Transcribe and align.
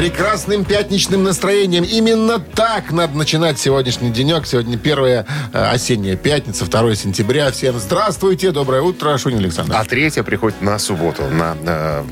Прекрасным 0.00 0.64
пятничным 0.64 1.24
настроением. 1.24 1.84
Именно 1.84 2.38
так 2.38 2.90
надо 2.90 3.18
начинать 3.18 3.58
сегодняшний 3.58 4.10
денек. 4.10 4.46
Сегодня 4.46 4.78
первая 4.78 5.26
э, 5.52 5.62
осенняя 5.62 6.16
пятница, 6.16 6.64
2 6.64 6.94
сентября. 6.94 7.50
Всем 7.50 7.78
здравствуйте, 7.78 8.50
доброе 8.50 8.80
утро, 8.80 9.18
Шунин 9.18 9.40
Александр. 9.40 9.74
А 9.76 9.84
третья 9.84 10.22
приходит 10.22 10.62
на 10.62 10.78
субботу, 10.78 11.24
на 11.24 11.54
э, 11.66 12.04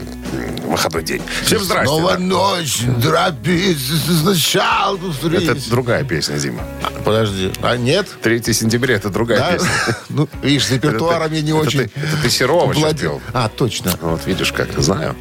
выходной 0.66 1.03
день. 1.03 1.22
Всем 1.45 1.61
здрасте. 1.61 1.86
Снова 1.86 2.12
да. 2.12 2.18
ночь, 2.18 2.82
дробись, 2.98 3.91
сначала 4.23 4.98
Это 5.25 5.70
другая 5.70 6.05
песня, 6.05 6.36
Дима. 6.39 6.62
Подожди, 7.05 7.50
а 7.62 7.77
нет? 7.77 8.07
3 8.23 8.43
сентября 8.52 8.96
это 8.96 9.08
другая 9.08 9.39
Да? 9.39 9.52
песня. 9.52 9.68
Ну, 10.11 10.29
видишь, 10.43 10.66
с 10.66 10.71
репертуаром 10.72 11.32
я 11.32 11.43
не 11.43 11.50
Это 11.50 11.58
очень... 11.58 11.80
ты- 11.80 11.91
Это 11.94 12.22
ты 12.22 12.30
Серова 12.30 12.75
пел. 12.94 13.21
А, 13.32 13.49
точно. 13.49 13.93
Вот 14.00 14.27
видишь, 14.27 14.52
как 14.52 14.68
знаю. 14.79 15.16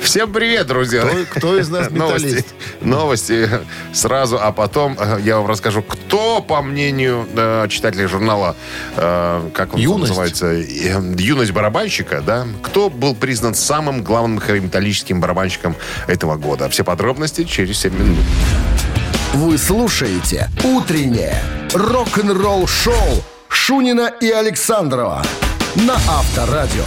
Всем 0.00 0.32
привет, 0.32 0.66
друзья. 0.66 1.02
Кто- 1.02 1.38
кто 1.38 1.58
из 1.58 1.68
нас 1.68 1.90
Новости, 2.08 2.44
новости 2.80 3.50
сразу, 3.92 4.38
а 4.40 4.52
потом 4.52 4.96
э, 4.98 5.18
я 5.22 5.36
вам 5.36 5.46
расскажу, 5.46 5.82
кто, 5.82 6.40
по 6.40 6.62
мнению 6.62 7.26
э, 7.34 7.66
читателей 7.68 8.06
журнала, 8.06 8.56
э, 8.96 9.50
как 9.54 9.74
он 9.74 9.80
«Юность». 9.80 10.10
называется, 10.10 10.46
«Юность 10.46 11.52
барабанщика», 11.52 12.20
да, 12.20 12.46
кто 12.62 12.90
был 12.90 13.14
признан 13.14 13.54
самым 13.54 14.02
главным 14.02 14.38
хэви-металлическим 14.38 15.20
барабанщиком 15.20 15.76
этого 16.06 16.36
года. 16.36 16.68
Все 16.68 16.84
подробности 16.84 17.44
через 17.44 17.78
7 17.80 17.94
минут. 17.94 18.18
Вы 19.34 19.58
слушаете 19.58 20.48
«Утреннее 20.64 21.42
рок-н-ролл-шоу» 21.74 23.22
Шунина 23.48 24.12
и 24.20 24.30
Александрова 24.30 25.22
на 25.74 25.94
Авторадио. 25.94 26.84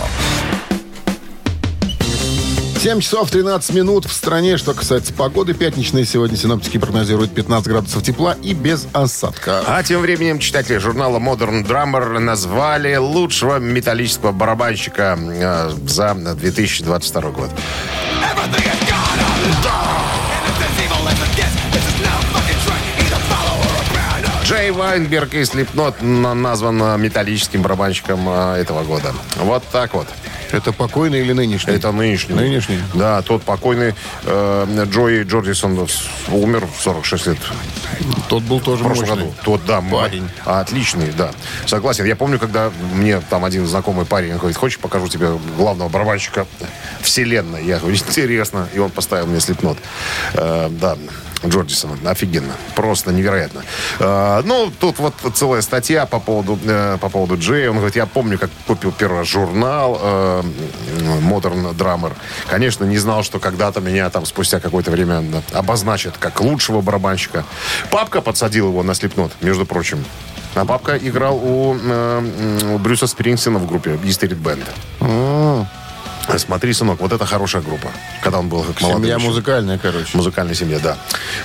7 2.81 2.99
часов 2.99 3.29
13 3.29 3.75
минут 3.75 4.05
в 4.05 4.11
стране. 4.11 4.57
Что 4.57 4.73
касается 4.73 5.13
погоды, 5.13 5.53
пятничной 5.53 6.03
сегодня 6.03 6.35
синоптики 6.35 6.79
прогнозируют 6.79 7.31
15 7.31 7.67
градусов 7.67 8.01
тепла 8.01 8.35
и 8.41 8.55
без 8.55 8.87
осадка. 8.91 9.63
А 9.67 9.83
тем 9.83 10.01
временем 10.01 10.39
читатели 10.39 10.77
журнала 10.77 11.19
Modern 11.19 11.63
Drummer 11.63 12.17
назвали 12.17 12.95
лучшего 12.95 13.59
металлического 13.59 14.31
барабанщика 14.31 15.15
э, 15.21 15.71
за 15.85 16.15
2022 16.15 17.21
год. 17.29 17.51
Джей 24.43 24.71
Вайнберг 24.71 25.33
Slipknot 25.35 26.03
на- 26.03 26.33
назван 26.33 26.81
э, 26.81 26.97
металлическим 26.97 27.61
барабанщиком 27.61 28.27
э, 28.27 28.55
этого 28.57 28.83
года. 28.83 29.13
Вот 29.37 29.63
так 29.71 29.93
вот. 29.93 30.07
Это 30.51 30.71
покойный 30.71 31.19
или 31.21 31.33
нынешний? 31.33 31.73
Это 31.73 31.91
нынешний. 31.91 32.35
Нынешний. 32.35 32.79
Да, 32.93 33.21
тот 33.21 33.43
покойный 33.43 33.93
э, 34.23 34.85
Джои 34.91 35.23
Джордисон 35.23 35.87
умер 36.29 36.67
в 36.77 36.81
46 36.81 37.27
лет. 37.27 37.37
Тот 38.29 38.43
был 38.43 38.59
тоже 38.59 38.83
В 38.83 38.87
прошлом 38.87 39.07
мощный. 39.09 39.23
году. 39.25 39.35
Тот, 39.43 39.65
да, 39.65 39.81
Парень. 39.81 40.29
Отличный, 40.45 41.11
да. 41.17 41.31
Согласен. 41.65 42.05
Я 42.05 42.15
помню, 42.15 42.39
когда 42.39 42.71
мне 42.93 43.19
там 43.29 43.45
один 43.45 43.65
знакомый 43.67 44.05
парень 44.05 44.35
говорит, 44.37 44.57
хочешь, 44.57 44.79
покажу 44.79 45.07
тебе 45.07 45.29
главного 45.57 45.89
барабанщика 45.89 46.45
вселенной? 47.01 47.65
Я 47.65 47.79
говорю, 47.79 47.95
интересно. 47.95 48.67
И 48.73 48.79
он 48.79 48.89
поставил 48.89 49.27
мне 49.27 49.39
слепнот. 49.39 49.77
Э, 50.33 50.69
да. 50.69 50.97
Джордисона. 51.45 51.97
Офигенно. 52.05 52.53
Просто 52.75 53.11
невероятно. 53.11 53.63
Э, 53.99 54.41
ну, 54.45 54.71
тут 54.79 54.99
вот 54.99 55.13
целая 55.33 55.61
статья 55.61 56.05
по 56.05 56.19
поводу, 56.19 56.59
э, 56.63 56.97
по 56.99 57.09
поводу 57.09 57.37
Джея. 57.37 57.69
Он 57.69 57.77
говорит, 57.77 57.95
я 57.95 58.05
помню, 58.05 58.37
как 58.37 58.49
купил 58.67 58.91
первый 58.91 59.19
раз 59.19 59.27
журнал 59.27 59.99
э, 60.01 60.43
Modern 61.21 61.75
Drummer. 61.75 62.13
Конечно, 62.47 62.85
не 62.85 62.97
знал, 62.97 63.23
что 63.23 63.39
когда-то 63.39 63.81
меня 63.81 64.09
там 64.09 64.25
спустя 64.25 64.59
какое-то 64.59 64.91
время 64.91 65.23
обозначат 65.53 66.17
как 66.17 66.41
лучшего 66.41 66.81
барабанщика. 66.81 67.43
Папка 67.89 68.21
подсадил 68.21 68.69
его 68.69 68.83
на 68.83 68.93
слепнот, 68.93 69.31
между 69.41 69.65
прочим. 69.65 70.03
А 70.53 70.65
папка 70.65 70.97
играл 70.97 71.37
у, 71.37 71.77
э, 71.81 72.73
у 72.73 72.77
Брюса 72.77 73.07
Спрингсона 73.07 73.57
в 73.59 73.67
группе 73.67 73.91
E 73.91 74.09
Street 74.09 74.37
Band. 74.37 74.65
Смотри, 76.37 76.71
сынок, 76.73 76.99
вот 77.01 77.11
это 77.11 77.25
хорошая 77.25 77.61
группа. 77.61 77.89
Когда 78.21 78.39
он 78.39 78.47
был 78.49 78.63
как 78.63 78.79
молодой. 78.81 79.01
Семья 79.01 79.15
еще. 79.15 79.25
музыкальная, 79.25 79.77
короче. 79.77 80.09
Музыкальная 80.17 80.55
семья, 80.55 80.79
да. 80.79 80.97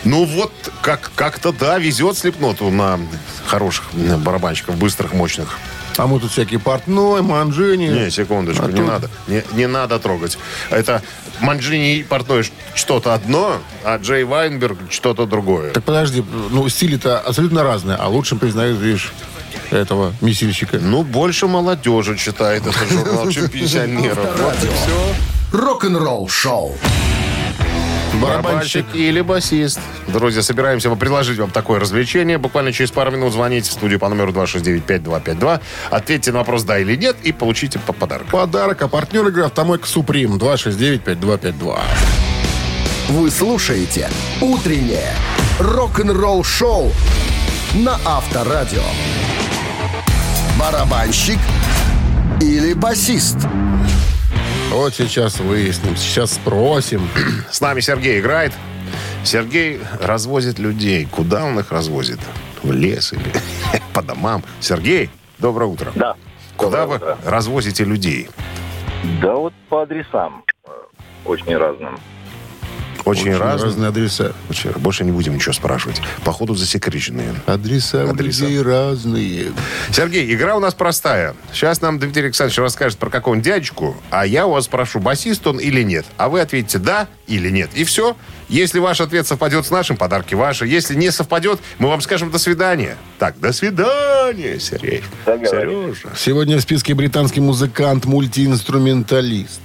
Ну 0.04 0.24
вот, 0.24 0.52
как, 0.82 1.10
как-то, 1.14 1.52
да, 1.52 1.78
везет 1.78 2.16
Слепноту 2.16 2.70
на 2.70 3.00
хороших 3.46 3.84
барабанщиков, 3.94 4.76
быстрых, 4.76 5.12
мощных. 5.12 5.58
А 5.96 6.06
мы 6.06 6.20
тут 6.20 6.30
всякие 6.30 6.60
портной, 6.60 7.22
манжини. 7.22 7.86
Не, 7.86 8.10
секундочку, 8.10 8.64
А 8.66 8.68
не 8.68 8.76
тут- 8.76 8.86
надо. 8.86 9.10
Не, 9.26 9.42
не 9.52 9.66
надо 9.66 9.98
трогать. 9.98 10.38
Это 10.70 11.02
Манджини 11.40 11.96
и 11.96 12.02
Портной 12.02 12.44
что-то 12.74 13.14
одно, 13.14 13.58
а 13.84 13.96
Джей 13.98 14.24
Вайнберг 14.24 14.78
что-то 14.90 15.26
другое. 15.26 15.72
Так 15.72 15.84
подожди, 15.84 16.22
ну 16.50 16.68
стили-то 16.68 17.18
абсолютно 17.20 17.62
разные, 17.62 17.96
а 17.96 18.08
лучшим 18.08 18.38
признают, 18.38 18.78
видишь, 18.78 19.12
этого 19.70 20.12
месильщика. 20.20 20.78
Ну, 20.78 21.02
больше 21.02 21.46
молодежи 21.46 22.16
читает 22.16 22.66
этот 22.66 22.88
журнал, 22.90 23.30
чем 23.30 23.48
пенсионеров. 23.48 24.18
Вот 24.40 24.54
и 24.54 24.66
все. 24.66 25.58
Рок-н-ролл-шоу. 25.58 26.76
Барабанщик 28.20 28.86
или 28.94 29.20
басист. 29.20 29.80
Друзья, 30.06 30.42
собираемся 30.42 30.90
предложить 30.94 31.38
вам 31.38 31.50
такое 31.50 31.78
развлечение. 31.80 32.38
Буквально 32.38 32.72
через 32.72 32.90
пару 32.90 33.10
минут 33.10 33.32
звоните 33.32 33.70
в 33.70 33.72
студию 33.72 33.98
по 33.98 34.08
номеру 34.08 34.32
269-5252. 34.32 35.60
Ответьте 35.90 36.32
на 36.32 36.38
вопрос 36.38 36.64
«да» 36.64 36.78
или 36.78 36.96
«нет» 36.96 37.16
и 37.22 37.32
получите 37.32 37.78
по 37.78 37.92
подарок. 37.92 38.26
Подарок, 38.28 38.80
а 38.82 38.88
партнер 38.88 39.26
игры 39.28 39.44
«Автомойка 39.44 39.86
Суприм» 39.86 40.36
269-5252. 40.36 41.80
Вы 43.08 43.30
слушаете 43.30 44.08
«Утреннее 44.40 45.14
рок-н-ролл-шоу» 45.58 46.92
на 47.74 47.98
Авторадио. 48.04 48.82
Барабанщик 50.58 51.38
или 52.40 52.72
басист? 52.72 53.36
Вот 54.70 54.94
сейчас 54.94 55.38
выясним, 55.40 55.96
сейчас 55.96 56.32
спросим. 56.34 57.08
С 57.50 57.60
нами 57.60 57.80
Сергей 57.80 58.20
играет. 58.20 58.52
Сергей 59.24 59.80
развозит 60.00 60.58
людей. 60.58 61.06
Куда 61.10 61.44
он 61.44 61.58
их 61.58 61.72
развозит? 61.72 62.20
В 62.62 62.72
лес 62.72 63.12
или 63.12 63.32
по 63.92 64.02
домам? 64.02 64.42
Сергей, 64.60 65.10
доброе 65.38 65.66
утро. 65.66 65.92
Да. 65.94 66.14
Куда 66.56 66.86
Доброе 66.86 66.98
вы 66.98 67.12
утро. 67.12 67.18
развозите 67.30 67.84
людей? 67.84 68.28
Да 69.20 69.34
вот 69.34 69.52
по 69.68 69.82
адресам 69.82 70.42
э, 70.64 70.70
очень 71.26 71.54
разным. 71.56 71.98
Очень, 73.06 73.30
Очень 73.30 73.36
разные. 73.38 73.64
разные 73.70 73.88
адреса. 73.88 74.32
Очень- 74.50 74.72
Больше 74.72 75.04
не 75.04 75.12
будем 75.12 75.34
ничего 75.36 75.52
спрашивать. 75.54 76.02
Походу 76.24 76.54
засекреченные. 76.54 77.34
Адреса, 77.46 78.04
у 78.04 78.10
Адреса. 78.10 78.42
людей 78.44 78.60
разные. 78.60 79.52
Сергей, 79.92 80.34
игра 80.34 80.56
у 80.56 80.60
нас 80.60 80.74
простая. 80.74 81.34
Сейчас 81.52 81.80
нам 81.80 81.98
Дмитрий 82.00 82.24
Александрович 82.24 82.58
расскажет 82.58 82.98
про 82.98 83.08
какого-нибудь 83.08 83.44
дядечку, 83.46 83.96
а 84.10 84.26
я 84.26 84.46
у 84.46 84.50
вас 84.50 84.64
спрошу, 84.64 84.98
басист 84.98 85.46
он 85.46 85.58
или 85.58 85.82
нет. 85.82 86.04
А 86.16 86.28
вы 86.28 86.40
ответите 86.40 86.78
да 86.78 87.06
или 87.28 87.48
нет. 87.48 87.70
И 87.74 87.84
все. 87.84 88.16
Если 88.48 88.78
ваш 88.80 89.00
ответ 89.00 89.26
совпадет 89.26 89.66
с 89.66 89.70
нашим, 89.70 89.96
подарки 89.96 90.34
ваши. 90.34 90.66
Если 90.66 90.94
не 90.94 91.10
совпадет, 91.10 91.58
мы 91.78 91.88
вам 91.88 92.00
скажем 92.00 92.30
до 92.30 92.38
свидания. 92.38 92.96
Так, 93.18 93.38
до 93.40 93.52
свидания, 93.52 94.58
Сергей. 94.60 95.02
Договорились. 95.24 95.98
Сережа. 96.00 96.16
Сегодня 96.16 96.56
в 96.56 96.60
списке 96.60 96.94
британский 96.94 97.40
музыкант, 97.40 98.04
мультиинструменталист. 98.04 99.60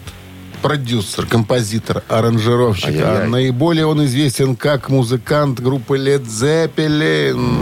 Продюсер, 0.62 1.26
композитор, 1.26 2.04
аранжировщик. 2.08 2.88
Ай-яй-яй. 2.88 3.26
А 3.26 3.28
наиболее 3.28 3.86
он 3.86 4.06
известен 4.06 4.56
как 4.56 4.90
музыкант 4.90 5.60
группы 5.60 5.98
Led 5.98 6.26
Zeppelin. 6.26 7.62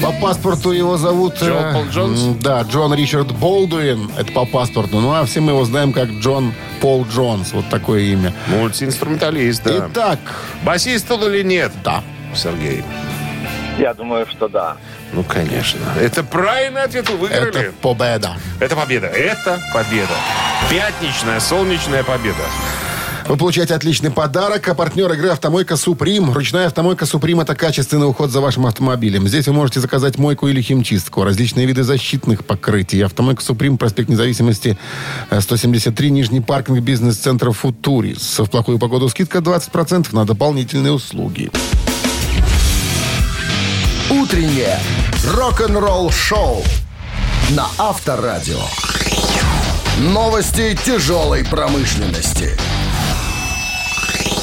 По 0.00 0.12
паспорту 0.12 0.70
его 0.70 0.96
зовут... 0.96 1.34
Джон 1.42 1.64
э, 1.64 1.72
Пол 1.72 1.84
Джонс? 1.90 2.20
Да, 2.40 2.62
Джон 2.62 2.94
Ричард 2.94 3.32
Болдуин. 3.32 4.10
Это 4.16 4.32
по 4.32 4.46
паспорту. 4.46 5.00
Ну, 5.00 5.12
а 5.12 5.24
все 5.24 5.40
мы 5.40 5.52
его 5.52 5.64
знаем 5.64 5.92
как 5.92 6.08
Джон 6.08 6.54
Пол 6.80 7.04
Джонс. 7.12 7.52
Вот 7.52 7.68
такое 7.68 8.02
имя. 8.02 8.32
Мультиинструменталист, 8.46 9.64
да. 9.64 9.88
Итак, 9.90 10.18
Басист 10.62 11.10
он 11.10 11.24
или 11.24 11.42
нет? 11.42 11.72
да. 11.84 12.02
Сергей. 12.34 12.84
Я 13.78 13.94
думаю, 13.94 14.26
что 14.26 14.48
да. 14.48 14.76
Ну, 15.12 15.24
конечно. 15.24 15.80
Это 16.00 16.22
правильный 16.22 16.82
ответ, 16.82 17.08
вы 17.08 17.16
выиграли. 17.16 17.60
Это 17.60 17.72
победа. 17.80 18.36
Это 18.60 18.76
победа. 18.76 19.06
Это 19.06 19.60
победа. 19.72 20.14
Пятничная, 20.70 21.40
солнечная 21.40 22.02
победа. 22.02 22.44
Вы 23.28 23.36
получаете 23.36 23.74
отличный 23.74 24.10
подарок. 24.10 24.66
А 24.68 24.74
партнер 24.74 25.12
игры 25.12 25.28
«Автомойка 25.28 25.76
Суприм». 25.76 26.32
Ручная 26.32 26.66
«Автомойка 26.66 27.04
Суприм»— 27.04 27.40
это 27.42 27.54
качественный 27.54 28.08
уход 28.08 28.30
за 28.30 28.40
вашим 28.40 28.64
автомобилем. 28.64 29.28
Здесь 29.28 29.46
вы 29.46 29.52
можете 29.52 29.80
заказать 29.80 30.16
мойку 30.16 30.48
или 30.48 30.62
химчистку, 30.62 31.24
различные 31.24 31.66
виды 31.66 31.82
защитных 31.82 32.46
покрытий. 32.46 33.02
«Автомойка 33.02 33.42
Суприм», 33.42 33.76
проспект 33.76 34.08
Независимости, 34.08 34.78
э, 35.28 35.40
173, 35.42 36.10
Нижний 36.10 36.40
паркинг 36.40 36.80
бизнес-центра 36.80 37.50
«Футурис». 37.52 38.38
В 38.38 38.46
плохую 38.46 38.78
погоду 38.78 39.10
скидка 39.10 39.40
20% 39.40 40.14
на 40.14 40.24
дополнительные 40.24 40.92
услуги. 40.92 41.50
Утреннее 44.10 44.78
рок-н-ролл-шоу 45.22 46.64
на 47.50 47.66
Авторадио. 47.76 48.60
Новости 49.98 50.78
тяжелой 50.82 51.44
промышленности. 51.44 52.56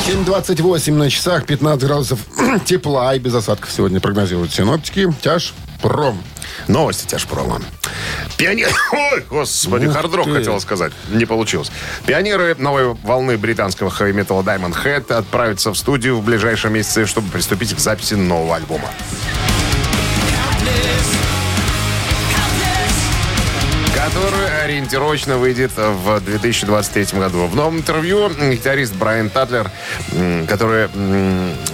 7.28 0.08 0.94
на 0.94 1.10
часах, 1.10 1.48
15 1.48 1.84
градусов 1.84 2.20
тепла 2.66 3.16
и 3.16 3.20
без 3.20 3.34
осадков 3.34 3.72
сегодня 3.72 4.00
прогнозируют 4.00 4.54
синоптики. 4.54 5.12
Тяж 5.24 5.56
пром. 5.82 6.22
Новости 6.68 7.08
тяжпрома. 7.08 7.60
Пионер... 8.38 8.70
Ой, 8.92 9.26
господи, 9.28 9.88
Ух 9.88 9.94
хардрок 9.94 10.26
ты. 10.26 10.34
хотел 10.36 10.60
сказать. 10.60 10.94
Не 11.10 11.26
получилось. 11.26 11.72
Пионеры 12.06 12.56
новой 12.60 12.94
волны 12.94 13.36
британского 13.36 13.90
хэви-металла 13.90 14.44
Diamond 14.44 14.76
Head 14.84 15.12
отправятся 15.12 15.72
в 15.72 15.78
студию 15.78 16.18
в 16.18 16.24
ближайшие 16.24 16.72
месяцы, 16.72 17.08
чтобы 17.08 17.32
приступить 17.32 17.74
к 17.74 17.80
записи 17.80 18.14
нового 18.14 18.58
альбома. 18.58 18.90
Который 24.06 24.64
ориентировочно 24.64 25.38
выйдет 25.38 25.72
в 25.76 26.20
2023 26.20 27.20
году. 27.20 27.48
В 27.48 27.56
новом 27.56 27.78
интервью 27.78 28.30
гитарист 28.30 28.94
Брайан 28.94 29.32
Татлер, 29.32 29.72
который 30.48 30.90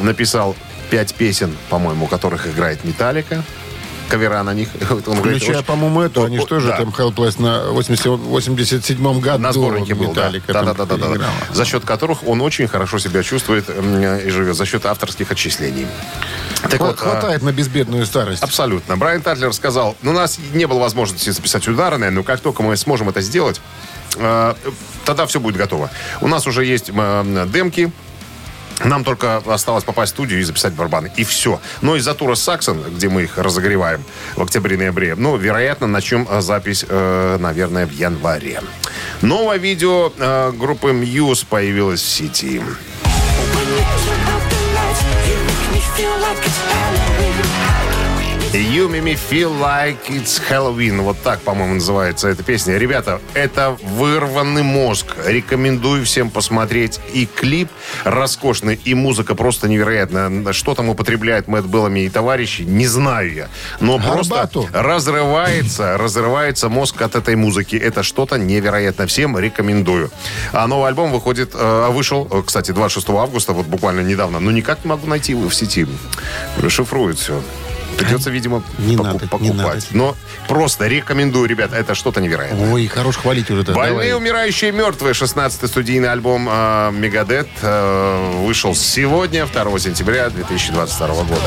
написал 0.02 0.56
пять 0.90 1.14
песен, 1.14 1.58
по-моему, 1.70 2.08
которых 2.08 2.48
играет 2.48 2.86
Металлика, 2.86 3.44
кавера 4.12 4.44
на 4.44 4.54
них. 4.54 4.70
Он 5.08 5.16
Включая, 5.16 5.62
по-моему, 5.64 6.02
эту, 6.02 6.24
они 6.24 6.38
о, 6.38 6.60
же 6.60 6.68
да. 6.68 6.78
там 6.78 6.90
Helpless 6.90 7.42
на 7.42 7.72
80 7.72 8.06
87 8.06 9.20
году. 9.22 9.42
На 9.42 9.54
сборнике 9.54 9.96
был, 9.96 10.12
да. 10.12 10.24
Металлика 10.24 10.54
Да, 10.54 10.54
там 10.54 10.66
да, 10.66 10.74
да, 10.74 10.86
да, 10.86 10.98
да. 10.98 11.16
играла. 11.16 11.34
За 11.54 11.66
счет 11.66 11.86
которых 11.86 12.28
он 12.28 12.42
очень 12.42 12.68
хорошо 12.68 13.00
себя 13.00 13.24
чувствует 13.24 13.70
и 13.70 14.30
живет. 14.30 14.56
За 14.56 14.66
счет 14.66 14.86
авторских 14.86 15.32
отчислений. 15.32 15.88
Так 16.62 16.80
вот, 16.80 17.00
а, 17.02 17.04
Хватает 17.04 17.42
на 17.42 17.54
безбедную 17.54 18.06
старость. 18.06 18.44
Абсолютно. 18.44 18.98
Брайан 18.98 19.22
Татлер 19.22 19.54
сказал, 19.54 19.96
ну, 20.02 20.12
у 20.12 20.14
нас 20.14 20.38
не 20.54 20.66
было 20.66 20.80
возможности 20.80 21.30
записать 21.30 21.68
ударные, 21.68 22.12
но 22.12 22.24
как 22.24 22.42
только 22.42 22.62
мы 22.64 22.76
сможем 22.76 23.10
это 23.10 23.22
сделать, 23.22 23.62
э, 24.18 24.54
тогда 25.06 25.26
все 25.26 25.40
будет 25.40 25.56
готово. 25.56 25.90
У 26.20 26.28
нас 26.28 26.46
уже 26.48 26.66
есть 26.66 26.92
э, 26.94 27.48
демки, 27.52 27.92
нам 28.84 29.04
только 29.04 29.38
осталось 29.38 29.84
попасть 29.84 30.14
в 30.14 30.16
студию 30.16 30.40
и 30.40 30.44
записать 30.44 30.74
барабаны. 30.74 31.12
И 31.16 31.24
все. 31.24 31.60
Но 31.82 31.96
из-за 31.96 32.14
тура 32.14 32.36
Саксон, 32.36 32.84
где 32.84 33.10
мы 33.10 33.24
их 33.24 33.38
разогреваем 33.38 34.04
в 34.36 34.42
октябре-ноябре, 34.42 35.16
ну, 35.16 35.38
вероятно, 35.38 35.88
начнем 35.88 36.28
э, 36.30 36.42
запись, 36.42 36.86
э, 36.88 37.38
наверное, 37.40 37.86
в 37.86 37.92
январе. 37.92 38.62
Новое 39.22 39.58
видео 39.58 40.12
э, 40.18 40.52
группы 40.52 40.90
Muse 40.92 41.46
появилось 41.48 42.02
в 42.02 42.10
сети. 42.10 42.62
You 48.54 48.90
make 48.90 49.04
me 49.04 49.16
feel 49.16 49.50
like 49.62 50.10
it's 50.10 50.42
Halloween. 50.50 51.02
Вот 51.04 51.16
так, 51.24 51.40
по-моему, 51.40 51.76
называется 51.76 52.28
эта 52.28 52.44
песня. 52.44 52.78
Ребята, 52.78 53.22
это 53.34 53.78
вырванный 53.82 54.62
мозг. 54.62 55.16
Рекомендую 55.26 56.04
всем 56.04 56.30
посмотреть. 56.30 57.00
И 57.14 57.26
клип 57.26 57.70
роскошный, 58.04 58.78
и 58.84 58.94
музыка 58.94 59.36
просто 59.36 59.70
невероятная. 59.70 60.52
Что 60.52 60.76
там 60.76 60.90
употребляет 60.90 61.48
Мэтт 61.48 61.68
Беллами 61.68 62.02
и 62.02 62.10
товарищи, 62.10 62.64
не 62.64 62.88
знаю 62.88 63.34
я. 63.34 63.48
Но 63.80 63.98
Горбату. 63.98 64.64
просто 64.64 64.82
разрывается, 64.84 65.98
разрывается 65.98 66.68
мозг 66.68 67.02
от 67.02 67.16
этой 67.16 67.38
музыки. 67.38 67.78
Это 67.78 68.04
что-то 68.04 68.38
невероятное. 68.38 69.08
Всем 69.08 69.40
рекомендую. 69.40 70.12
А 70.52 70.68
новый 70.68 70.90
альбом 70.90 71.14
выходит, 71.14 71.52
э, 71.54 71.88
вышел, 71.90 72.28
э, 72.30 72.44
кстати, 72.46 72.72
26 72.72 73.22
августа, 73.22 73.54
вот 73.54 73.68
буквально 73.68 74.02
недавно. 74.02 74.42
Но 74.42 74.52
никак 74.52 74.84
не 74.84 74.90
могу 74.90 75.08
найти 75.08 75.32
его 75.32 75.48
в 75.48 75.56
сети. 75.56 75.88
Шифрует 76.68 77.18
все. 77.18 77.42
Придется, 77.98 78.30
видимо, 78.30 78.64
Не 78.78 78.98
поку- 78.98 79.08
надо, 79.08 79.20
покупать. 79.20 79.42
не 79.42 79.52
надо. 79.54 79.80
Но 79.92 80.16
просто 80.48 80.88
рекомендую, 80.88 81.48
ребят, 81.48 81.72
это 81.74 81.96
что-то 81.96 82.22
невероятное. 82.22 82.72
Ой, 82.74 82.88
хорош 82.88 83.18
хвалить 83.18 83.50
уже. 83.50 83.64
Больные, 83.64 84.16
умирающие, 84.16 84.72
мертвые. 84.72 85.14
16-й 85.14 85.68
студийный 85.68 86.12
альбом 86.12 86.48
э, 86.50 86.92
Мегадет 86.92 87.48
э, 87.62 88.32
вышел 88.46 88.76
сегодня, 88.76 89.46
2 89.46 89.80
сентября 89.80 90.30
2022 90.30 91.08
года. 91.24 91.42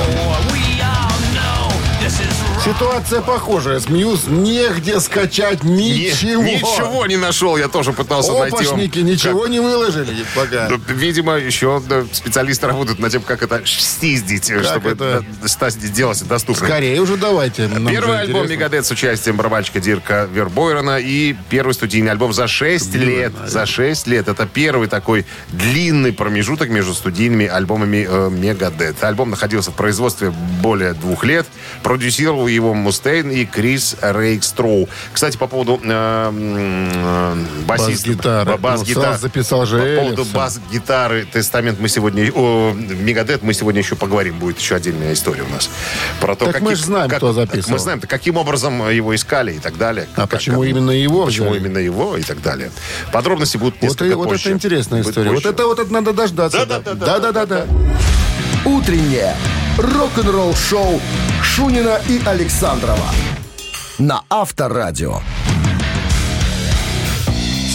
Ситуация 2.65 3.21
похожая. 3.21 3.79
С 3.79 3.91
Мьюз 3.91 4.27
негде 4.27 4.99
скачать 4.99 5.65
ничего. 5.65 6.43
Не- 6.43 6.55
ничего 6.55 7.05
не 7.05 7.19
нашел, 7.19 7.59
я 7.59 7.69
тоже 7.69 7.93
пытался 7.93 8.33
найти 8.33 8.57
вам. 8.57 8.65
Опашники 8.65 9.01
ничего 9.01 9.47
не 9.47 9.61
выложили 9.61 10.25
пока. 10.35 10.69
Ну, 10.71 10.81
Видимо, 10.89 11.35
еще 11.37 11.83
да, 11.87 12.05
специалисты 12.11 12.67
работают 12.67 13.01
над 13.01 13.13
тем, 13.13 13.21
как 13.21 13.43
это 13.43 13.61
стиздить, 13.67 14.51
чтобы 14.65 14.91
это? 14.91 15.23
сделать 15.69 16.27
доступно. 16.27 16.67
Скорее 16.67 17.03
уже 17.03 17.19
давайте. 17.19 17.69
нам 17.69 17.87
Первый 17.87 18.21
альбом. 18.21 18.49
Мегадет 18.49 18.87
с 18.87 18.91
участием 18.91 19.37
барабанщика 19.37 19.81
Дирка 19.81 20.27
Вербойрона 20.33 20.99
и 20.99 21.37
первый 21.51 21.75
студийный 21.75 22.13
альбом 22.13 22.33
за 22.33 22.49
6 22.49 22.95
лет. 22.95 23.35
За 23.47 23.67
6 23.67 24.07
лет. 24.07 24.29
Это 24.29 24.47
первый 24.47 24.89
такой 24.89 25.27
длинный 25.51 26.15
промежуток 26.15 26.71
между 26.71 26.95
студийными 26.95 27.47
альбомами 27.47 28.07
э, 28.09 28.31
Мегадет. 28.31 29.05
Альбом 29.05 29.29
находился 29.29 29.71
в 29.71 29.75
производстве 29.75 30.31
более 30.63 30.95
двух 30.95 31.25
лет. 31.25 31.47
Продюсировал 31.83 32.54
его 32.55 32.75
Мустейн 32.75 33.31
и 33.31 33.45
Крис 33.45 33.97
Рейкстроу. 34.01 34.89
Кстати, 35.13 35.37
по 35.37 35.47
поводу 35.47 35.81
э, 35.83 36.31
э, 36.33 37.35
басиста. 37.67 37.93
Бас-гитары. 38.15 38.51
ба- 38.53 38.57
бас-гитар- 38.59 39.13
Ну, 39.13 39.19
записал 39.19 39.67
же 39.67 39.79
По 39.79 40.01
поводу 40.01 40.23
Эллисон. 40.23 40.33
бас-гитары 40.41 41.25
Тестамент 41.33 41.81
мы 41.81 41.89
сегодня... 41.89 42.31
О, 42.35 42.73
Мегадет 42.75 43.43
мы 43.43 43.55
сегодня 43.55 43.81
еще 43.81 43.97
поговорим. 43.97 44.39
Будет 44.39 44.59
еще 44.59 44.77
отдельная 44.77 45.13
история 45.13 45.43
у 45.43 45.49
нас. 45.53 45.69
Про 46.21 46.37
то, 46.37 46.47
Так 46.47 46.61
мы 46.61 46.71
каким- 46.71 46.77
ж 46.77 46.87
знаем, 46.87 47.11
кто 47.11 47.33
записывал. 47.33 47.73
Мы 47.73 47.79
знаем, 47.79 48.01
каким 48.01 48.37
образом 48.37 48.89
его 48.91 49.15
искали 49.15 49.53
и 49.55 49.59
так 49.59 49.77
далее. 49.77 50.07
А 50.15 50.23
Как- 50.23 50.31
почему 50.31 50.61
как- 50.61 50.71
именно 50.71 50.91
его 50.91 51.27
Почему 51.27 51.51
взяли? 51.51 51.61
именно 51.65 51.79
его 51.79 52.17
и 52.17 52.23
так 52.23 52.41
далее. 52.43 52.71
Подробности 53.13 53.57
будут 53.57 53.75
Вот, 53.75 53.83
несколько 53.83 54.05
и- 54.13 54.15
вот 54.15 54.29
позже. 54.29 54.43
это 54.49 54.53
интересная 54.53 55.03
история. 55.03 55.31
Вот 55.31 55.37
позже. 55.43 55.49
это 55.51 55.67
вот 55.67 55.79
это 55.79 55.93
надо 55.93 56.13
дождаться. 56.13 56.65
Да-да-да. 56.67 57.67
Утреннее 58.65 59.35
рок-н-ролл-шоу 59.79 61.01
Шунина 61.43 62.01
и 62.09 62.21
Александрова 62.25 63.11
на 63.99 64.23
Авторадио. 64.31 65.21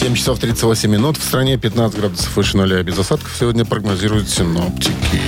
7 0.00 0.14
часов 0.14 0.38
38 0.38 0.90
минут. 0.90 1.18
В 1.18 1.22
стране 1.22 1.58
15 1.58 1.98
градусов 1.98 2.34
выше 2.36 2.56
нуля. 2.56 2.82
Без 2.82 2.98
осадков 2.98 3.34
сегодня 3.38 3.66
прогнозируют 3.66 4.30
синоптики. 4.30 5.19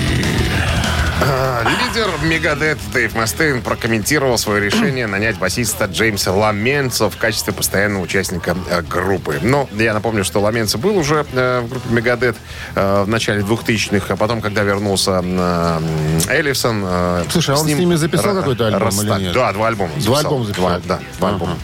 А, 1.24 1.62
Лидер 1.64 2.08
Мегадет 2.24 2.78
Дэйв 2.92 3.14
Мастейн 3.14 3.62
прокомментировал 3.62 4.36
свое 4.38 4.60
решение 4.60 5.06
нанять 5.06 5.38
басиста 5.38 5.84
Джеймса 5.84 6.32
Ламенцо 6.32 7.10
в 7.10 7.16
качестве 7.16 7.52
постоянного 7.52 8.02
участника 8.02 8.56
э, 8.68 8.82
группы. 8.82 9.38
Но 9.42 9.68
я 9.72 9.94
напомню, 9.94 10.24
что 10.24 10.40
Ламенцо 10.40 10.78
был 10.78 10.96
уже 10.98 11.24
э, 11.32 11.60
в 11.60 11.68
группе 11.68 11.88
Мегадет 11.90 12.36
э, 12.74 13.02
в 13.04 13.08
начале 13.08 13.42
2000-х, 13.42 14.14
а 14.14 14.16
потом, 14.16 14.40
когда 14.40 14.62
вернулся 14.62 15.20
э, 15.24 15.80
Эллифсон... 16.28 16.82
э, 16.84 17.24
Слушай, 17.30 17.54
а 17.54 17.58
он 17.58 17.64
с 17.66 17.68
ними 17.68 17.94
записал 17.94 18.34
какой-то 18.34 18.66
альбом 18.66 18.80
или 18.80 18.86
расстали. 18.86 19.22
нет? 19.24 19.34
Да, 19.34 19.52
два 19.52 19.68
альбома 19.68 19.92
Два 19.98 20.18
альбома 20.18 20.44
записал? 20.44 20.64
Два, 20.70 20.80
да, 20.86 21.00
два 21.18 21.28
Ага. 21.28 21.34
альбома. 21.36 21.58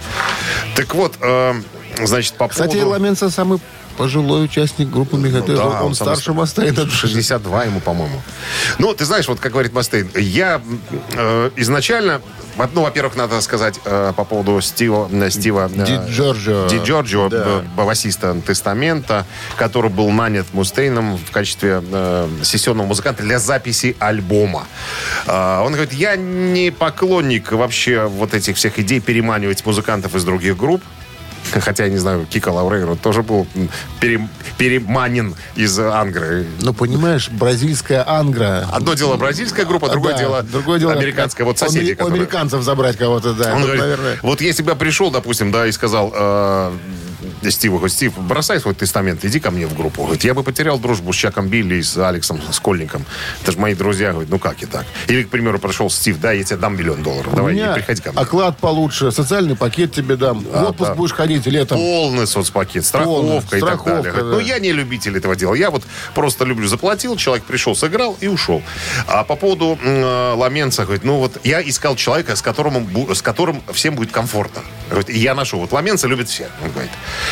Так 0.77 0.95
вот, 0.95 1.15
э, 1.21 1.55
значит, 2.05 2.35
по 2.35 2.47
Кстати, 2.49 2.75
поводу... 2.75 2.91
Ламенца 2.91 3.29
самый 3.31 3.59
пожилой 3.99 4.45
участник 4.45 4.88
группы 4.88 5.17
Мегадет. 5.17 5.57
Да, 5.57 5.64
он, 5.67 5.87
он 5.88 5.95
старше 5.95 6.33
Мастейна. 6.33 6.88
62 6.88 7.64
ему, 7.64 7.81
по-моему. 7.81 8.23
Ну, 8.78 8.95
ты 8.95 9.05
знаешь, 9.05 9.26
вот 9.28 9.40
как 9.40 9.52
говорит 9.52 9.73
Мастейн, 9.75 10.09
я 10.17 10.61
э, 11.12 11.50
изначально, 11.57 12.21
ну, 12.75 12.83
во-первых, 12.83 13.17
надо 13.17 13.40
сказать 13.40 13.81
э, 13.85 14.12
по 14.17 14.25
поводу 14.25 14.61
Стива, 14.61 15.09
э, 15.12 15.31
Стива 15.31 15.69
э, 15.75 15.85
Ди 15.85 16.12
Джорджио. 16.12 16.69
Ди 16.69 16.78
Джорджио, 16.78 17.28
Да. 17.28 17.45
б- 17.76 17.85
басиста 17.85 18.35
Тестамента, 18.47 19.26
который 19.57 19.90
был 19.90 20.09
нанят 20.11 20.47
Мустейном 20.55 21.17
в 21.19 21.31
качестве 21.33 21.83
э, 21.85 22.28
сессионного 22.45 22.87
музыканта 22.87 23.23
для 23.25 23.38
записи 23.40 23.97
альбома. 23.99 24.67
Э, 25.26 25.61
он 25.64 25.73
говорит, 25.73 25.93
я 25.93 26.14
не 26.17 26.71
поклонник 26.71 27.50
вообще 27.50 28.05
вот 28.07 28.33
этих 28.33 28.57
всех 28.57 28.78
идей 28.78 29.00
переманивать 29.00 29.67
музыкантов 29.67 30.14
из 30.14 30.23
других 30.25 30.57
групп. 30.57 30.83
Хотя, 31.61 31.85
я 31.85 31.90
не 31.90 31.97
знаю, 31.99 32.26
Кика 32.28 32.49
Лаурейро 32.50 32.95
тоже 32.95 33.23
был 33.23 33.47
пере- 34.00 34.28
переманен 34.59 35.35
из 35.57 35.78
Ангры. 35.78 36.47
Ну, 36.61 36.75
понимаешь, 36.75 37.30
бразильская 37.30 38.04
ангра. 38.07 38.66
Одно 38.71 38.95
дело 38.95 39.16
бразильская 39.16 39.64
группа, 39.64 39.88
другое, 39.88 40.12
Да, 40.14 40.18
дело, 40.18 40.42
другое 40.42 40.78
дело 40.78 40.92
американская. 40.92 41.47
Вот 41.47 41.57
у 41.57 41.59
соседи, 41.59 41.92
амери- 41.92 42.02
у 42.02 42.07
американцев 42.07 42.62
забрать 42.62 42.97
кого-то, 42.97 43.33
да. 43.33 43.54
Он 43.54 43.62
говорит, 43.62 43.80
наверное, 43.80 44.18
вот 44.23 44.40
если 44.40 44.62
бы 44.62 44.71
я 44.71 44.76
пришел, 44.76 45.11
допустим, 45.11 45.50
да, 45.50 45.66
и 45.66 45.73
сказал, 45.73 46.12
э, 46.14 46.73
Стиву, 47.50 47.78
говорит, 47.78 47.97
Стив, 47.97 48.16
бросай 48.18 48.61
свой 48.61 48.75
тестамент, 48.75 49.25
иди 49.25 49.40
ко 49.40 49.50
мне 49.50 49.66
в 49.66 49.75
группу. 49.75 50.02
Говорит, 50.02 50.25
я 50.25 50.35
бы 50.35 50.42
потерял 50.42 50.78
дружбу 50.78 51.12
с 51.12 51.16
Чаком 51.16 51.49
Билли 51.49 51.76
и 51.76 51.83
с 51.83 51.97
Алексом 51.97 52.40
Скольником. 52.52 53.04
Это 53.42 53.52
же 53.52 53.59
мои 53.59 53.75
друзья. 53.75 54.11
Говорит, 54.12 54.30
ну 54.30 54.38
как 54.38 54.62
и 54.62 54.66
так? 54.66 54.87
Или, 55.07 55.23
к 55.23 55.30
примеру, 55.30 55.59
пришел 55.59 55.90
Стив, 55.90 56.21
да, 56.21 56.33
я 56.33 56.45
тебе 56.45 56.57
дам 56.57 56.76
миллион 56.76 57.02
долларов. 57.02 57.35
Давай, 57.35 57.54
не 57.54 57.73
приходи 57.73 58.02
ко 58.02 58.12
мне. 58.12 58.21
оклад 58.21 58.59
получше, 58.59 59.11
социальный 59.12 59.57
пакет 59.57 59.92
тебе 59.92 60.16
дам. 60.16 60.40
В 60.40 60.62
отпуск 60.64 60.90
да. 60.90 60.95
будешь 60.95 61.12
ходить 61.12 61.47
летом. 61.47 61.78
Полный 61.78 62.26
соцпакет, 62.26 62.85
страховка 62.85 63.57
и 63.57 63.61
так 63.61 63.85
далее. 63.85 64.12
Ну, 64.12 64.37
да. 64.37 64.42
я 64.42 64.59
не 64.59 64.73
любитель 64.73 65.16
этого 65.16 65.37
дела. 65.37 65.54
Я 65.54 65.71
вот 65.71 65.85
просто 66.14 66.45
люблю. 66.45 66.68
Заплатил, 66.68 67.16
человек 67.16 67.45
пришел, 67.45 67.75
сыграл 67.75 68.16
и 68.21 68.26
ушел. 68.26 68.62
А 69.07 69.25
по 69.25 69.37
поводу 69.37 69.78
э, 69.83 70.35
Ламенца, 70.37 70.85
говорит, 70.85 71.04
ну 71.04 71.18
вот 71.18 71.38
я 71.45 71.62
искал 71.62 71.97
человека, 71.97 72.37
с 72.37 72.42
которым, 72.42 72.88
с 73.14 73.23
которым 73.23 73.62
всем 73.73 73.95
будет 73.95 74.12
комфортно. 74.12 74.62
Говорит, 74.88 75.11
и 75.11 75.18
я 75.18 75.35
нашел. 75.35 75.61
Вот 75.61 75.73
Ламенца 75.73 76.07
любит 76.09 76.28
все, 76.28 76.49
он 76.62 76.71
говорит. 76.71 76.90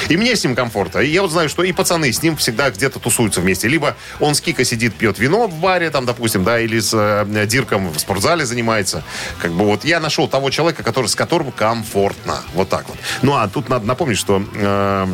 И 0.09 0.17
мне 0.17 0.37
с 0.37 0.45
ним 0.45 0.55
комфортно. 0.55 1.01
И 1.01 1.09
я 1.09 1.23
вот 1.23 1.31
знаю, 1.31 1.49
что 1.49 1.63
и 1.63 1.73
пацаны 1.73 2.13
с 2.13 2.23
ним 2.23 2.37
всегда 2.37 2.71
где-то 2.71 2.99
тусуются 2.99 3.41
вместе. 3.41 3.69
Либо 3.69 3.97
он 4.21 4.35
с 4.35 4.41
Кика 4.41 4.65
сидит, 4.65 4.95
пьет 4.95 5.19
вино 5.19 5.47
в 5.49 5.55
баре, 5.59 5.91
там, 5.91 6.07
допустим, 6.07 6.45
да, 6.45 6.61
или 6.61 6.79
с 6.79 6.93
э, 6.95 7.47
Дирком 7.47 7.91
в 7.91 7.99
спортзале 7.99 8.45
занимается. 8.45 9.03
Как 9.41 9.53
бы 9.53 9.65
вот 9.65 9.85
я 9.85 10.01
нашел 10.01 10.29
того 10.29 10.51
человека, 10.51 10.83
который, 10.83 11.07
с 11.07 11.15
которым 11.15 11.53
комфортно. 11.53 12.43
Вот 12.55 12.69
так 12.69 12.89
вот. 12.89 12.99
Ну, 13.23 13.35
а 13.35 13.49
тут 13.49 13.69
надо 13.69 13.87
напомнить, 13.87 14.19
что 14.19 14.43
э, 14.55 15.07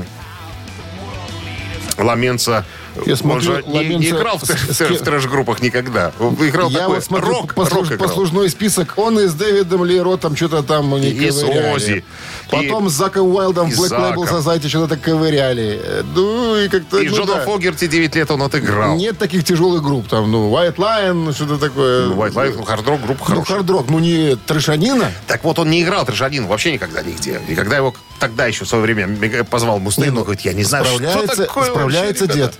Ламенца 1.98 2.64
Я 3.06 3.12
он 3.12 3.16
смотрю, 3.18 3.40
же 3.42 3.64
не- 3.66 3.94
не, 3.96 4.08
играл 4.11 4.38
в, 4.38 4.44
с- 4.44 4.76
с 4.76 4.80
в 4.80 5.02
трэш-группах 5.02 5.61
никогда. 5.62 6.12
Он 6.20 6.34
Играл 6.34 6.68
Я 6.70 6.80
такой 6.80 6.94
вот 6.96 7.04
смотрю 7.04 7.28
рок, 7.28 7.54
послуж- 7.54 7.75
рок 7.75 7.87
играл. 7.92 8.08
послужной 8.08 8.50
список. 8.50 8.94
Он 8.96 9.18
и 9.18 9.26
с 9.26 9.34
Дэвидом 9.34 9.84
Ли 9.84 10.00
Ротом 10.00 10.37
что-то 10.37 10.62
там 10.62 10.92
они 10.94 11.08
И 11.11 11.30
с 11.30 11.40
ковыряли. 11.40 11.75
Оззи. 11.75 12.04
Потом 12.50 12.87
И- 12.87 12.90
с 12.90 12.92
Заком 12.92 13.34
Уайлдом 13.34 13.70
в 13.70 13.75
Black 13.80 14.14
Label. 14.14 14.30
Society 14.30 14.68
что-то 14.68 14.96
ковыряли. 14.96 15.80
Ну, 16.14 16.56
и 16.58 16.68
как-то... 16.68 16.99
И 17.00 17.08
ну, 17.08 17.16
Джона 17.16 17.34
да. 17.37 17.40
Фогерти 17.44 17.87
9 17.87 18.14
лет 18.14 18.30
он 18.30 18.42
отыграл. 18.42 18.96
Нет 18.96 19.16
таких 19.18 19.44
тяжелых 19.44 19.82
групп. 19.82 20.08
Там, 20.08 20.30
ну, 20.30 20.50
White 20.50 20.76
Lion, 20.76 21.34
что-то 21.34 21.58
такое. 21.58 22.06
Ну, 22.08 22.14
White 22.16 22.32
Lion, 22.34 22.64
хард-рок, 22.64 23.00
группа 23.02 23.20
Ну, 23.20 23.25
хорошая. 23.25 23.56
хард-рок, 23.58 23.88
ну 23.88 23.99
не 23.99 24.37
трешанина. 24.46 25.11
Так 25.26 25.44
вот, 25.44 25.58
он 25.58 25.70
не 25.70 25.82
играл 25.82 26.04
трешанин 26.04 26.46
вообще 26.46 26.72
никогда 26.72 27.02
нигде. 27.02 27.40
И 27.49 27.54
когда 27.54 27.76
его 27.76 27.94
тогда 28.18 28.46
еще 28.46 28.64
в 28.64 28.68
свое 28.68 28.84
время 28.84 29.44
позвал 29.44 29.78
Мустейн, 29.78 30.06
Не, 30.06 30.11
он 30.11 30.14
ну, 30.16 30.22
говорит, 30.25 30.44
я 30.44 30.52
не 30.52 30.62
знаю, 30.64 30.84
что 30.84 31.26
такое 31.37 31.64
справляется 31.70 32.25
вообще, 32.26 32.38
ребята». 32.38 32.56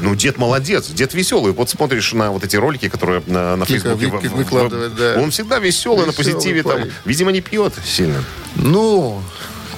Ну, 0.00 0.14
дед 0.14 0.38
молодец, 0.38 0.88
дед 0.88 1.14
веселый. 1.14 1.52
Вот 1.52 1.70
смотришь 1.70 2.12
на 2.12 2.30
вот 2.30 2.44
эти 2.44 2.56
ролики, 2.56 2.88
которые 2.88 3.22
на, 3.26 3.56
на 3.56 3.66
Кика 3.66 3.96
Фейсбуке 3.96 4.06
ви- 4.22 4.28
в- 4.28 4.32
в- 4.32 4.36
выкладывает, 4.36 4.94
да. 4.96 5.14
Он 5.18 5.30
всегда 5.30 5.58
веселый, 5.58 6.06
на 6.06 6.10
Веселый 6.10 6.34
позитиве. 6.34 6.62
Там, 6.62 6.80
видимо, 7.04 7.32
не 7.32 7.40
пьет 7.40 7.74
сильно. 7.84 8.22
Ну, 8.56 9.22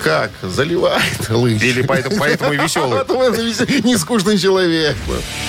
как? 0.02 0.30
Заливает 0.42 1.02
лыж. 1.30 1.62
Или 1.62 1.82
поэтому, 1.82 2.16
поэтому 2.18 2.52
и 2.52 2.56
веселый. 2.56 2.98
Не 3.84 3.96
скучный 3.96 4.38
человек. 4.38 4.96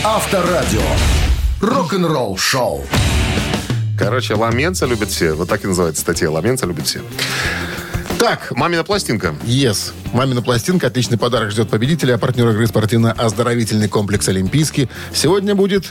Авторадио. 0.04 0.82
Рок-н-ролл 1.62 2.38
шоу. 2.38 2.86
Короче, 3.98 4.34
ламенца 4.34 4.88
любят 4.88 5.10
все. 5.12 5.34
Вот 5.34 5.48
так 5.48 5.64
и 5.64 5.68
называется 5.68 6.02
статья. 6.02 6.32
Ламенца 6.32 6.66
любят 6.66 6.88
все. 6.88 7.02
Так, 8.22 8.52
Мамина 8.52 8.84
пластинка. 8.84 9.34
Yes. 9.46 9.94
Мамина 10.14 10.44
пластинка. 10.44 10.86
Отличный 10.88 11.18
подарок 11.18 11.50
ждет 11.50 11.72
победителя. 11.72 12.14
А 12.14 12.18
партнер 12.20 12.48
игры 12.50 12.68
спортивно-оздоровительный 12.68 13.88
комплекс 13.88 14.30
«Олимпийский». 14.30 14.90
Сегодня 15.12 15.56
будет 15.56 15.86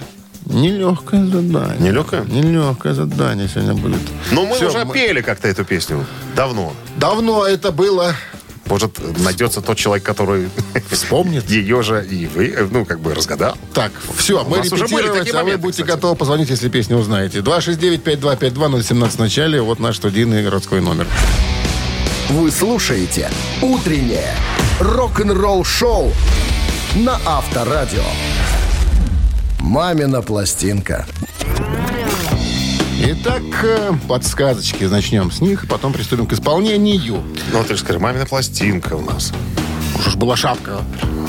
нелегкое 0.46 1.26
задание. 1.26 1.76
Нелегкое? 1.80 2.22
Нелегкое 2.22 2.94
задание 2.94 3.48
сегодня 3.48 3.74
будет. 3.74 3.98
Но 4.30 4.46
мы 4.46 4.54
Всё, 4.54 4.68
уже 4.68 4.86
пели 4.86 5.22
как-то 5.22 5.48
эту 5.48 5.64
песню. 5.64 6.06
Давно. 6.36 6.72
Давно 6.98 7.44
это 7.48 7.72
было. 7.72 8.14
Может, 8.66 9.00
найдется 9.18 9.60
тот 9.60 9.76
человек, 9.76 10.04
который 10.04 10.50
Вспомнит. 10.88 11.50
ее 11.50 11.82
же 11.82 12.06
и 12.08 12.28
вы, 12.28 12.54
ну, 12.70 12.84
как 12.84 13.00
бы 13.00 13.12
разгадал. 13.12 13.58
Так, 13.74 13.90
все, 14.14 14.44
мы 14.44 14.58
нас 14.58 14.72
уже 14.72 14.84
были 14.84 15.08
репетировать, 15.08 15.32
такие 15.32 15.40
а 15.40 15.58
вы 15.58 15.70
кстати. 15.72 15.84
готовы 15.84 16.14
позвонить, 16.14 16.48
если 16.48 16.68
песню 16.68 16.96
узнаете. 16.96 17.40
269-5252-017 17.40 19.08
в 19.08 19.18
начале. 19.18 19.60
Вот 19.60 19.80
наш 19.80 19.96
студийный 19.96 20.44
городской 20.44 20.80
номер. 20.80 21.08
Вы 22.30 22.50
слушаете 22.50 23.28
«Утреннее 23.60 24.34
рок-н-ролл-шоу» 24.78 26.12
на 26.94 27.18
Авторадио. 27.26 28.04
«Мамина 29.58 30.22
пластинка». 30.22 31.06
Итак, 33.02 33.42
э, 33.64 33.92
подсказочки. 34.08 34.84
Начнем 34.84 35.32
с 35.32 35.40
них, 35.40 35.66
потом 35.68 35.92
приступим 35.92 36.26
к 36.26 36.32
исполнению. 36.34 37.22
Ну, 37.52 37.64
ты 37.64 37.74
же 37.74 37.80
скажи, 37.80 37.98
мамина 37.98 38.26
пластинка 38.26 38.94
у 38.94 39.00
нас. 39.00 39.32
Уже 39.98 40.10
ж 40.10 40.16
была 40.16 40.36
шапка. 40.36 40.82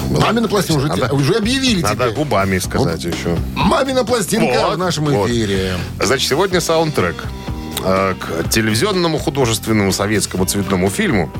Мамина 0.09 0.47
пластинка 0.49 0.77
уже, 0.79 0.87
Надо- 0.89 1.07
те- 1.07 1.13
уже 1.13 1.33
объявили 1.35 1.81
Надо 1.81 2.05
тебе. 2.05 2.13
губами 2.15 2.59
сказать 2.59 3.03
еще. 3.03 3.37
Мамина 3.55 4.03
пластинка 4.03 4.65
Вот, 4.67 4.75
в 4.75 4.77
нашем 4.77 5.05
вот. 5.05 5.29
эфире. 5.29 5.75
Значит, 5.99 6.29
сегодня 6.29 6.59
саундтрек 6.59 7.15
э, 7.40 7.40
к 7.81 8.49
телевизионному 8.49 9.17
художественному 9.17 9.91
советскому 9.91 10.45
цветному 10.45 10.89
фильму, 10.89 11.31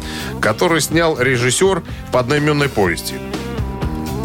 который 0.42 0.82
снял 0.82 1.20
режиссер 1.20 1.84
по 2.12 2.20
одноименной 2.20 2.70
повести. 2.70 3.16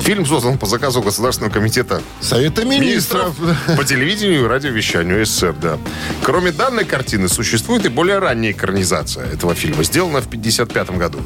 Фильм 0.01 0.25
создан 0.25 0.57
по 0.57 0.67
заказу 0.67 1.03
Государственного 1.03 1.53
комитета 1.53 2.01
Совета 2.21 2.65
министров. 2.65 3.37
министров 3.41 3.77
по 3.77 3.85
телевидению 3.85 4.45
и 4.45 4.47
радиовещанию 4.47 5.27
СССР, 5.27 5.55
да. 5.61 5.79
Кроме 6.23 6.53
данной 6.53 6.85
картины, 6.85 7.29
существует 7.29 7.85
и 7.87 7.89
более 7.89 8.21
ранняя 8.21 8.53
экранизация 8.53 9.27
этого 9.27 9.57
фильма, 9.57 9.83
сделана 9.83 10.21
в 10.21 10.29
1955 10.29 10.97
году. 10.97 11.19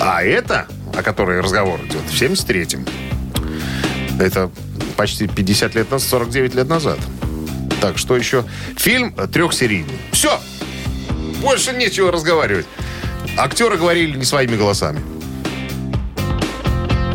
А 0.00 0.22
это, 0.22 0.66
о 0.94 1.02
которой 1.02 1.40
разговор 1.40 1.80
идет, 1.80 2.02
в 2.10 2.14
1973. 2.14 2.84
Это 4.20 4.50
почти 4.96 5.28
50 5.28 5.74
лет 5.74 5.90
назад, 5.90 6.10
49 6.10 6.54
лет 6.56 6.68
назад. 6.68 6.98
Так, 7.86 7.98
что 7.98 8.16
еще? 8.16 8.44
Фильм 8.76 9.12
трехсерийный. 9.12 9.96
Все! 10.10 10.40
Больше 11.40 11.72
нечего 11.72 12.10
разговаривать. 12.10 12.66
Актеры 13.36 13.76
говорили 13.76 14.16
не 14.16 14.24
своими 14.24 14.56
голосами. 14.56 15.00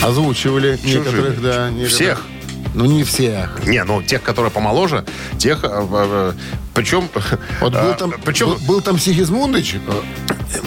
Озвучивали 0.01 0.79
некоторых, 0.81 1.41
да. 1.41 1.69
некоторых. 1.69 1.89
Всех. 1.91 2.25
Ну, 2.73 2.85
не 2.85 3.03
всех. 3.03 3.59
Не, 3.65 3.83
ну 3.83 4.01
тех, 4.01 4.23
которые 4.23 4.49
помоложе, 4.49 5.03
тех, 5.37 5.65
э, 5.65 5.67
э, 5.69 6.33
причем... 6.73 7.09
Вот 7.59 7.73
был 7.73 7.93
там, 7.95 8.13
причем, 8.23 8.45
был, 8.47 8.57
был 8.59 8.81
там 8.81 8.97
Сигизмундыч. 8.97 9.75
э, 9.75 9.79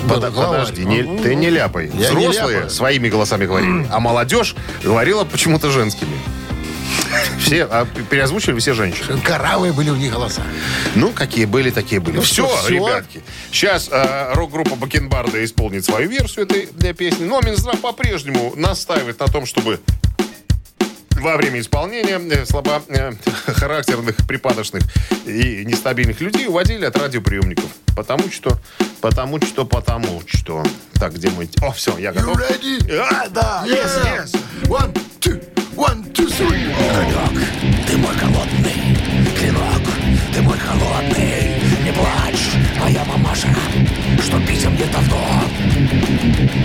Под- 0.07 0.35
подожди, 0.35 0.85
не- 0.85 1.03
Ну, 1.03 1.19
ты 1.23 1.35
не 1.35 1.49
ляпай. 1.49 1.87
Я 1.95 2.11
не 2.11 2.29
Взрослые 2.29 2.57
ляпаю. 2.57 2.71
своими 2.71 3.09
голосами 3.09 3.47
говорили, 3.47 3.87
а 3.91 4.01
молодежь 4.01 4.55
говорила 4.83 5.25
почему-то 5.25 5.71
женскими. 5.71 6.13
Все, 7.45 7.65
а 7.71 7.87
переозвучили 8.09 8.59
все 8.59 8.73
женщины. 8.73 9.21
Каравые 9.23 9.75
были 9.75 9.91
у 9.91 9.97
них 9.97 10.11
голоса. 10.11 10.41
Ну, 10.95 11.13
какие 11.13 11.45
были, 11.45 11.69
такие 11.69 12.01
были. 12.01 12.17
Ну 12.17 12.23
все, 12.23 12.49
всё? 12.49 12.69
ребятки. 12.69 13.23
Сейчас 13.53 13.89
э, 13.91 14.33
рок-группа 14.33 14.77
Бакенбарда 14.77 15.45
исполнит 15.45 15.85
свою 15.85 16.09
версию 16.09 16.47
этой 16.47 16.71
э, 16.83 16.95
песни. 16.95 17.27
Но 17.27 17.43
Минздрав 17.43 17.79
по-прежнему 17.81 18.55
настаивает 18.57 19.21
на 19.21 19.27
том, 19.27 19.45
чтобы 19.45 19.81
во 21.25 21.39
время 21.39 21.59
исполнения 21.59 22.21
э, 22.21 22.45
слабо 22.45 22.83
э, 22.89 23.13
характерных, 23.47 24.17
припадочных 24.29 24.83
и 25.25 25.65
нестабильных 25.65 26.21
людей 26.21 26.47
уводили 26.47 26.85
от 26.85 26.97
радиоприемников. 26.99 27.71
Потому 27.97 28.31
что, 28.31 28.59
потому 29.01 29.41
что, 29.41 29.65
потому 29.65 30.23
что. 30.27 30.63
Так, 30.95 31.15
где 31.15 31.31
мой... 31.31 31.49
О, 31.63 31.73
все, 31.73 31.97
я 31.97 32.13
готов. 32.13 32.37
А, 32.39 33.29
да, 33.31 33.65
yes, 33.67 34.05
yes. 34.05 34.37
One, 34.69 34.93
two, 35.19 35.43
one, 35.75 36.13
two, 36.13 36.29
three. 36.29 36.75
Конек, 36.93 37.89
ты 37.89 37.97
мой 37.97 38.15
холодный 38.17 38.99
клинок, 39.39 39.83
ты 40.35 40.43
мой 40.43 40.59
холодный. 40.59 41.64
Не 41.85 41.93
плачь, 41.93 42.51
моя 42.81 43.05
мамаша, 43.05 43.49
что 44.23 44.41
пить 44.41 44.67
мне 44.67 44.87
давно 44.87 45.21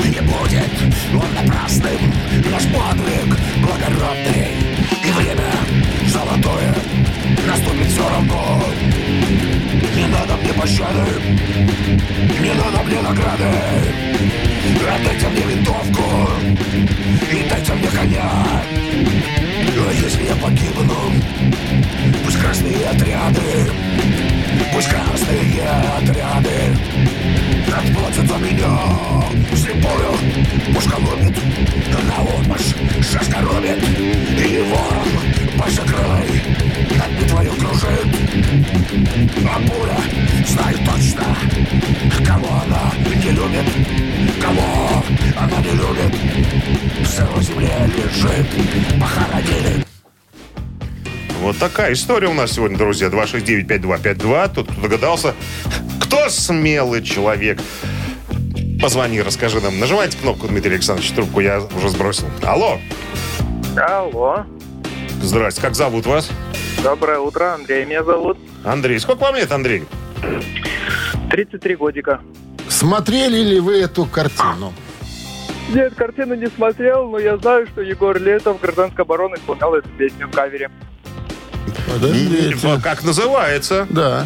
не 0.06 0.22
будет. 0.22 0.72
Он 1.14 1.34
напрасным, 1.36 2.14
наш 2.50 2.64
подвиг 2.64 3.38
благородный. 3.62 4.56
И 5.04 5.12
время 5.12 5.52
золотое 6.08 6.74
наступит 7.46 7.88
все 7.88 8.10
равно. 8.10 8.64
Не 9.96 10.08
надо 10.08 10.38
мне 10.38 10.54
пощады, 10.54 11.06
не 12.40 12.54
надо 12.54 12.84
мне 12.86 13.02
награды. 13.02 13.44
Отдайте 14.96 15.28
мне 15.28 15.54
винтовку 15.54 16.30
и 17.32 17.50
дайте 17.50 17.74
мне 17.74 17.88
коня. 17.90 18.32
А 19.82 19.92
если 19.94 20.24
я 20.24 20.36
погибну, 20.36 21.12
пусть 22.24 22.40
красные 22.40 22.86
отряды, 22.88 23.70
пусть 24.74 24.90
красные 24.90 25.64
отряды 25.98 26.78
отплатят 27.68 28.28
за 28.28 28.38
меня. 28.38 28.80
Слепую 29.56 30.12
пушка 30.74 30.96
ломит, 30.96 31.36
на 32.08 32.18
отмашь 32.24 32.76
шашка 33.12 33.42
робит, 33.42 33.80
и 34.38 34.62
ворон 34.70 35.10
большекрылый 35.58 36.42
над 36.98 37.28
твою 37.28 37.52
кружит. 37.54 38.10
А 39.46 39.60
пуля 39.68 40.00
знает 40.48 40.80
точно, 40.86 41.28
кого 42.26 42.50
она 42.64 42.92
не 43.16 43.32
любит, 43.32 43.68
кого 44.42 45.04
она 45.38 45.58
не 45.62 45.72
любит. 45.72 46.14
В 47.02 47.08
сырой 47.08 47.40
такая 51.60 51.94
история 51.94 52.28
у 52.30 52.34
нас 52.34 52.54
сегодня, 52.54 52.78
друзья. 52.78 53.10
269-5252. 53.10 54.54
Тут 54.56 54.72
кто 54.72 54.82
догадался, 54.82 55.36
кто 56.02 56.30
смелый 56.30 57.04
человек. 57.04 57.60
Позвони, 58.82 59.22
расскажи 59.22 59.60
нам. 59.60 59.80
Нажимайте 59.80 60.18
кнопку, 60.18 60.48
Дмитрий 60.48 60.76
Александрович, 60.76 61.12
трубку 61.12 61.42
я 61.42 61.62
уже 61.76 61.90
сбросил. 61.90 62.28
Алло. 62.44 62.80
Алло. 63.78 64.46
Здрасте, 65.22 65.62
как 65.62 65.76
зовут 65.76 66.06
вас? 66.06 66.30
Доброе 66.82 67.20
утро. 67.20 67.54
Андрей 67.56 67.86
меня 67.86 68.04
зовут. 68.04 68.38
Андрей. 68.64 69.00
Сколько 69.00 69.24
вам 69.24 69.36
лет, 69.36 69.52
Андрей? 69.52 69.84
33 71.30 71.76
годика. 71.76 72.22
Смотрели 72.70 73.42
ли 73.42 73.60
вы 73.60 73.82
эту 73.82 74.06
картину? 74.06 74.74
Нет, 75.74 75.94
картину 75.96 76.36
не 76.36 76.48
смотрел, 76.48 77.10
но 77.10 77.20
я 77.20 77.38
знаю, 77.38 77.68
что 77.68 77.82
Егор 77.82 78.20
Летов 78.20 78.60
гражданской 78.60 79.04
обороны 79.04 79.36
исполнял 79.36 79.76
эту 79.76 79.90
песню 79.90 80.28
в 80.28 80.32
кавере. 80.32 80.72
Подождите. 81.90 82.80
Как 82.82 83.04
называется? 83.04 83.88
Да. 83.90 84.26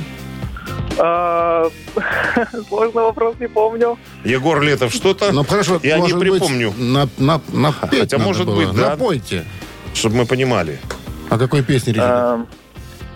А, 1.00 1.70
Сложный 2.68 3.04
вопрос, 3.04 3.36
не 3.40 3.48
помню. 3.48 3.98
Егор 4.24 4.62
Летов 4.62 4.94
что-то? 4.94 5.32
Ну, 5.32 5.44
хорошо. 5.44 5.80
Я 5.82 6.00
не 6.00 6.14
быть, 6.14 6.22
припомню, 6.22 6.74
На, 6.78 7.10
на, 7.18 7.42
напеть 7.52 8.00
Хотя, 8.02 8.18
может 8.20 8.46
было. 8.46 8.56
быть, 8.58 8.72
да. 8.76 8.92
Напойте. 8.92 9.46
чтобы 9.94 10.18
мы 10.18 10.26
понимали. 10.26 10.80
О 11.30 11.38
какой 11.38 11.64
песне 11.64 11.94
речь? 11.94 12.04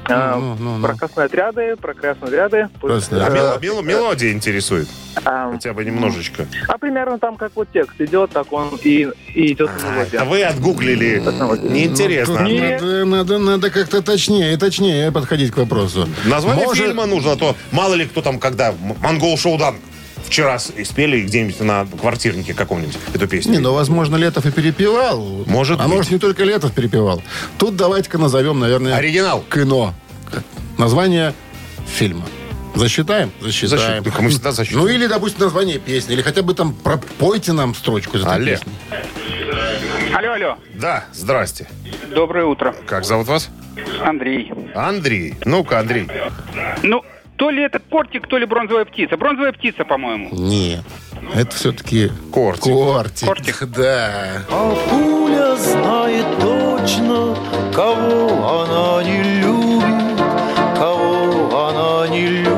А, 0.10 0.34
а, 0.34 0.38
Ну, 0.38 0.56
ну, 0.60 0.78
ну, 0.78 0.84
Про 0.84 0.94
ну. 0.94 0.98
красные 1.00 1.26
отряды, 1.26 1.76
про 1.76 1.94
красные 1.94 2.28
отряды. 2.28 2.70
Красные 2.82 3.24
А 3.24 3.30
Э, 3.30 3.34
мел- 3.60 3.60
мел- 3.60 3.82
мелодия 3.84 4.32
интересует? 4.32 4.88
а, 5.26 5.52
Хотя 5.52 5.74
бы 5.74 5.84
немножечко. 5.84 6.46
а 6.68 6.78
примерно 6.78 7.20
там 7.20 7.36
как 7.36 7.52
вот 7.56 7.68
текст 7.74 8.00
идет, 8.00 8.32
так 8.32 8.52
он 8.54 8.70
и, 8.84 9.10
и 9.34 9.52
идет 9.54 9.70
мелодия. 9.84 10.22
А 10.22 10.26
вы 10.26 10.44
отгуглили. 10.44 11.22
Неинтересно. 11.64 12.40
Ну. 12.42 12.50
Надо, 12.58 13.06
надо, 13.06 13.38
надо 13.40 13.70
как-то 13.70 14.02
точнее, 14.02 14.58
точнее 14.58 15.12
подходить 15.12 15.52
к 15.52 15.58
вопросу. 15.58 16.08
Название 16.26 16.66
Может- 16.66 16.86
фильма 16.86 17.06
нужно, 17.06 17.34
а 17.34 17.36
то 17.36 17.56
мало 17.72 17.94
ли 17.96 18.06
кто 18.06 18.22
там, 18.22 18.40
когда 18.40 18.74
Монгол 19.02 19.38
Шоудан 19.38 19.76
вчера 20.28 20.60
спели 20.60 21.22
где-нибудь 21.22 21.60
на 21.62 21.86
квартирнике 21.86 22.54
каком-нибудь 22.54 22.98
эту 23.14 23.28
песню. 23.28 23.54
Не, 23.54 23.60
ну, 23.60 23.74
возможно, 23.74 24.16
Летов 24.16 24.46
и 24.46 24.52
перепевал. 24.52 25.44
Может 25.48 25.80
А 25.80 25.84
быть. 25.84 25.94
может, 25.96 26.12
не 26.12 26.20
только 26.20 26.44
Летов 26.44 26.74
перепевал. 26.74 27.22
Тут 27.58 27.76
давайте-ка 27.76 28.18
назовем, 28.18 28.60
наверное, 28.60 28.96
Оригинал. 28.96 29.44
кино. 29.52 29.94
Название 30.78 31.34
фильма. 31.88 32.26
Засчитаем? 32.76 33.32
Засчитаем. 33.42 34.04
Засчит- 34.04 34.20
мы 34.22 34.30
всегда 34.30 34.52
засчитываем. 34.52 34.88
Ну, 34.88 34.94
или, 34.94 35.08
допустим, 35.08 35.40
название 35.46 35.80
песни. 35.80 36.14
Или 36.14 36.22
хотя 36.22 36.44
бы 36.44 36.54
там 36.54 36.74
пропойте 36.76 37.54
нам 37.54 37.74
строчку 37.74 38.18
из 38.18 38.22
этой 38.22 38.34
Алле. 38.36 38.52
песни. 38.58 38.72
Алло, 40.14 40.34
алло. 40.34 40.58
Да, 40.76 41.06
здрасте. 41.14 41.68
Доброе 42.14 42.46
утро. 42.46 42.76
Как 42.86 43.04
зовут 43.06 43.28
вас? 43.28 43.50
Андрей. 44.04 44.52
Андрей. 44.76 45.36
Ну-ка, 45.46 45.80
Андрей. 45.80 46.08
Ну, 46.84 47.04
то 47.38 47.50
ли 47.50 47.64
это 47.64 47.80
кортик, 47.80 48.28
то 48.28 48.38
ли 48.38 48.46
бронзовая 48.46 48.86
птица. 48.86 49.16
Бронзовая 49.16 49.52
птица, 49.54 49.86
по-моему. 49.86 50.30
Нет. 50.32 50.84
Это 51.36 51.56
все-таки 51.56 52.12
Кортик. 52.32 52.74
Кортик. 52.74 53.28
Кортик. 53.28 53.64
Да. 53.78 54.44
А 54.50 54.76
пуля 54.90 55.56
знает 55.56 56.26
точно, 56.40 57.36
кого 57.74 58.64
она 58.64 59.04
не 59.04 59.42
любит, 59.42 60.20
кого 60.76 61.68
она 61.70 62.08
не 62.08 62.28
любит. 62.28 62.57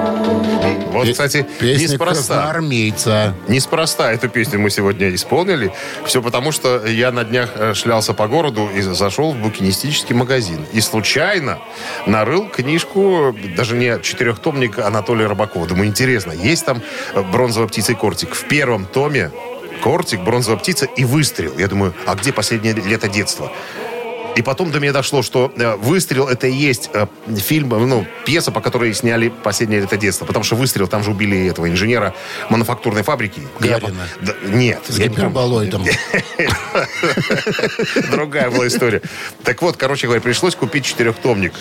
Вот, 0.89 1.05
Пе- 1.05 1.11
кстати, 1.11 1.45
Песня 1.59 1.83
неспроста. 1.87 2.13
красноармейца. 2.35 3.35
Неспроста 3.47 4.11
эту 4.11 4.29
песню 4.29 4.59
мы 4.59 4.69
сегодня 4.69 5.13
исполнили. 5.13 5.71
Все 6.05 6.21
потому, 6.21 6.51
что 6.51 6.85
я 6.85 7.11
на 7.11 7.23
днях 7.23 7.51
э, 7.55 7.73
шлялся 7.73 8.13
по 8.13 8.27
городу 8.27 8.69
и 8.75 8.81
зашел 8.81 9.31
в 9.33 9.37
букинистический 9.37 10.15
магазин. 10.15 10.65
И 10.73 10.81
случайно 10.81 11.59
нарыл 12.05 12.47
книжку, 12.49 13.35
даже 13.55 13.75
не 13.75 13.99
четырехтомник 14.01 14.79
Анатолия 14.79 15.27
Рыбакова. 15.27 15.67
Думаю, 15.67 15.87
интересно, 15.89 16.31
есть 16.31 16.65
там 16.65 16.81
э, 17.13 17.21
бронзовая 17.21 17.67
птица 17.67 17.91
и 17.91 17.95
кортик. 17.95 18.33
В 18.33 18.45
первом 18.45 18.85
томе 18.85 19.31
кортик, 19.83 20.21
бронзовая 20.21 20.59
птица 20.59 20.85
и 20.85 21.05
выстрел. 21.05 21.53
Я 21.57 21.67
думаю, 21.67 21.93
а 22.05 22.15
где 22.15 22.33
последнее 22.33 22.73
лето 22.73 23.07
детства? 23.07 23.51
И 24.39 24.41
потом 24.41 24.71
до 24.71 24.79
меня 24.79 24.93
дошло, 24.93 25.21
что 25.21 25.51
э, 25.57 25.75
«Выстрел»— 25.75 26.25
это 26.29 26.47
и 26.47 26.53
есть 26.53 26.89
э, 26.93 27.07
фильм, 27.39 27.67
ну, 27.67 28.07
пьеса, 28.25 28.53
по 28.53 28.61
которой 28.61 28.93
сняли 28.93 29.27
«Последнее 29.27 29.81
лето 29.81 29.97
детства». 29.97 30.23
Потому 30.23 30.45
что 30.45 30.55
«Выстрел», 30.55 30.87
там 30.87 31.03
же 31.03 31.11
убили 31.11 31.47
этого 31.47 31.67
инженера 31.67 32.15
мануфактурной 32.49 33.03
фабрики. 33.03 33.41
Гарина. 33.59 34.07
Да, 34.21 34.33
нет. 34.45 34.79
С 34.87 34.97
гиперболоидом. 34.97 35.83
Другая 38.11 38.49
была 38.49 38.67
история. 38.67 39.01
Так 39.43 39.61
вот, 39.61 39.75
короче 39.75 40.07
говоря, 40.07 40.21
пришлось 40.21 40.55
купить 40.55 40.85
четырехтомник. 40.85 41.51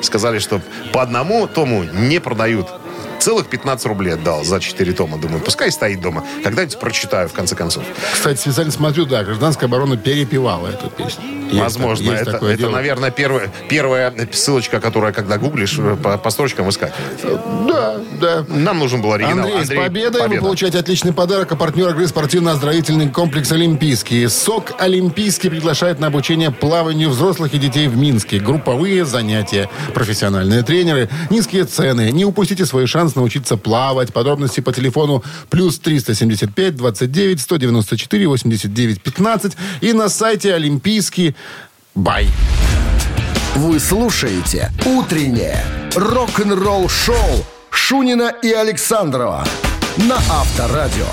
Сказали, 0.00 0.38
что 0.38 0.62
по 0.94 1.02
одному 1.02 1.48
тому 1.48 1.82
не 1.82 2.18
продают. 2.18 2.66
Целых 3.20 3.48
15 3.48 3.86
рублей 3.86 4.14
отдал 4.14 4.44
за 4.44 4.60
4 4.60 4.92
тома. 4.92 5.18
Думаю, 5.18 5.40
пускай 5.40 5.70
стоит 5.70 6.00
дома. 6.00 6.24
Когда-нибудь 6.42 6.78
прочитаю, 6.78 7.28
в 7.28 7.32
конце 7.32 7.54
концов. 7.54 7.84
Кстати, 8.14 8.38
специально 8.40 8.72
смотрю, 8.72 9.04
да, 9.04 9.22
гражданская 9.22 9.68
оборона 9.68 9.96
перепевала 9.96 10.68
эту 10.68 10.88
песню. 10.88 11.24
Есть 11.50 11.60
Возможно, 11.60 12.10
есть 12.12 12.22
это, 12.22 12.36
это, 12.36 12.56
дело. 12.56 12.70
наверное, 12.70 13.10
первая, 13.10 13.50
первая 13.68 14.14
ссылочка, 14.32 14.80
которая, 14.80 15.12
когда 15.12 15.36
гуглишь, 15.36 15.76
э, 15.78 15.96
по, 15.96 16.16
по 16.16 16.30
строчкам 16.30 16.68
искать. 16.70 16.92
Да, 17.68 17.96
да. 18.20 18.44
Нам 18.48 18.78
нужен 18.78 19.02
был 19.02 19.12
оригинал. 19.12 19.46
Андрей, 19.46 19.64
с 19.64 19.68
победой 19.68 20.22
победа. 20.22 20.28
вы 20.28 20.36
получаете 20.38 20.78
отличный 20.78 21.12
подарок. 21.12 21.52
А 21.52 21.56
партнер 21.56 21.90
игры 21.90 22.06
спортивно-оздоровительный 22.06 23.10
комплекс 23.10 23.50
«Олимпийский». 23.52 24.28
СОК 24.28 24.74
«Олимпийский» 24.78 25.50
приглашает 25.50 25.98
на 25.98 26.06
обучение 26.06 26.50
плаванию 26.50 27.10
взрослых 27.10 27.52
и 27.52 27.58
детей 27.58 27.88
в 27.88 27.96
Минске. 27.96 28.38
Групповые 28.38 29.04
занятия, 29.04 29.68
профессиональные 29.92 30.62
тренеры, 30.62 31.08
низкие 31.30 31.64
цены. 31.64 32.10
Не 32.12 32.24
упустите 32.24 32.64
свой 32.64 32.86
шанс 32.86 33.09
научиться 33.14 33.56
плавать. 33.56 34.12
Подробности 34.12 34.60
по 34.60 34.72
телефону 34.72 35.22
плюс 35.48 35.78
375 35.78 36.76
29 36.76 37.40
194 37.40 38.28
89 38.28 39.02
15 39.02 39.52
и 39.80 39.92
на 39.92 40.08
сайте 40.08 40.54
«Олимпийский» 40.54 41.34
Бай. 41.94 42.28
Вы 43.56 43.80
слушаете 43.80 44.70
«Утреннее 44.86 45.64
рок-н-ролл-шоу» 45.96 47.44
Шунина 47.70 48.32
и 48.42 48.52
Александрова 48.52 49.44
на 49.96 50.16
Авторадио. 50.16 51.06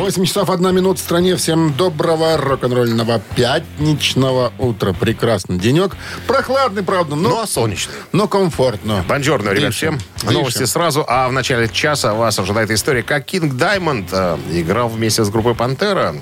8 0.00 0.24
часов 0.24 0.48
1 0.48 0.74
минут 0.74 0.98
в 0.98 1.02
стране. 1.02 1.36
Всем 1.36 1.74
доброго 1.74 2.38
рок-н-ролльного 2.38 3.20
пятничного 3.36 4.50
утра. 4.58 4.94
Прекрасный 4.94 5.58
денек. 5.58 5.94
Прохладный, 6.26 6.82
правда, 6.82 7.16
но, 7.16 7.28
Ну, 7.28 7.40
а 7.40 7.46
солнечный. 7.46 7.92
но 8.12 8.26
комфортно. 8.26 9.04
Бонжорно, 9.06 9.50
ребят, 9.50 9.74
всем. 9.74 9.98
дышим. 10.22 10.32
Новости 10.32 10.64
сразу. 10.64 11.04
А 11.06 11.28
в 11.28 11.32
начале 11.32 11.68
часа 11.68 12.14
вас 12.14 12.38
ожидает 12.38 12.70
история, 12.70 13.02
как 13.02 13.26
Кинг 13.26 13.54
Даймонд 13.58 14.08
э, 14.10 14.38
играл 14.52 14.88
вместе 14.88 15.22
с 15.22 15.28
группой 15.28 15.54
Пантера 15.54 16.14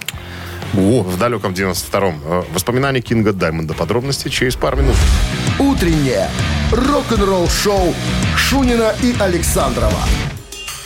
в 0.72 1.16
далеком 1.16 1.52
92-м. 1.52 2.20
Э, 2.24 2.42
Воспоминания 2.52 3.00
Кинга 3.00 3.32
Даймонда. 3.32 3.74
Подробности 3.74 4.28
через 4.28 4.56
пару 4.56 4.78
минут. 4.78 4.96
«Утреннее 5.60 6.28
рок-н-ролл-шоу» 6.72 7.94
Шунина 8.36 8.92
и 9.04 9.14
Александрова 9.20 10.02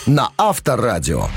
на 0.04 0.30
Авторадио. 0.36 1.28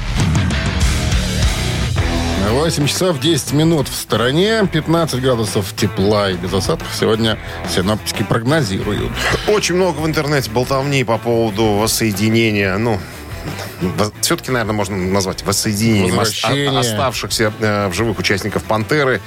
8 2.51 2.87
часов 2.87 3.19
10 3.19 3.53
минут 3.53 3.87
в 3.87 3.95
стороне. 3.95 4.67
15 4.71 5.21
градусов 5.21 5.73
тепла 5.75 6.29
и 6.29 6.35
без 6.35 6.53
осадков 6.53 6.87
сегодня 6.97 7.37
синоптики 7.73 8.23
прогнозируют. 8.23 9.11
Очень 9.47 9.75
много 9.75 9.97
в 9.97 10.05
интернете 10.05 10.51
болтовни 10.51 11.03
по 11.03 11.17
поводу 11.17 11.65
воссоединения, 11.73 12.77
ну, 12.77 12.99
все-таки, 14.21 14.51
наверное, 14.51 14.73
можно 14.73 14.95
назвать 14.97 15.43
воссоединением 15.43 16.19
оставшихся 16.77 17.53
э, 17.59 17.87
в 17.89 17.93
живых 17.93 18.17
участников 18.19 18.63
«Пантеры», 18.63 19.21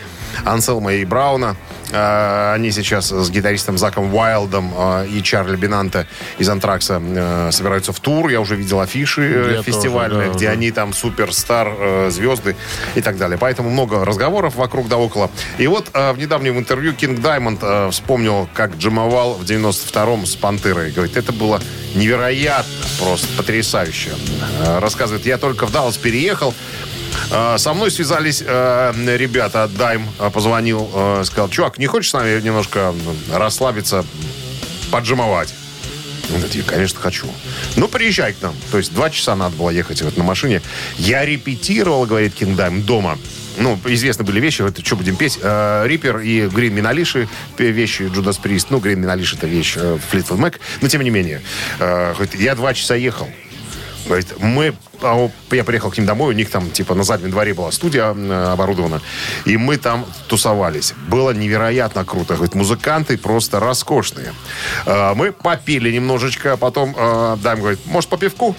Анселма 0.44 0.94
и 0.94 1.04
Брауна. 1.04 1.56
Э, 1.90 2.52
они 2.54 2.70
сейчас 2.70 3.10
с 3.10 3.30
гитаристом 3.30 3.78
Заком 3.78 4.14
Уайлдом 4.14 4.72
э, 4.76 5.06
и 5.08 5.22
Чарли 5.22 5.56
Бинанте 5.56 6.06
из 6.38 6.48
«Антракса» 6.48 7.00
э, 7.02 7.50
собираются 7.52 7.92
в 7.92 8.00
тур. 8.00 8.28
Я 8.28 8.40
уже 8.40 8.56
видел 8.56 8.80
афиши 8.80 9.22
э, 9.22 9.54
Я 9.56 9.62
фестивальные, 9.62 10.18
тоже, 10.18 10.30
да, 10.30 10.36
где 10.36 10.46
да. 10.46 10.52
они 10.52 10.70
там 10.70 10.92
суперстар, 10.92 11.68
э, 11.78 12.10
звезды 12.10 12.56
и 12.94 13.00
так 13.00 13.16
далее. 13.16 13.38
Поэтому 13.38 13.70
много 13.70 14.04
разговоров 14.04 14.56
вокруг 14.56 14.88
да 14.88 14.96
около. 14.96 15.30
И 15.58 15.66
вот 15.66 15.88
в 15.92 16.16
недавнем 16.16 16.58
интервью 16.58 16.94
Кинг 16.94 17.20
Даймонд 17.20 17.62
вспомнил, 17.92 18.48
как 18.54 18.76
джимовал 18.76 19.34
в 19.34 19.42
92-м 19.42 20.26
с 20.26 20.36
Пантерой. 20.36 20.90
Говорит, 20.90 21.16
это 21.16 21.32
было 21.32 21.60
невероятно, 21.94 22.72
просто 23.00 23.26
потрясающе. 23.36 24.10
Рассказывает, 24.80 25.26
я 25.26 25.38
только 25.38 25.66
в 25.66 25.72
Даллас 25.72 25.96
переехал, 25.96 26.54
Со 27.28 27.74
мной 27.74 27.90
связались 27.90 28.42
э, 28.44 29.16
ребята, 29.16 29.68
Дайм 29.68 30.06
э, 30.18 30.30
позвонил, 30.30 30.90
э, 30.94 31.22
сказал, 31.24 31.48
чувак, 31.48 31.78
не 31.78 31.86
хочешь 31.86 32.10
с 32.10 32.14
нами 32.14 32.40
немножко 32.40 32.94
расслабиться, 33.32 34.04
поджимовать? 34.90 35.54
«Я, 36.52 36.62
конечно, 36.62 37.00
хочу. 37.00 37.26
Ну, 37.76 37.88
приезжай 37.88 38.34
к 38.34 38.42
нам. 38.42 38.54
То 38.70 38.78
есть 38.78 38.92
два 38.92 39.08
часа 39.08 39.34
надо 39.34 39.56
было 39.56 39.70
ехать 39.70 40.02
вот 40.02 40.16
на 40.16 40.24
машине. 40.24 40.60
Я 40.98 41.24
репетировал, 41.24 42.04
говорит 42.04 42.34
Кингдайм, 42.34 42.82
дома. 42.82 43.18
ну, 43.56 43.78
известны 43.86 44.24
были 44.24 44.40
вещи, 44.40 44.62
это 44.62 44.84
что 44.84 44.96
будем 44.96 45.16
петь, 45.16 45.38
э, 45.40 45.84
Риппер 45.86 46.18
и 46.18 46.46
Грин 46.48 46.74
Миналиши, 46.74 47.28
вещи 47.56 48.10
Джудас 48.14 48.36
Прист, 48.36 48.68
ну, 48.70 48.78
Грин 48.78 49.00
Миналиши 49.00 49.36
это 49.36 49.46
вещь 49.46 49.74
э, 49.76 49.98
Флитвуд 50.10 50.38
но 50.80 50.88
тем 50.88 51.02
не 51.02 51.10
менее, 51.10 51.40
э, 51.80 52.14
я 52.34 52.54
два 52.54 52.74
часа 52.74 52.94
ехал, 52.94 53.28
мы, 54.38 54.74
а, 55.02 55.30
я 55.50 55.64
приехал 55.64 55.90
к 55.90 55.98
ним 55.98 56.06
домой, 56.06 56.34
у 56.34 56.36
них 56.36 56.50
там, 56.50 56.70
типа, 56.70 56.94
на 56.94 57.04
заднем 57.04 57.30
дворе 57.30 57.54
была 57.54 57.70
студия 57.72 58.14
э, 58.14 58.52
оборудована, 58.52 59.00
и 59.44 59.56
мы 59.56 59.76
там 59.76 60.06
тусовались. 60.28 60.94
Было 61.08 61.30
невероятно 61.32 62.04
круто. 62.04 62.34
Говорит, 62.34 62.54
музыканты 62.54 63.16
просто 63.18 63.60
роскошные. 63.60 64.32
Э, 64.86 65.14
мы 65.14 65.32
попили 65.32 65.90
немножечко, 65.92 66.54
а 66.54 66.56
потом 66.56 66.94
э, 66.96 67.36
Дайм 67.42 67.60
говорит, 67.60 67.80
может, 67.86 68.10
по 68.10 68.16
пивку? 68.16 68.56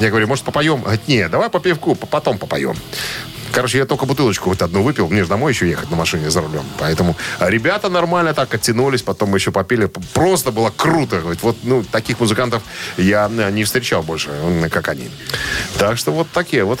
Я 0.00 0.10
говорю, 0.10 0.26
может, 0.26 0.44
попоем? 0.44 0.80
Говорит, 0.80 1.06
нет, 1.06 1.30
давай 1.30 1.48
по 1.48 1.60
пивку, 1.60 1.94
по- 1.94 2.06
потом 2.06 2.38
попоем. 2.38 2.76
Короче, 3.52 3.78
я 3.78 3.86
только 3.86 4.06
бутылочку 4.06 4.48
вот 4.48 4.62
одну 4.62 4.82
выпил. 4.82 5.08
Мне 5.08 5.22
же 5.22 5.28
домой 5.28 5.52
еще 5.52 5.68
ехать 5.68 5.90
на 5.90 5.96
машине 5.96 6.30
за 6.30 6.40
рулем. 6.40 6.64
Поэтому 6.78 7.16
ребята 7.38 7.88
нормально 7.88 8.34
так 8.34 8.52
оттянулись, 8.54 9.02
потом 9.02 9.30
мы 9.30 9.38
еще 9.38 9.52
попили. 9.52 9.86
Просто 10.14 10.50
было 10.52 10.72
круто. 10.74 11.20
Вот 11.42 11.56
ну, 11.62 11.84
таких 11.84 12.20
музыкантов 12.20 12.62
я 12.96 13.30
э, 13.30 13.50
не 13.50 13.64
встречал 13.64 14.02
больше, 14.02 14.30
как 14.70 14.88
они. 14.88 15.10
Так 15.78 15.98
что 15.98 16.12
вот 16.12 16.28
такие 16.32 16.64
вот 16.64 16.80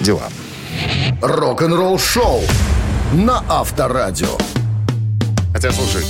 дела. 0.00 0.28
Рок-н-ролл 1.22 1.98
шоу 1.98 2.42
на 3.12 3.44
Авторадио. 3.48 4.36
Хотя, 5.52 5.72
слушай, 5.72 6.04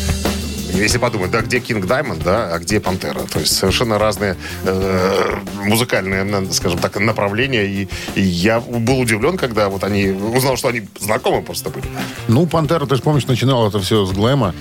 если 0.73 0.99
подумать, 0.99 1.31
да, 1.31 1.41
где 1.41 1.61
Кинг 1.61 1.87
Даймонд, 1.87 2.23
да, 2.23 2.55
а 2.55 2.59
где 2.59 2.81
Пантера. 2.81 3.21
То 3.21 3.41
есть 3.41 3.57
совершенно 3.57 3.99
разные 3.99 4.37
э, 4.65 5.37
музыкальные, 5.65 6.53
скажем 6.53 6.79
так, 6.79 6.99
направления. 6.99 7.67
И, 7.67 7.89
и 8.15 8.21
я 8.21 8.61
был 8.61 9.01
удивлен, 9.01 9.37
когда 9.37 9.69
вот 9.69 9.85
они 9.85 10.09
узнал, 10.09 10.57
что 10.57 10.69
они 10.69 10.87
знакомы 10.99 11.43
просто 11.43 11.71
были. 11.71 11.87
Ну, 12.29 12.47
Пантера, 12.47 12.87
ты 12.87 12.97
же 12.97 13.03
помнишь, 13.03 13.27
начинал 13.27 13.69
это 13.69 13.81
все 13.81 14.05
с 14.05 14.13
глэма. 14.13 14.55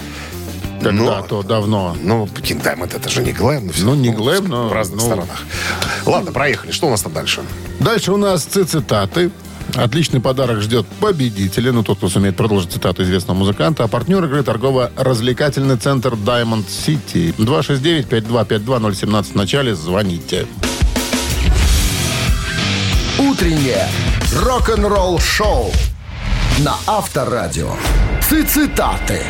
Когда-то 0.81 1.41
давно. 1.41 1.95
Ну, 2.01 2.27
Кинг 2.27 2.61
Даймонд 2.61 2.93
это 2.93 3.09
же 3.09 3.23
не 3.23 3.31
глэм. 3.31 3.69
всё. 3.69 3.85
Ну, 3.85 3.95
не 3.95 4.11
глэм, 4.11 4.47
но, 4.47 4.67
В 4.67 4.73
разных 4.73 4.99
ну. 4.99 5.05
сторонах. 5.05 5.41
Ладно, 6.05 6.31
проехали. 6.31 6.71
Что 6.71 6.87
у 6.87 6.89
нас 6.91 7.01
там 7.01 7.13
дальше? 7.13 7.41
Дальше 7.79 8.11
у 8.11 8.17
нас 8.17 8.43
цитаты. 8.43 9.31
Отличный 9.73 10.21
подарок 10.21 10.61
ждет 10.61 10.85
победителя, 10.99 11.71
ну, 11.71 11.83
тот, 11.83 11.97
кто 11.97 12.09
сумеет 12.09 12.35
продолжить 12.35 12.71
цитату 12.71 13.03
известного 13.03 13.37
музыканта. 13.37 13.83
А 13.83 13.87
партнер 13.87 14.23
игры 14.25 14.43
торгово-развлекательный 14.43 15.77
центр 15.77 16.13
Diamond 16.13 16.65
City. 16.67 17.35
269-5252-017 17.37 19.23
в 19.23 19.35
начале. 19.35 19.75
Звоните. 19.75 20.45
Утреннее 23.17 23.87
рок-н-ролл 24.33 25.19
шоу 25.19 25.71
на 26.59 26.75
Авторадио. 26.87 27.71
Цитаты. 28.21 29.21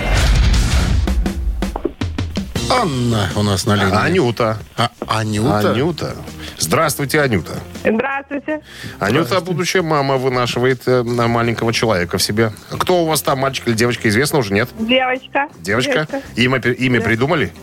Анна 2.69 3.29
у 3.35 3.43
нас 3.43 3.65
на 3.65 3.75
линии. 3.75 3.95
Анюта. 3.95 4.57
А, 4.77 4.89
Анюта? 5.07 5.71
Анюта. 5.71 6.15
Здравствуйте, 6.57 7.21
Анюта. 7.21 7.53
Здравствуйте. 7.83 8.61
Анюта, 8.99 9.39
будущая 9.41 9.81
мама, 9.83 10.17
вынашивает 10.17 10.81
э, 10.87 11.03
на 11.03 11.27
маленького 11.27 11.71
человека 11.73 12.17
в 12.17 12.23
себе. 12.23 12.51
Кто 12.71 13.03
у 13.03 13.05
вас 13.07 13.21
там, 13.21 13.39
мальчик 13.39 13.67
или 13.67 13.75
девочка, 13.75 14.09
известно 14.09 14.39
уже, 14.39 14.53
нет? 14.53 14.69
Девочка. 14.79 15.47
Девочка? 15.59 16.07
Имя, 16.35 16.59
пе- 16.59 16.73
имя 16.73 16.99
Да. 16.99 17.05
придумали? 17.05 17.53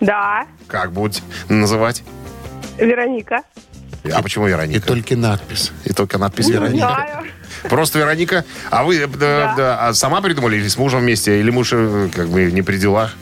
Да. 0.00 0.44
Как 0.68 0.92
будете 0.92 1.22
называть? 1.48 2.02
Вероника. 2.78 3.42
А 4.12 4.22
почему 4.22 4.46
И 4.46 4.50
Вероника? 4.50 4.86
только 4.86 5.16
надпись. 5.16 5.72
И 5.84 5.92
только 5.92 6.18
надпись 6.18 6.46
Не 6.46 6.52
Вероника. 6.52 6.76
знаю. 6.88 7.24
Просто 7.68 7.98
Вероника. 7.98 8.44
А 8.70 8.84
вы 8.84 8.96
э, 8.96 9.06
да, 9.06 9.54
да, 9.56 9.88
а 9.88 9.94
сама 9.94 10.20
придумали 10.20 10.56
или 10.56 10.68
с 10.68 10.76
мужем 10.76 11.00
вместе? 11.00 11.40
Или 11.40 11.50
муж 11.50 11.70
э, 11.72 12.08
как 12.14 12.28
бы 12.28 12.50
не 12.52 12.62
при 12.62 12.76
делах? 12.76 13.14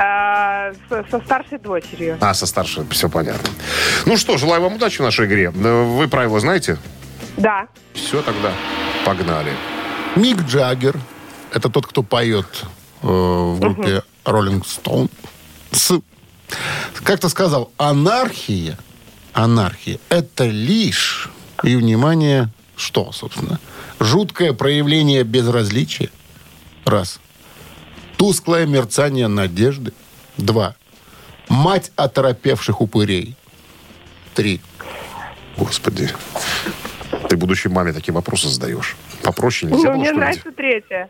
А, 0.00 0.72
со, 0.88 1.04
со 1.10 1.18
старшей 1.24 1.58
дочерью. 1.58 2.18
А, 2.20 2.32
со 2.34 2.46
старшей, 2.46 2.84
все 2.90 3.08
понятно. 3.08 3.48
Ну 4.06 4.16
что, 4.16 4.36
желаю 4.38 4.62
вам 4.62 4.74
удачи 4.76 4.98
в 4.98 5.04
нашей 5.04 5.26
игре. 5.26 5.50
Вы 5.50 6.06
правила 6.06 6.38
знаете? 6.38 6.78
Да. 7.36 7.66
Все 7.94 8.22
тогда. 8.22 8.52
Погнали. 9.04 9.52
Мик 10.14 10.42
Джаггер. 10.42 10.96
Это 11.52 11.68
тот, 11.68 11.86
кто 11.86 12.02
поет 12.02 12.64
э, 13.02 13.06
в 13.06 13.58
группе 13.58 14.02
Rolling 14.24 14.62
Stone. 14.62 15.10
С- 15.72 16.00
Как-то 17.02 17.28
сказал, 17.28 17.72
анархия, 17.76 18.78
анархия, 19.32 19.98
это 20.10 20.44
лишь, 20.46 21.30
и, 21.62 21.74
внимание, 21.74 22.50
что, 22.76 23.10
собственно, 23.12 23.58
жуткое 23.98 24.52
проявление 24.52 25.24
безразличия, 25.24 26.10
раз, 26.84 27.18
тусклое 28.18 28.66
мерцание 28.66 29.28
надежды, 29.28 29.92
два, 30.36 30.74
мать 31.48 31.92
оторопевших 31.96 32.80
упырей, 32.80 33.36
три, 34.34 34.60
Господи. 35.56 36.10
Ты 37.28 37.36
будущей 37.36 37.68
маме 37.68 37.92
такие 37.92 38.12
вопросы 38.12 38.48
задаешь. 38.48 38.96
Попроще 39.22 39.70
нельзя 39.70 39.88
Ну, 39.88 39.94
было, 39.94 40.00
мне 40.00 40.12
нравится 40.12 40.50
третья. 40.52 41.08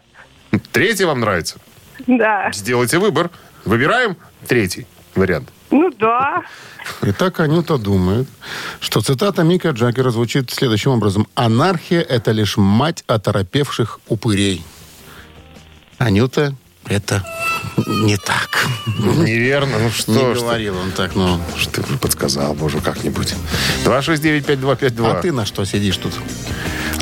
Третий 0.73 1.05
вам 1.05 1.21
нравится? 1.21 1.59
Да. 2.07 2.51
Сделайте 2.53 2.99
выбор. 2.99 3.31
Выбираем 3.64 4.16
третий 4.47 4.87
вариант. 5.14 5.49
Ну 5.71 5.90
да. 5.90 6.42
Итак, 7.03 7.40
Анюта 7.40 7.77
думает, 7.77 8.27
что 8.81 9.01
цитата 9.01 9.42
Мика 9.42 9.71
Джаггера 9.71 10.11
звучит 10.11 10.51
следующим 10.51 10.92
образом. 10.92 11.27
«Анархия— 11.35 12.01
это 12.09 12.31
лишь 12.33 12.57
мать 12.57 13.05
оторопевших 13.07 14.01
упырей». 14.09 14.64
Анюта, 15.99 16.55
это 16.88 17.24
не 17.87 18.16
так. 18.16 18.66
Неверно. 18.98 19.79
Ну 19.79 19.90
что 19.90 20.12
не 20.12 20.35
ты. 20.35 20.40
говорил 20.40 20.77
он 20.79 20.90
так, 20.92 21.14
но... 21.14 21.40
Что 21.57 21.83
ты 21.83 21.96
подсказал, 21.96 22.55
боже, 22.55 22.81
как-нибудь. 22.81 23.35
269-5252. 23.85 25.11
А 25.18 25.20
ты 25.20 25.33
на 25.33 25.46
что 25.46 25.64
сидишь 25.64 25.96
тут? 25.96 26.14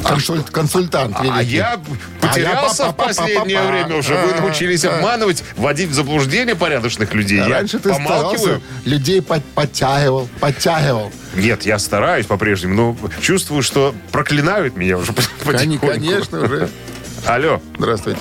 Консуль- 0.03 0.45
консультант 0.53 1.17
А 1.19 1.25
великий. 1.25 1.57
я 1.57 1.81
потерялся 2.21 2.85
А 2.85 2.87
я 2.87 2.93
в 2.93 2.97
последнее 2.97 3.63
время 3.63 3.97
уже. 3.97 4.15
Вы 4.15 4.33
А, 4.39 4.41
научились 4.43 4.85
а. 4.85 4.97
обманывать, 4.97 5.43
вводить 5.57 5.89
в 5.91 5.95
заблуждение 5.95 6.55
порядочных 6.55 7.13
людей. 7.15 7.39
Я 7.39 7.49
Раньше 7.49 7.79
ты 7.81 7.93
старался, 7.93 8.61
людей 8.85 9.21
под- 9.21 9.45
подтягивал, 9.45 10.29
подтягивал. 10.39 11.11
Нет, 11.35 11.65
я 11.67 11.79
стараюсь 11.81 12.27
по-прежнему, 12.27 12.97
но 13.03 13.11
чувствую, 13.21 13.63
что 13.63 13.95
проклинают 14.13 14.77
меня 14.77 14.97
уже 14.99 15.13
Они, 15.47 15.79
потихоньку. 15.79 15.87
конечно, 15.87 16.41
уже. 16.45 16.69
Алло, 17.27 17.61
Здравствуйте. 17.79 18.21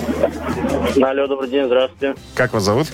Алло, 1.04 1.28
добрый 1.28 1.50
день, 1.50 1.65
здравствуйте. 1.68 2.15
как 2.34 2.54
вас 2.54 2.63
зовут? 2.63 2.88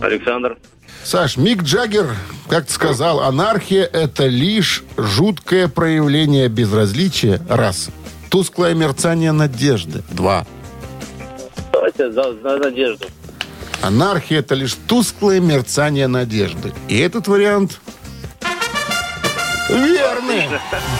Александр. 0.00 0.58
Саш, 1.04 1.36
Мик 1.36 1.62
Джаггер, 1.62 2.14
как 2.48 2.66
ты 2.66 2.72
сказал, 2.72 3.20
анархия— 3.20 3.84
это 3.92 4.26
лишь 4.26 4.82
жуткое 4.96 5.68
проявление 5.68 6.48
безразличия, 6.48 7.40
раз. 7.48 7.88
Тусклое 8.28 8.74
мерцание 8.74 9.32
надежды, 9.32 10.02
два. 10.10 10.46
Давайте 11.72 12.10
за, 12.10 12.34
за 12.34 12.58
надежду. 12.58 13.06
Анархия— 13.82 14.38
это 14.40 14.54
лишь 14.54 14.74
тусклое 14.86 15.40
мерцание 15.40 16.06
надежды. 16.06 16.72
И 16.88 16.98
этот 16.98 17.28
вариант 17.28 17.80
верный. 19.68 20.48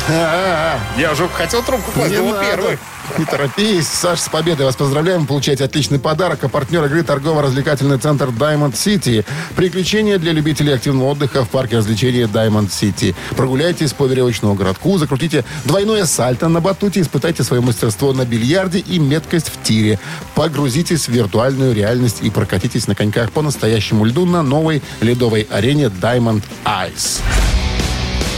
А, 0.09 0.79
Я 0.97 1.13
уже 1.13 1.29
хотел 1.29 1.63
трубку 1.63 1.91
класть, 1.93 2.13
Не 2.13 2.21
надо. 2.31 2.41
первый. 2.45 2.79
Не 3.19 3.25
торопись. 3.25 3.87
Саш, 3.87 4.21
с 4.21 4.29
победой 4.29 4.67
вас 4.67 4.77
поздравляем. 4.77 5.27
Получаете 5.27 5.65
отличный 5.65 5.99
подарок. 5.99 6.43
А 6.45 6.49
партнер 6.49 6.85
игры 6.85 7.03
торгово-развлекательный 7.03 7.99
центр 7.99 8.29
Diamond 8.29 8.73
City. 8.73 9.25
Приключения 9.57 10.19
для 10.19 10.33
любителей 10.33 10.75
активного 10.75 11.11
отдыха 11.11 11.45
в 11.45 11.49
парке 11.49 11.79
развлечений 11.79 12.23
Diamond 12.23 12.69
City. 12.69 13.15
Прогуляйтесь 13.37 13.93
по 13.93 14.07
веревочному 14.07 14.55
городку, 14.55 14.99
закрутите 14.99 15.45
двойное 15.65 16.05
сальто 16.05 16.49
на 16.49 16.61
батуте, 16.61 17.01
испытайте 17.01 17.43
свое 17.43 17.63
мастерство 17.63 18.13
на 18.13 18.25
бильярде 18.25 18.79
и 18.79 18.99
меткость 18.99 19.49
в 19.49 19.63
тире. 19.63 19.99
Погрузитесь 20.35 21.09
в 21.09 21.13
виртуальную 21.13 21.75
реальность 21.75 22.19
и 22.23 22.31
прокатитесь 22.31 22.87
на 22.87 22.95
коньках 22.95 23.33
по 23.33 23.43
настоящему 23.43 24.05
льду 24.05 24.25
на 24.25 24.43
новой 24.43 24.83
ледовой 25.01 25.47
арене 25.51 25.87
Diamond 25.87 26.43
Ice. 26.65 27.21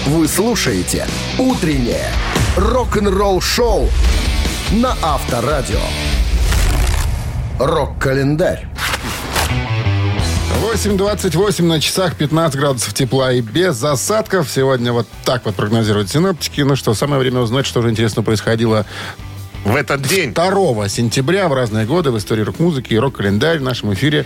Вы 0.07 0.27
слушаете 0.27 1.07
«Утреннее 1.39 2.09
рок-н-ролл-шоу» 2.57 3.89
на 4.73 4.97
Авторадио. 5.03 5.81
Рок-календарь. 7.59 8.67
8.28 10.63 11.65
на 11.65 11.81
часах, 11.81 12.17
15 12.17 12.59
градусов 12.59 12.95
тепла 12.95 13.33
и 13.33 13.43
без 13.43 13.83
осадков. 13.85 14.49
Сегодня 14.49 14.93
вот 14.93 15.07
так 15.25 15.45
вот 15.45 15.57
прогнозируют 15.57 16.09
синоптики. 16.09 16.63
Ну 16.63 16.77
что, 16.77 16.95
самое 16.95 17.21
время 17.21 17.41
узнать, 17.41 17.67
что 17.67 17.83
же 17.83 17.91
интересно 17.91 18.23
происходило 18.23 18.87
В 19.65 19.77
этот 19.77 20.03
день 20.03 20.33
2 20.33 20.89
сентября 20.89 21.49
в 21.49 21.53
разные 21.53 21.85
годы 21.85 22.11
в 22.11 22.17
истории 22.17 22.43
рок-музыки 22.43 22.95
и 22.95 22.99
рок-календарь 22.99 23.59
в 23.59 23.63
нашем 23.63 23.93
эфире. 23.93 24.25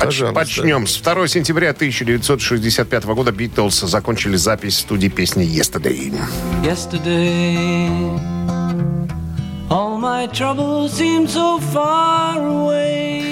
Пожалуйста. 0.00 0.40
Начнем. 0.40 0.86
С 0.86 0.96
2 0.96 1.28
сентября 1.28 1.70
1965 1.70 3.04
года 3.04 3.30
Битлз 3.30 3.82
закончили 3.82 4.36
запись 4.36 4.78
студии 4.78 5.08
песни 5.08 5.44
«Yesterday». 5.44 6.18
Yesterday, 6.64 8.18
my 10.00 10.26
troubles 10.28 10.94
seem 10.94 11.28
so 11.28 11.58
far 11.58 12.46
away. 12.46 13.29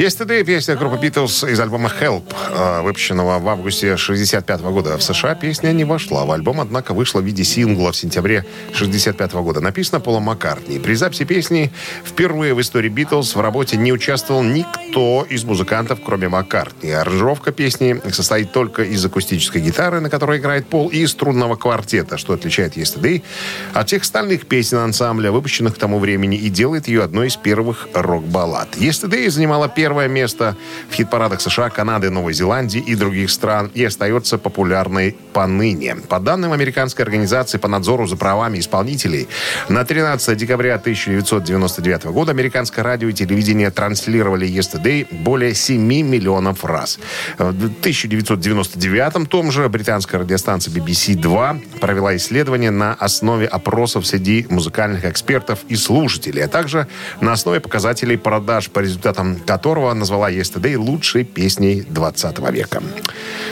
Yesterday 0.00 0.42
песня 0.44 0.76
группы 0.76 0.96
Beatles 0.96 1.52
из 1.52 1.60
альбома 1.60 1.92
Help, 2.00 2.22
э, 2.48 2.80
выпущенного 2.80 3.38
в 3.38 3.46
августе 3.46 3.98
65 3.98 4.72
года. 4.72 4.96
В 4.96 5.02
США 5.02 5.34
песня 5.34 5.72
не 5.72 5.84
вошла 5.84 6.24
в 6.24 6.32
альбом, 6.32 6.58
однако 6.62 6.94
вышла 6.94 7.20
в 7.20 7.24
виде 7.24 7.44
сингла 7.44 7.92
в 7.92 7.96
сентябре 7.96 8.46
65 8.72 9.42
года. 9.42 9.60
Написано 9.60 10.00
Полом 10.00 10.22
Маккартни. 10.22 10.78
При 10.78 10.94
записи 10.94 11.24
песни 11.24 11.70
впервые 12.02 12.54
в 12.54 12.60
истории 12.62 12.90
Beatles 12.90 13.36
в 13.36 13.40
работе 13.42 13.76
не 13.76 13.92
участвовал 13.92 14.42
никто 14.42 15.26
из 15.28 15.44
музыкантов, 15.44 15.98
кроме 16.02 16.30
Маккартни. 16.30 16.92
Аранжировка 16.92 17.52
песни 17.52 18.00
состоит 18.10 18.52
только 18.52 18.84
из 18.84 19.04
акустической 19.04 19.60
гитары, 19.60 20.00
на 20.00 20.08
которой 20.08 20.38
играет 20.38 20.66
Пол, 20.66 20.88
и 20.88 21.06
струнного 21.06 21.56
квартета, 21.56 22.16
что 22.16 22.32
отличает 22.32 22.74
Yesterday 22.74 23.22
от 23.74 23.88
всех 23.88 24.00
остальных 24.00 24.46
песен 24.46 24.78
ансамбля, 24.78 25.30
выпущенных 25.30 25.74
к 25.74 25.78
тому 25.78 25.98
времени, 25.98 26.38
и 26.38 26.48
делает 26.48 26.88
ее 26.88 27.02
одной 27.02 27.26
из 27.26 27.36
первых 27.36 27.86
рок-баллад. 27.92 28.76
Yesterday 28.76 29.28
занимала 29.28 29.68
первое 29.90 30.06
место 30.06 30.54
в 30.88 30.94
хит-парадах 30.94 31.40
США, 31.40 31.68
Канады, 31.68 32.10
Новой 32.10 32.32
Зеландии 32.32 32.80
и 32.80 32.94
других 32.94 33.28
стран 33.28 33.72
и 33.74 33.84
остается 33.84 34.38
популярной 34.38 35.16
поныне. 35.32 35.96
По 36.08 36.20
данным 36.20 36.52
американской 36.52 37.04
организации 37.04 37.58
по 37.58 37.66
надзору 37.66 38.06
за 38.06 38.16
правами 38.16 38.60
исполнителей, 38.60 39.26
на 39.68 39.84
13 39.84 40.36
декабря 40.36 40.76
1999 40.76 42.04
года 42.04 42.30
американское 42.30 42.84
радио 42.84 43.08
и 43.08 43.12
телевидение 43.12 43.72
транслировали 43.72 44.46
Yesterday 44.46 45.08
более 45.10 45.54
7 45.54 45.80
миллионов 45.82 46.64
раз. 46.64 47.00
В 47.36 47.48
1999 47.48 49.28
том 49.28 49.50
же 49.50 49.68
британская 49.68 50.18
радиостанция 50.18 50.72
BBC2 50.72 51.80
провела 51.80 52.14
исследование 52.14 52.70
на 52.70 52.94
основе 52.94 53.48
опросов 53.48 54.06
среди 54.06 54.46
музыкальных 54.50 55.04
экспертов 55.04 55.58
и 55.68 55.74
слушателей, 55.74 56.44
а 56.44 56.48
также 56.48 56.86
на 57.20 57.32
основе 57.32 57.58
показателей 57.58 58.16
продаж, 58.16 58.70
по 58.70 58.78
результатам 58.78 59.40
которого 59.46 59.79
назвала 59.94 60.30
Yesterday 60.30 60.76
лучшей 60.76 61.24
песней 61.24 61.82
20 61.82 62.38
века. 62.50 62.82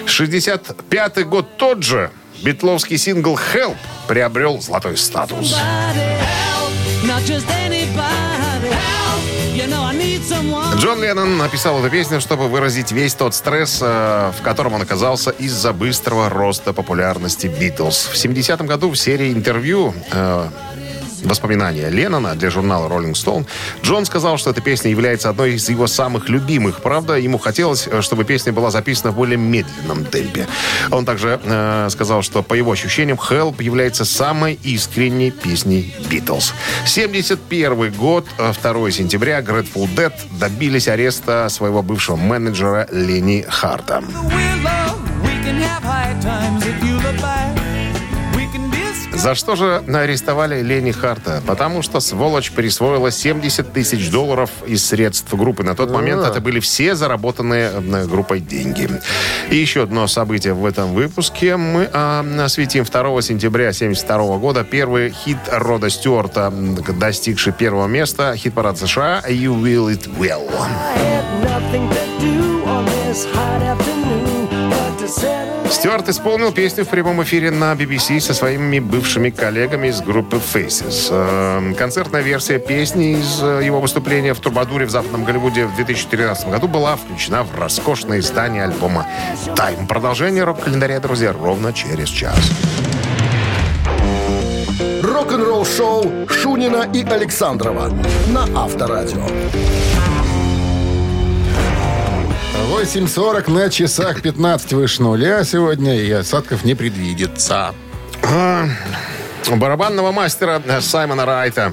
65 0.07 1.27
год 1.27 1.57
тот 1.57 1.83
же 1.83 2.11
битловский 2.43 2.99
сингл 2.99 3.39
«Help» 3.55 3.77
приобрел 4.07 4.61
золотой 4.61 4.97
статус. 4.97 5.57
Джон 10.77 11.03
Леннон 11.03 11.39
написал 11.39 11.81
эту 11.81 11.91
песню, 11.91 12.21
чтобы 12.21 12.49
выразить 12.49 12.93
весь 12.93 13.15
тот 13.15 13.35
стресс, 13.35 13.81
э, 13.83 14.33
в 14.39 14.43
котором 14.43 14.75
он 14.75 14.83
оказался 14.83 15.31
из-за 15.31 15.73
быстрого 15.73 16.29
роста 16.29 16.73
популярности 16.73 17.47
Битлз. 17.47 18.07
В 18.13 18.15
70-м 18.15 18.67
году 18.67 18.91
в 18.91 18.97
серии 18.97 19.33
интервью 19.33 19.95
э, 20.13 20.49
воспоминания 21.25 21.89
Леннона 21.91 22.35
для 22.35 22.51
журнала 22.51 22.89
Rolling 22.89 23.13
Stone, 23.13 23.47
Джон 23.83 24.05
сказал, 24.05 24.39
что 24.39 24.51
эта 24.51 24.61
песня 24.61 24.91
является 24.91 25.31
одной 25.31 25.55
из 25.55 25.69
его 25.69 25.87
самых 25.87 26.29
любимых. 26.29 26.81
Правда, 26.83 27.15
ему 27.15 27.39
хотелось, 27.39 27.87
э, 27.87 28.03
чтобы 28.03 28.25
песня 28.25 28.53
была 28.53 28.71
записана 28.71 29.13
в 29.13 29.17
более 29.17 29.37
медленном 29.39 30.05
темпе. 30.05 30.47
Он 30.91 31.05
также 31.05 31.41
э, 31.43 31.89
сказал, 31.91 32.23
что 32.23 32.43
по 32.43 32.55
его 32.55 32.73
ощущениям 32.73 33.19
Help 33.19 33.63
является 33.63 34.05
самой 34.05 34.59
искренней 34.63 35.31
песней 35.31 35.95
Битлз. 36.11 36.55
71 36.87 37.93
год, 37.93 38.27
э, 38.39 38.53
2 38.63 38.91
сентября, 38.91 39.41
Grateful 39.41 39.89
Dead 39.95 40.13
добились 40.39 40.89
ареста 40.89 41.49
своего 41.49 41.83
бывшего 41.83 42.17
менеджера 42.17 42.89
Ленни 42.91 43.45
Харта. 43.49 44.03
We're 46.21 46.88
За 49.29 49.35
что 49.35 49.57
же 49.57 49.85
арестовали 49.93 50.63
Лени 50.63 50.91
Харта? 50.91 51.43
Потому 51.47 51.83
что 51.83 52.01
сволочь 52.01 52.51
присвоила 52.51 53.11
70 53.11 53.75
тысяч 53.75 54.11
долларов 54.11 54.49
из 54.67 54.87
средств 54.87 55.35
группы. 55.35 55.63
На 55.63 55.75
тот 55.77 55.91
момент 55.91 56.25
это 56.25 56.41
были 56.41 56.61
все 56.61 56.95
заработанные 56.95 58.07
группой 58.07 58.41
деньги. 58.41 58.89
И 59.51 59.57
еще 59.57 59.83
одно 59.83 60.07
событие 60.07 60.55
в 60.55 60.65
этом 60.65 60.95
выпуске. 60.95 61.59
Мы 61.59 61.91
а, 61.93 62.25
осветим 62.43 62.85
2 62.85 63.21
сентября 63.21 63.69
1972 63.69 64.39
года 64.39 64.65
первый 64.65 65.11
хит 65.11 65.37
Рода 65.53 65.91
Стюарта, 65.91 66.51
достигший 66.99 67.53
первого 67.53 67.87
места. 67.87 68.35
Хит-парад 68.35 68.79
США 68.79 69.25
«You 69.29 69.63
Will 69.63 69.93
It 69.93 70.09
Well». 70.19 70.49
Стюарт 75.71 76.09
исполнил 76.09 76.53
песню 76.53 76.85
в 76.85 76.89
прямом 76.89 77.23
эфире 77.23 77.51
на 77.51 77.73
BBC 77.73 78.21
со 78.21 78.35
своими 78.35 78.79
бывшими 78.79 79.31
коллегами 79.31 79.89
из 79.89 80.03
группы 80.03 80.37
Faces. 80.37 81.09
Эм, 81.11 81.75
Концертная 81.75 82.21
версия 82.21 82.59
песни 82.59 83.13
из 83.13 83.43
э, 83.43 83.63
его 83.65 83.81
выступления 83.81 84.35
в 84.35 84.41
Турбадуре 84.41 84.85
в 84.85 84.91
Западном 84.91 85.25
Голливуде 85.25 85.65
в 85.65 85.75
2013 85.77 86.49
году 86.49 86.69
была 86.69 86.97
включена 86.97 87.43
в 87.43 87.59
роскошное 87.59 88.19
издание 88.19 88.65
альбома 88.65 89.07
«Тайм». 89.57 89.87
Продолжение 89.87 90.45
рок-календаря, 90.45 91.01
друзья, 91.01 91.33
ровно 91.33 91.73
через 91.73 92.09
час. 92.09 92.39
Рок-н-ролл 95.03 95.65
шоу 95.65 96.29
Шунина 96.29 96.89
и 96.93 97.03
Александрова 97.03 97.91
на 98.29 98.45
Авторадио. 98.63 99.27
8.40 102.59 103.51
на 103.51 103.71
часах 103.71 104.21
15 104.21 104.73
выше 104.73 105.03
нуля 105.03 105.45
сегодня, 105.45 106.01
и 106.01 106.11
осадков 106.11 106.65
не 106.65 106.75
предвидится. 106.75 107.75
У 109.51 109.57
барабанного 109.57 110.11
мастера 110.11 110.61
Саймона 110.81 111.25
Райта 111.25 111.73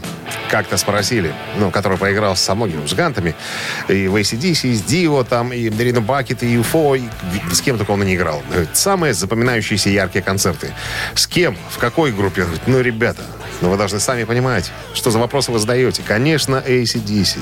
как-то 0.49 0.77
спросили, 0.77 1.33
ну, 1.57 1.71
который 1.71 1.97
поиграл 1.97 2.35
со 2.35 2.53
многими 2.55 2.81
музыкантами, 2.81 3.35
и 3.89 4.07
в 4.07 4.15
ACDC, 4.15 4.69
и 4.69 4.75
с 4.75 4.81
Дио, 4.83 5.23
там, 5.23 5.51
и 5.51 5.69
Рину 5.69 6.01
Бакет, 6.01 6.43
и 6.43 6.55
UFO, 6.55 6.97
и 6.97 7.53
с 7.53 7.61
кем 7.61 7.77
только 7.77 7.91
он 7.91 8.03
не 8.03 8.15
играл. 8.15 8.43
Самые 8.73 9.13
запоминающиеся 9.13 9.89
яркие 9.89 10.23
концерты. 10.23 10.71
С 11.15 11.27
кем? 11.27 11.57
В 11.71 11.79
какой 11.79 12.11
группе? 12.11 12.45
Ну, 12.67 12.79
ребята, 12.79 13.23
ну, 13.61 13.69
вы 13.69 13.77
должны 13.77 13.99
сами 13.99 14.23
понимать, 14.23 14.71
что 14.93 15.11
за 15.11 15.19
вопросы 15.19 15.51
вы 15.51 15.59
задаете. 15.59 16.03
Конечно, 16.07 16.63
ACDC. 16.65 17.39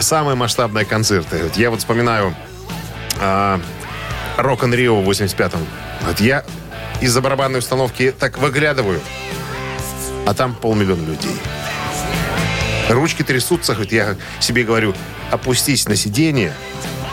Самые 0.00 0.34
масштабные 0.34 0.84
концерты. 0.84 1.50
Я 1.54 1.70
вот 1.70 1.78
вспоминаю 1.78 2.34
а, 2.34 2.51
Рок 4.36 4.64
н 4.64 4.74
Рио 4.74 5.00
в 5.00 5.08
85-м. 5.08 5.66
Вот 6.06 6.20
я 6.20 6.44
из-за 7.00 7.20
барабанной 7.20 7.58
установки 7.58 8.14
так 8.16 8.38
выглядываю, 8.38 9.00
а 10.26 10.34
там 10.34 10.54
полмиллиона 10.54 11.04
людей. 11.06 11.36
Ручки 12.88 13.22
трясутся, 13.22 13.74
хоть 13.74 13.92
я 13.92 14.16
себе 14.40 14.64
говорю, 14.64 14.94
опустись 15.30 15.88
на 15.88 15.96
сиденье 15.96 16.52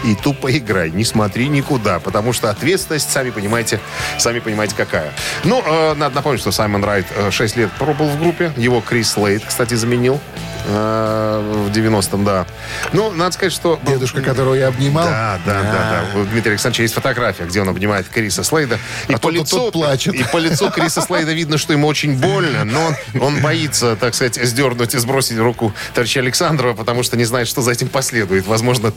и 0.04 0.16
тупо 0.16 0.56
играй, 0.56 0.92
не 0.92 1.04
смотри 1.04 1.48
никуда, 1.48 2.00
потому 2.00 2.34
что 2.34 2.50
ответственность, 2.50 3.12
сами 3.12 3.32
понимаете, 3.32 3.80
сами 4.18 4.40
понимаете, 4.40 4.76
какая. 4.76 5.12
Ну, 5.44 5.62
э, 5.66 5.94
надо 5.96 6.16
напомнить, 6.16 6.42
что 6.42 6.52
Саймон 6.52 6.84
Райт 6.84 7.06
э, 7.16 7.32
6 7.32 7.58
лет 7.58 7.70
пробыл 7.78 8.08
в 8.08 8.20
группе, 8.20 8.52
его 8.56 8.82
Крис 8.82 9.18
Лейт, 9.18 9.44
кстати, 9.46 9.74
заменил 9.74 10.20
в 10.66 11.70
90-м, 11.72 12.26
да. 12.26 12.46
Ну, 12.94 13.12
надо 13.12 13.32
сказать, 13.34 13.54
что... 13.54 13.80
Дедушка, 13.86 14.22
которого 14.22 14.56
я 14.56 14.68
обнимал. 14.68 15.06
Да, 15.06 15.40
да, 15.46 15.62
да, 15.64 16.06
да. 16.14 16.20
У 16.20 16.24
Дмитрия 16.26 16.52
Александровича 16.52 16.84
есть 16.84 16.94
фотография, 16.94 17.46
где 17.46 17.62
он 17.62 17.70
обнимает 17.70 18.08
Криса 18.10 18.44
Слейда. 18.44 18.78
И, 19.08 19.14
А 19.14 19.18
по 19.18 19.22
тот- 19.24 19.34
лицу, 19.34 19.58
тот 19.58 19.74
плачет. 19.74 20.14
и 20.16 20.24
по 20.24 20.38
лицу 20.38 20.70
Криса 20.72 21.02
Слейда 21.02 21.32
видно, 21.34 21.58
что 21.58 21.74
ему 21.74 21.88
очень 21.88 22.18
больно, 22.20 22.64
но 22.66 22.88
он, 22.88 22.96
он 23.22 23.42
боится, 23.42 23.96
так 23.96 24.14
сказать, 24.16 24.36
сдернуть 24.36 24.94
и 24.94 24.98
сбросить 24.98 25.38
руку 25.38 25.74
товарища 25.94 26.20
Александрова, 26.20 26.74
потому 26.76 27.04
что 27.04 27.18
не 27.18 27.26
знает, 27.26 27.48
что 27.48 27.62
за 27.62 27.72
этим 27.72 27.88
последует. 27.88 28.46
Возможно, 28.48 28.92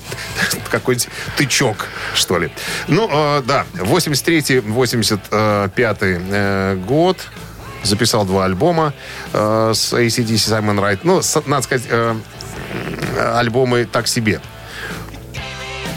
какой-нибудь 0.70 1.08
тычок, 1.36 1.86
что 2.14 2.38
ли. 2.38 2.50
Ну, 2.88 3.08
э, 3.10 3.42
да, 3.46 3.64
83-85 3.74 6.20
э, 6.30 6.76
год 6.86 7.18
записал 7.82 8.24
два 8.24 8.44
альбома 8.44 8.92
э, 9.32 9.72
с 9.74 9.92
ACDC 9.92 10.38
Саймон 10.38 10.78
Райт. 10.78 11.00
Ну, 11.04 11.22
с- 11.22 11.42
надо 11.46 11.62
сказать, 11.62 11.86
э, 11.90 12.14
альбомы 13.34 13.84
так 13.84 14.06
себе. 14.08 14.40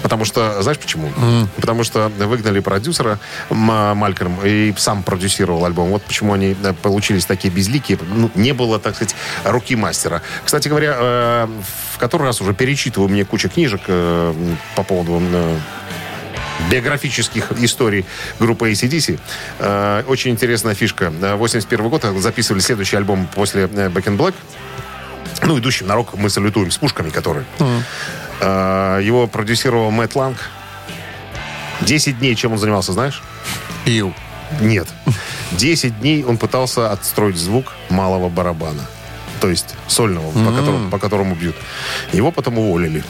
Потому 0.04 0.24
что, 0.24 0.62
знаешь 0.62 0.78
почему? 0.78 1.10
Потому 1.56 1.84
что 1.84 2.10
выгнали 2.20 2.60
продюсера 2.60 3.18
Малькольм 3.50 4.38
и 4.44 4.72
сам 4.78 5.02
продюсировал 5.02 5.66
альбом. 5.66 5.90
Вот 5.90 6.04
почему 6.04 6.34
они 6.34 6.56
э, 6.64 6.74
получились 6.74 7.26
такие 7.26 7.52
безликие. 7.52 7.98
Ну, 8.14 8.30
не 8.36 8.54
было, 8.54 8.78
так 8.80 8.94
сказать, 8.96 9.16
руки 9.44 9.76
мастера. 9.76 10.22
Кстати 10.44 10.68
говоря, 10.68 10.96
э, 11.00 11.48
в 11.94 11.98
который 11.98 12.24
раз 12.24 12.40
уже 12.40 12.54
перечитываю 12.54 13.10
мне 13.10 13.26
кучу 13.26 13.50
книжек 13.50 13.82
э, 13.88 14.34
по 14.76 14.84
поводу 14.84 15.20
э, 15.24 15.58
биографических 16.70 17.52
историй 17.60 18.06
группы 18.40 18.72
ACDC. 18.72 19.20
Э, 19.60 20.04
очень 20.08 20.32
интересная 20.32 20.74
фишка. 20.76 21.14
Э, 21.22 21.36
81 21.36 21.90
год 21.90 22.04
записывали 22.18 22.62
следующий 22.62 22.96
альбом 22.98 23.28
после 23.34 23.64
э, 23.64 23.68
Back 23.90 24.06
in 24.06 24.18
Black. 24.18 24.34
Ну, 25.44 25.60
идущим 25.60 25.88
на 25.88 25.96
рок 25.96 26.14
мы 26.16 26.30
салютуем 26.30 26.72
с 26.72 26.78
пушками, 26.78 27.10
которые. 27.10 27.46
Э, 28.40 29.00
Его 29.04 29.28
продюсировал 29.28 29.92
Мэтт 29.92 30.16
Ланг. 30.16 30.38
10 31.82 32.20
дней 32.20 32.36
чем 32.36 32.54
он 32.54 32.58
занимался, 32.58 32.94
знаешь? 32.94 33.22
Пил. 33.84 34.14
Нет. 34.62 34.88
10 35.52 36.00
дней 36.00 36.24
он 36.24 36.38
пытался 36.38 36.92
отстроить 36.92 37.36
звук 37.38 37.74
малого 37.90 38.30
барабана. 38.30 38.86
то 39.42 39.50
есть 39.50 39.76
сольного, 39.88 40.32
по, 40.32 40.52
которому, 40.52 40.90
по 40.90 40.98
которому 41.00 41.36
бьют. 41.36 41.56
Его 42.14 42.32
потом 42.32 42.58
уволили. 42.58 43.04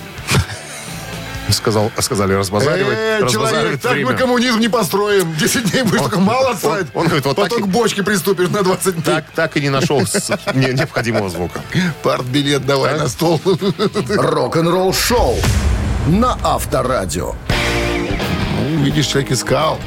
Сказал, 1.52 1.92
сказали 2.00 2.34
разбазаривать, 2.34 2.98
Э, 2.98 3.28
человек, 3.30 3.80
так 3.80 3.92
время. 3.94 4.12
мы 4.12 4.18
коммунизм 4.18 4.60
не 4.60 4.68
построим. 4.68 5.36
10 5.38 5.72
дней 5.72 5.84
будешь 5.84 6.02
только 6.02 6.20
мало 6.20 6.48
он- 6.48 6.54
отстать. 6.54 6.88
он 6.94 7.06
говорит, 7.06 7.26
вот 7.26 7.36
так 7.36 7.46
Потом 7.50 7.60
и- 7.60 7.64
к 7.64 7.68
бочке 7.68 8.04
приступишь 8.04 8.50
на 8.50 8.64
20 8.64 8.94
дней. 8.96 9.04
Так, 9.04 9.26
так 9.36 9.56
и 9.58 9.62
не 9.62 9.70
нашел 9.70 10.02
необходимого 10.54 11.30
звука. 11.30 11.62
Партбилет 12.04 12.66
давай 12.66 12.98
на 12.98 13.08
стол. 13.08 13.40
Рок-н-ролл 14.10 14.94
шоу 14.94 15.36
на 16.08 16.38
Авторадио. 16.44 17.36
Ну, 17.50 18.84
Видишь, 18.84 19.06
человек 19.08 19.32
искал. 19.32 19.80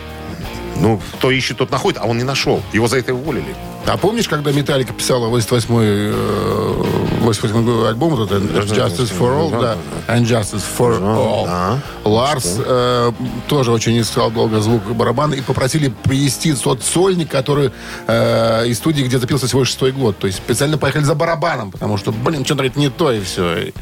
Ну, 0.76 1.00
кто 1.14 1.30
ищет, 1.32 1.56
тот 1.58 1.70
находит, 1.70 2.00
а 2.00 2.06
он 2.06 2.18
не 2.18 2.24
нашел. 2.24 2.62
Его 2.72 2.86
за 2.86 2.98
это 2.98 3.12
уволили. 3.14 3.54
А 3.88 3.96
помнишь, 3.96 4.28
когда 4.28 4.52
Металлика 4.52 4.92
писала 4.92 5.34
88-й 5.34 6.12
э, 6.12 7.22
88-й 7.22 7.88
альбом, 7.88 8.14
вот 8.14 8.30
это 8.30 8.36
Justice 8.36 9.10
for 9.18 9.50
All, 9.50 9.60
да, 9.60 9.76
and 10.08 10.24
Justice 10.24 10.62
for 10.78 11.00
All. 11.00 11.80
Ларс 12.04 12.58
э, 12.58 13.12
тоже 13.48 13.72
очень 13.72 13.98
искал 13.98 14.30
долго 14.30 14.60
звук 14.60 14.82
барабана 14.94 15.34
и 15.34 15.40
попросили 15.40 15.88
привести 15.88 16.52
тот 16.52 16.82
сольник, 16.82 17.30
который 17.30 17.70
э, 18.06 18.66
из 18.66 18.76
студии, 18.76 19.02
где 19.02 19.18
запился 19.18 19.48
свой 19.48 19.64
шестой 19.64 19.92
год. 19.92 20.18
То 20.18 20.26
есть 20.26 20.38
специально 20.38 20.76
поехали 20.76 21.04
за 21.04 21.14
барабаном, 21.14 21.70
потому 21.70 21.96
что, 21.96 22.12
блин, 22.12 22.44
что-то 22.44 22.64
это 22.64 22.78
не 22.78 22.90
то 22.90 23.10
и 23.10 23.20
все. 23.20 23.72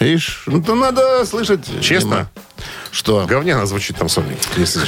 Видишь, 0.00 0.44
ну 0.46 0.62
то 0.62 0.74
надо 0.74 1.24
слышать. 1.26 1.60
Честно? 1.82 2.10
Дима. 2.10 2.30
Что? 2.90 3.26
Говняно 3.26 3.66
звучит 3.66 3.96
там 3.96 4.08
сольник, 4.08 4.38
если, 4.56 4.82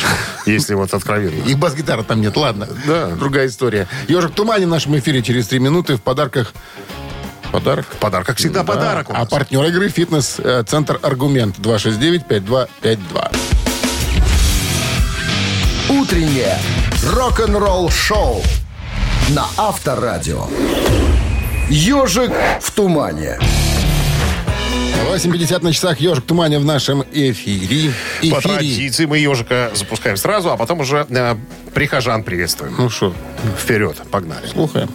если 0.47 0.75
вот 0.75 0.93
откровенно. 0.95 1.45
И 1.45 1.55
бас-гитары 1.55 2.03
там 2.03 2.21
нет, 2.21 2.37
ладно. 2.37 2.67
Да. 2.87 3.09
Другая 3.09 3.47
история. 3.47 3.87
Ежик 4.09 4.31
в 4.33 4.35
тумане 4.35 4.67
в 4.67 4.71
нашем 4.71 4.99
эфире 4.99 5.23
через 5.23 5.49
три 5.49 5.59
минуты 5.59 5.97
в 5.97 6.03
подарках. 6.03 6.53
Подарок? 7.53 7.87
Подарок, 8.01 8.27
как 8.27 8.39
всегда, 8.39 8.61
Да. 8.63 8.73
подарок 8.73 9.07
А 9.11 9.27
партнер 9.27 9.63
игры 9.67 9.91
«Фитнес-центр 9.91 10.99
Аргумент» 11.03 11.59
269-5252. 11.59 13.31
Утреннее 15.91 16.59
рок-н-ролл 17.05 17.91
шоу 17.91 18.43
на 19.29 19.47
Авторадио. 19.59 20.47
Ежик 21.69 22.33
в 22.63 22.71
тумане. 22.71 23.39
8.50 24.73 25.63
на 25.63 25.73
часах 25.73 26.01
«Ежик 26.01 26.25
тумане» 26.25 26.59
в 26.59 26.65
нашем 26.65 27.05
эфире. 27.13 27.93
По 28.21 28.25
Эфире. 28.39 28.41
традиции 28.41 29.05
мы 29.05 29.19
ежика 29.19 29.71
запускаем 29.75 30.17
сразу, 30.17 30.51
а 30.51 30.57
потом 30.57 30.81
уже 30.81 31.07
э, 31.09 31.37
прихожан 31.75 32.23
приветствуем. 32.25 32.75
Ну 32.79 32.89
что, 32.89 33.15
Вперед, 33.59 33.97
погнали. 34.11 34.47
слухаем. 34.47 34.89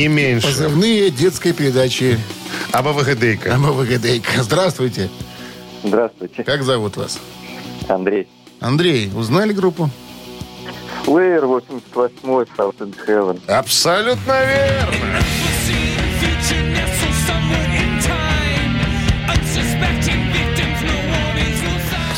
Не 0.00 0.08
меньше. 0.08 0.46
Позывные 0.46 1.10
детской 1.10 1.52
передачи 1.52 2.18
АБВГДейка. 2.72 3.54
МВГДейка. 3.56 4.42
Здравствуйте. 4.42 5.10
Здравствуйте, 5.84 6.42
Как 6.44 6.62
зовут 6.62 6.96
вас? 6.96 7.18
Андрей. 7.88 8.26
Андрей, 8.60 9.10
узнали 9.14 9.52
группу? 9.52 9.90
Плеер 11.04 11.46
88 11.46 12.18
South 12.56 12.76
and 12.78 12.94
Heaven. 13.06 13.40
Абсолютно 13.46 14.32
верно. 14.44 15.20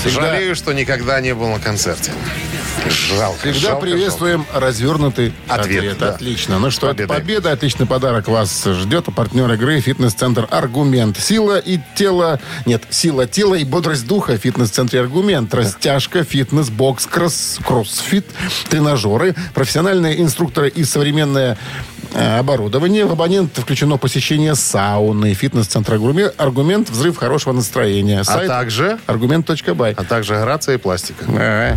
Жалею, 0.05 0.57
что 0.57 0.73
никогда 0.73 1.21
не 1.21 1.33
был 1.35 1.49
на 1.49 1.61
концерте. 1.61 2.13
Жалко. 2.89 3.39
Всегда 3.53 3.59
жалко, 3.71 3.81
приветствуем 3.83 4.47
развернутый 4.53 5.33
Ответ, 5.49 5.79
ответ. 5.79 5.99
да. 5.99 6.09
Отлично. 6.15 6.59
Ну 6.59 6.71
что, 6.71 6.89
это 6.89 7.07
Победой. 7.07 7.17
победа. 7.21 7.53
Отличный 7.53 7.87
подарок 7.87 8.29
вас 8.29 8.65
ждет. 8.65 9.05
А 9.09 9.11
партнер 9.11 9.51
игры 9.53 9.81
«Фитнес-центр 9.81 10.47
Аргумент». 10.51 11.19
Сила 11.19 11.59
и 11.59 11.79
тело... 11.95 12.41
Нет, 12.67 12.83
сила 12.91 13.27
тела 13.27 13.55
и 13.55 13.65
бодрость 13.65 14.07
духа. 14.07 14.33
в 14.33 14.39
«Фитнес-центре 14.39 15.01
Аргумент». 15.01 15.53
Растяжка, 15.55 16.25
фитнес, 16.25 16.71
бокс, 16.71 17.07
кросс, 17.07 17.59
кроссфит, 17.65 18.27
тренажеры, 18.69 19.35
профессиональные 19.55 20.21
инструкторы 20.21 20.69
и 20.69 20.85
современное 20.85 21.59
э, 22.15 22.39
оборудование. 22.39 23.05
В 23.05 23.13
абонент 23.13 23.57
включено 23.57 23.97
посещение 23.97 24.55
сауны. 24.55 25.35
«Фитнес-центр 25.35 25.95
Аргумент». 26.39 26.91
Взрыв 26.91 27.17
хорошего 27.17 27.53
настроения. 27.53 28.23
А 28.27 28.47
также, 28.47 28.99
аргумент.бай. 29.07 29.93
а 29.97 30.05
также 30.05 30.35
грация 30.35 30.75
и 30.75 30.79
пластика. 30.79 31.25
Э. 31.29 31.77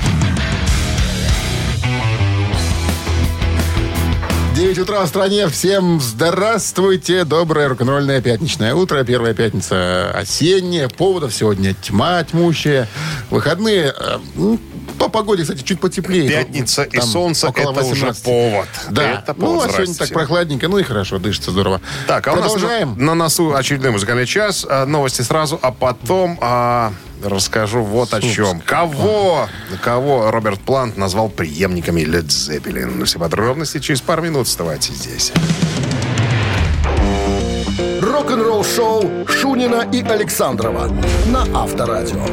9 4.61 4.77
утра 4.77 5.03
в 5.03 5.07
стране. 5.07 5.47
Всем 5.47 5.99
здравствуйте. 5.99 7.23
Доброе 7.23 7.67
рок-н-ролльное 7.69 8.21
пятничное 8.21 8.75
утро. 8.75 9.03
Первая 9.03 9.33
пятница 9.33 10.11
осенняя. 10.11 10.87
Поводов 10.87 11.33
сегодня 11.33 11.73
тьма 11.73 12.23
тьмущая. 12.23 12.87
Выходные... 13.31 13.91
э, 13.99 14.19
ну, 14.35 14.59
по 14.99 15.09
погоде, 15.09 15.41
кстати, 15.41 15.63
чуть 15.63 15.79
потеплее. 15.79 16.29
Пятница 16.29 16.83
и 16.83 16.99
Там 16.99 17.07
солнце 17.07 17.47
около 17.47 17.71
это 17.71 17.81
уже 17.85 18.05
18. 18.05 18.23
повод. 18.23 18.67
Да. 18.91 19.23
Это 19.23 19.33
ну, 19.35 19.45
повод. 19.47 19.69
а 19.71 19.73
сегодня 19.73 19.95
так 19.95 20.09
прохладненько. 20.09 20.67
Ну 20.67 20.77
и 20.77 20.83
хорошо, 20.83 21.17
дышится 21.17 21.49
здорово. 21.49 21.81
Так, 22.05 22.27
а 22.27 22.33
у 22.33 22.35
нас 22.35 22.51
Продолжаем. 22.51 22.93
на, 22.99 23.05
на 23.05 23.15
носу 23.15 23.55
очередной 23.55 23.89
музыкальный 23.89 24.27
час. 24.27 24.63
А, 24.69 24.85
Новости 24.85 25.23
сразу, 25.23 25.57
а 25.59 25.71
потом 25.71 26.37
а, 26.39 26.93
расскажу 27.29 27.83
вот 27.83 28.13
о 28.13 28.21
чем. 28.21 28.61
Кого, 28.61 29.47
кого 29.81 30.31
Роберт 30.31 30.59
Плант 30.61 30.97
назвал 30.97 31.29
преемниками 31.29 32.01
Led 32.01 32.27
Zeppelin. 32.27 33.03
Все 33.05 33.19
подробности 33.19 33.79
через 33.79 34.01
пару 34.01 34.21
минут. 34.21 34.47
Вставайте 34.47 34.93
здесь. 34.93 35.31
Рок-н-ролл-шоу 38.01 39.27
Шунина 39.27 39.87
и 39.91 40.01
Александрова 40.03 40.89
на 41.27 41.45
Авторадио. 41.53 42.25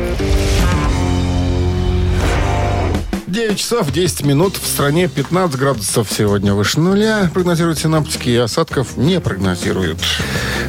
9 3.28 3.58
часов 3.58 3.92
10 3.92 4.24
минут. 4.24 4.56
В 4.56 4.66
стране 4.66 5.06
15 5.06 5.58
градусов 5.58 6.08
сегодня 6.10 6.54
выше 6.54 6.80
нуля. 6.80 7.30
Прогнозируют 7.34 7.78
синаптики. 7.78 8.30
И 8.30 8.36
осадков 8.36 8.96
не 8.96 9.20
прогнозируют. 9.20 9.98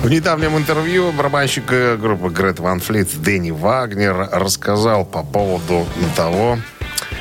В 0.04 0.10
недавнем 0.10 0.58
интервью 0.58 1.12
барабанщик 1.14 1.72
э, 1.72 1.96
группы 1.96 2.30
Грет 2.30 2.60
Ван 2.60 2.82
Флит 2.82 3.10
Дэнни 3.22 3.52
Вагнер 3.52 4.30
рассказал 4.32 5.06
по 5.06 5.24
поводу 5.24 5.86
того, 6.18 6.58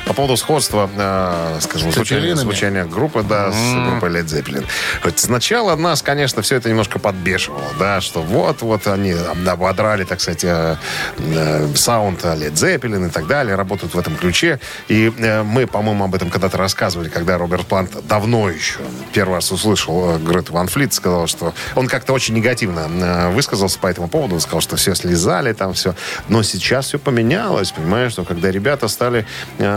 по 0.05 0.13
поводу 0.13 0.37
сходства, 0.37 0.89
э, 0.95 1.59
скажем, 1.61 1.91
звучания, 1.91 2.35
звучания 2.35 2.85
группы, 2.85 3.23
да, 3.23 3.51
с 3.51 3.89
группой 3.89 4.09
Led 4.09 4.25
Zeppelin. 4.25 4.65
Вот 5.03 5.19
сначала 5.19 5.75
нас, 5.75 6.01
конечно, 6.01 6.41
все 6.41 6.55
это 6.55 6.69
немножко 6.69 6.99
подбешивало, 6.99 7.63
да, 7.77 8.01
что 8.01 8.21
вот-вот 8.21 8.87
они 8.87 9.13
ободрали, 9.45 10.03
так 10.03 10.19
сказать, 10.21 10.43
э, 10.43 10.75
э, 11.17 11.67
саунд 11.75 12.23
Led 12.23 12.53
Zeppelin 12.53 13.07
и 13.07 13.09
так 13.09 13.27
далее, 13.27 13.55
работают 13.55 13.93
в 13.93 13.99
этом 13.99 14.15
ключе. 14.15 14.59
И 14.87 15.11
э, 15.17 15.43
мы, 15.43 15.67
по-моему, 15.67 16.05
об 16.05 16.15
этом 16.15 16.29
когда-то 16.29 16.57
рассказывали, 16.57 17.09
когда 17.09 17.37
Роберт 17.37 17.65
Плант 17.67 17.91
давно 18.07 18.49
еще 18.49 18.79
первый 19.13 19.35
раз 19.35 19.51
услышал 19.51 20.15
э, 20.15 20.19
Грету 20.19 20.53
Ван 20.53 20.67
Флит, 20.67 20.93
сказал, 20.93 21.27
что 21.27 21.53
он 21.75 21.87
как-то 21.87 22.13
очень 22.13 22.35
негативно 22.35 22.87
э, 22.89 23.29
высказался 23.31 23.79
по 23.79 23.87
этому 23.87 24.07
поводу, 24.07 24.35
он 24.35 24.41
сказал, 24.41 24.61
что 24.61 24.75
все 24.75 24.95
слезали 24.95 25.53
там, 25.53 25.73
все. 25.73 25.95
Но 26.27 26.43
сейчас 26.43 26.87
все 26.87 26.99
поменялось, 26.99 27.71
понимаешь, 27.71 28.13
что 28.13 28.23
когда 28.23 28.51
ребята 28.51 28.87
стали, 28.87 29.25
э, 29.57 29.68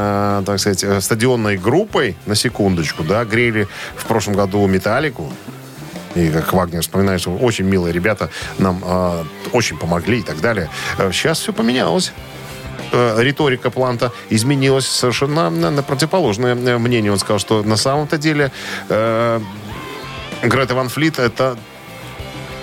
так 0.46 0.58
сказать, 0.58 0.84
э, 0.84 1.00
стадионной 1.00 1.56
группой, 1.56 2.16
на 2.26 2.34
секундочку, 2.34 3.02
да, 3.04 3.24
грели 3.24 3.66
в 3.96 4.04
прошлом 4.04 4.34
году 4.34 4.66
Металлику, 4.66 5.32
И 6.14 6.30
как 6.30 6.52
Вагнер 6.52 6.82
вспоминает, 6.82 7.20
что 7.20 7.34
очень 7.34 7.64
милые 7.64 7.92
ребята 7.92 8.28
нам 8.58 8.82
э, 8.84 9.24
очень 9.52 9.78
помогли 9.78 10.18
и 10.18 10.22
так 10.22 10.40
далее. 10.40 10.68
Э, 10.98 11.10
Сейчас 11.12 11.38
все 11.40 11.52
поменялось. 11.52 12.12
Э, 12.92 13.16
Риторика 13.22 13.70
Планта 13.70 14.12
изменилась 14.30 14.86
совершенно 14.86 15.50
на, 15.50 15.70
на 15.70 15.82
противоположное 15.82 16.54
э, 16.54 16.78
мнение. 16.78 17.12
Он 17.12 17.18
сказал, 17.18 17.38
что 17.38 17.62
на 17.62 17.76
самом-то 17.76 18.18
деле 18.18 18.50
э, 18.88 19.40
Грета 20.42 20.74
Ван 20.74 20.88
Флит 20.88 21.18
это 21.18 21.56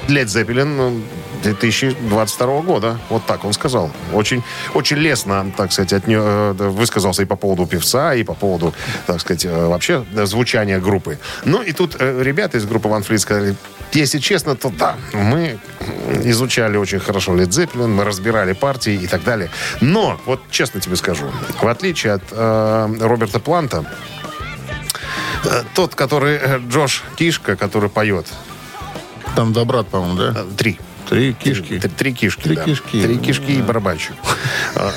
Лед 0.09 0.29
Зеппелин 0.29 0.77
ну, 0.77 1.01
2022 1.43 2.61
года. 2.61 2.99
Вот 3.09 3.25
так 3.25 3.45
он 3.45 3.53
сказал. 3.53 3.91
Очень, 4.13 4.43
очень 4.73 4.97
лестно, 4.97 5.51
так 5.55 5.71
сказать, 5.71 5.93
от 5.93 6.07
нее, 6.07 6.19
э, 6.19 6.53
высказался 6.69 7.21
и 7.21 7.25
по 7.25 7.35
поводу 7.35 7.65
певца, 7.65 8.13
и 8.15 8.23
по 8.23 8.33
поводу, 8.33 8.73
так 9.05 9.21
сказать, 9.21 9.45
э, 9.45 9.67
вообще 9.67 10.03
звучания 10.25 10.79
группы. 10.79 11.19
Ну 11.45 11.61
и 11.61 11.71
тут 11.71 11.95
э, 11.99 12.23
ребята 12.23 12.57
из 12.57 12.65
группы 12.65 12.89
Ван 12.89 13.03
Флит 13.03 13.21
сказали, 13.21 13.55
если 13.93 14.19
честно, 14.19 14.55
то 14.55 14.69
да, 14.69 14.97
мы 15.13 15.59
изучали 16.23 16.77
очень 16.77 16.99
хорошо 16.99 17.35
Лед 17.35 17.53
Зеппелин, 17.53 17.91
мы 17.91 18.03
разбирали 18.03 18.53
партии 18.53 18.93
и 18.93 19.07
так 19.07 19.23
далее. 19.23 19.49
Но, 19.81 20.19
вот 20.25 20.41
честно 20.51 20.81
тебе 20.81 20.95
скажу, 20.95 21.25
в 21.61 21.67
отличие 21.67 22.13
от 22.13 22.23
э, 22.31 22.95
Роберта 22.99 23.39
Планта, 23.39 23.85
тот, 25.73 25.95
который 25.95 26.39
Джош 26.67 27.03
Кишка, 27.15 27.55
который 27.55 27.89
поет, 27.89 28.25
Там 29.39 29.53
два 29.53 29.63
брата, 29.63 29.89
по-моему, 29.89 30.17
да? 30.17 30.33
э, 30.35 30.45
три. 30.57 30.77
Три 31.07 31.31
кишки. 31.33 31.79
Три, 31.79 31.89
три 31.89 32.13
кишки, 32.13 32.41
Три 32.43 32.55
да. 32.57 32.63
кишки. 32.65 33.01
Три 33.01 33.17
кишки 33.17 33.53
и 33.53 33.61
барабанщик. 33.61 34.11
А, 34.75 34.91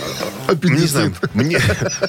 Не 0.64 0.84
знаю, 0.86 1.14
мне, 1.32 1.60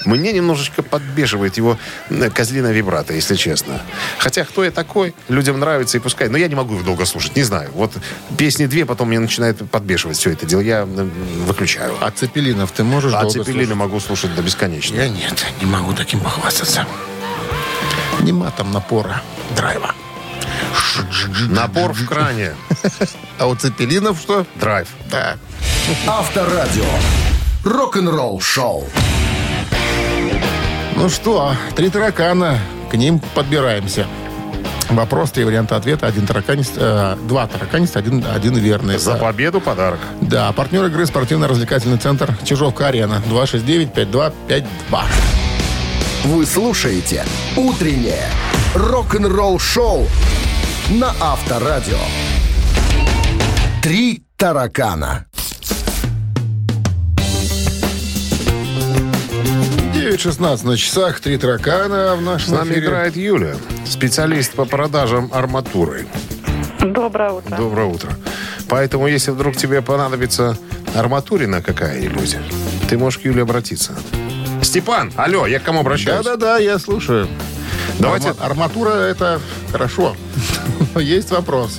мне 0.04 0.32
немножечко 0.32 0.82
подбешивает 0.82 1.56
его 1.58 1.78
э, 2.10 2.30
козлиная 2.30 2.72
вибрато, 2.72 3.14
если 3.14 3.36
честно. 3.36 3.80
Хотя 4.18 4.44
кто 4.44 4.64
я 4.64 4.72
такой, 4.72 5.14
людям 5.28 5.60
нравится 5.60 5.96
и 5.96 6.00
пускай. 6.00 6.28
Но 6.28 6.36
я 6.36 6.48
не 6.48 6.56
могу 6.56 6.74
их 6.74 6.84
долго 6.84 7.04
слушать, 7.04 7.36
не 7.36 7.44
знаю. 7.44 7.70
Вот 7.72 7.92
песни 8.36 8.66
две, 8.66 8.84
потом 8.84 9.06
мне 9.10 9.20
начинает 9.20 9.58
подбешивать 9.70 10.16
все 10.16 10.30
это 10.30 10.44
дело. 10.44 10.60
Я 10.60 10.86
выключаю. 10.86 11.94
А 12.00 12.10
Цепелинов 12.10 12.72
ты 12.72 12.82
можешь 12.82 13.12
А 13.14 13.30
Цепелина 13.30 13.52
слушать? 13.66 13.76
могу 13.76 14.00
слушать 14.00 14.34
до 14.34 14.42
бесконечности. 14.42 14.96
Я 14.96 15.08
нет, 15.08 15.46
не 15.60 15.66
могу 15.66 15.92
таким 15.92 16.18
похвастаться. 16.18 16.84
Нема 18.22 18.50
там 18.50 18.72
напора, 18.72 19.22
драйва. 19.54 19.94
Напор 21.48 21.92
в 21.92 22.06
кране. 22.06 22.54
А 23.38 23.46
у 23.46 23.56
Цепелинов 23.56 24.18
что? 24.20 24.46
Драйв. 24.54 24.88
Да. 25.10 25.36
Авторадио. 26.06 26.84
Рок-н-ролл 27.64 28.40
шоу. 28.40 28.84
Ну 30.96 31.08
что, 31.08 31.56
три 31.74 31.90
таракана, 31.90 32.58
к 32.90 32.94
ним 32.94 33.20
подбираемся. 33.34 34.06
Вопрос, 34.90 35.30
три 35.32 35.44
варианта 35.44 35.76
ответа, 35.76 36.06
один 36.06 36.26
тараканист, 36.26 36.74
э, 36.76 37.16
два 37.26 37.46
тараканиста, 37.46 37.98
один, 37.98 38.24
один 38.32 38.54
верный. 38.54 38.98
За 38.98 39.14
победу 39.16 39.60
подарок. 39.60 39.98
Да, 40.20 40.52
партнер 40.52 40.84
игры 40.84 41.06
спортивно-развлекательный 41.06 41.98
центр 41.98 42.36
Чижовка-Арена. 42.44 43.22
269-5252. 43.28 45.04
Вы 46.24 46.46
слушаете 46.46 47.24
«Утреннее 47.56 48.28
рок-н-ролл-шоу» 48.74 50.06
на 50.90 51.12
Авторадио. 51.20 51.98
«Три 53.82 54.22
таракана». 54.36 55.26
9.16 59.94 60.66
на 60.66 60.76
часах, 60.76 61.20
три 61.20 61.38
таракана 61.38 62.14
в 62.16 62.20
С 62.20 62.24
нашем 62.24 62.54
нами 62.54 62.72
эфире. 62.72 62.86
играет 62.86 63.16
Юля, 63.16 63.56
специалист 63.86 64.52
по 64.52 64.64
продажам 64.64 65.30
арматуры. 65.32 66.06
Доброе 66.80 67.30
утро. 67.30 67.56
Доброе 67.56 67.86
утро. 67.86 68.10
Поэтому, 68.68 69.06
если 69.06 69.30
вдруг 69.30 69.56
тебе 69.56 69.80
понадобится 69.82 70.58
арматурина 70.94 71.62
какая-нибудь, 71.62 72.36
ты 72.88 72.98
можешь 72.98 73.20
к 73.20 73.24
Юле 73.24 73.42
обратиться. 73.42 73.92
Степан, 74.62 75.12
алло, 75.16 75.46
я 75.46 75.58
к 75.58 75.62
кому 75.62 75.80
обращаюсь? 75.80 76.24
Да-да-да, 76.24 76.58
я 76.58 76.78
слушаю. 76.78 77.28
Давайте- 77.98 78.28
Арма- 78.30 78.44
арматура 78.44 78.90
это 78.90 79.40
хорошо. 79.72 80.16
Но 80.94 81.00
есть 81.00 81.30
вопрос. 81.30 81.78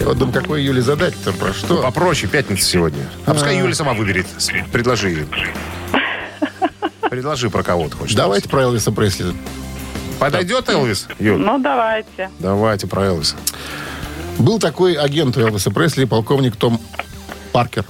Я 0.00 0.06
вот 0.06 0.18
думаю, 0.18 0.34
какой 0.40 0.62
Юле 0.62 0.82
задать-то 0.82 1.32
про 1.32 1.52
что? 1.52 1.82
Попроще, 1.82 2.30
пятница 2.30 2.64
сегодня. 2.64 3.06
А 3.24 3.32
пускай 3.34 3.56
Юля 3.58 3.74
сама 3.74 3.94
выберет. 3.94 4.26
Предложи 4.72 5.10
ей. 5.10 5.26
Предложи 7.10 7.50
про 7.50 7.62
кого 7.62 7.88
ты 7.88 7.96
хочешь. 7.96 8.14
Давайте 8.14 8.48
про 8.48 8.62
Элвиса 8.62 8.92
Пресли. 8.92 9.34
Подойдет 10.18 10.68
Элвис? 10.68 11.08
Юль, 11.18 11.38
Ну, 11.40 11.58
давайте. 11.58 12.30
давайте 12.38 12.86
про 12.86 13.04
Элвиса. 13.06 13.36
Был 14.38 14.58
такой 14.58 14.94
агент 14.94 15.36
у 15.36 15.40
Элвиса 15.40 15.70
Пресли, 15.70 16.04
полковник 16.04 16.56
Том 16.56 16.80
Паркер, 17.52 17.84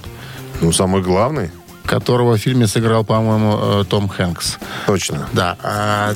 Ну, 0.61 0.71
самый 0.71 1.01
главный. 1.01 1.51
Которого 1.87 2.37
в 2.37 2.37
фильме 2.39 2.67
сыграл, 2.67 3.03
по-моему, 3.03 3.57
э, 3.81 3.85
Том 3.89 4.07
Хэнкс. 4.07 4.57
Точно. 4.85 5.27
Да. 5.33 5.57
а, 5.63 6.13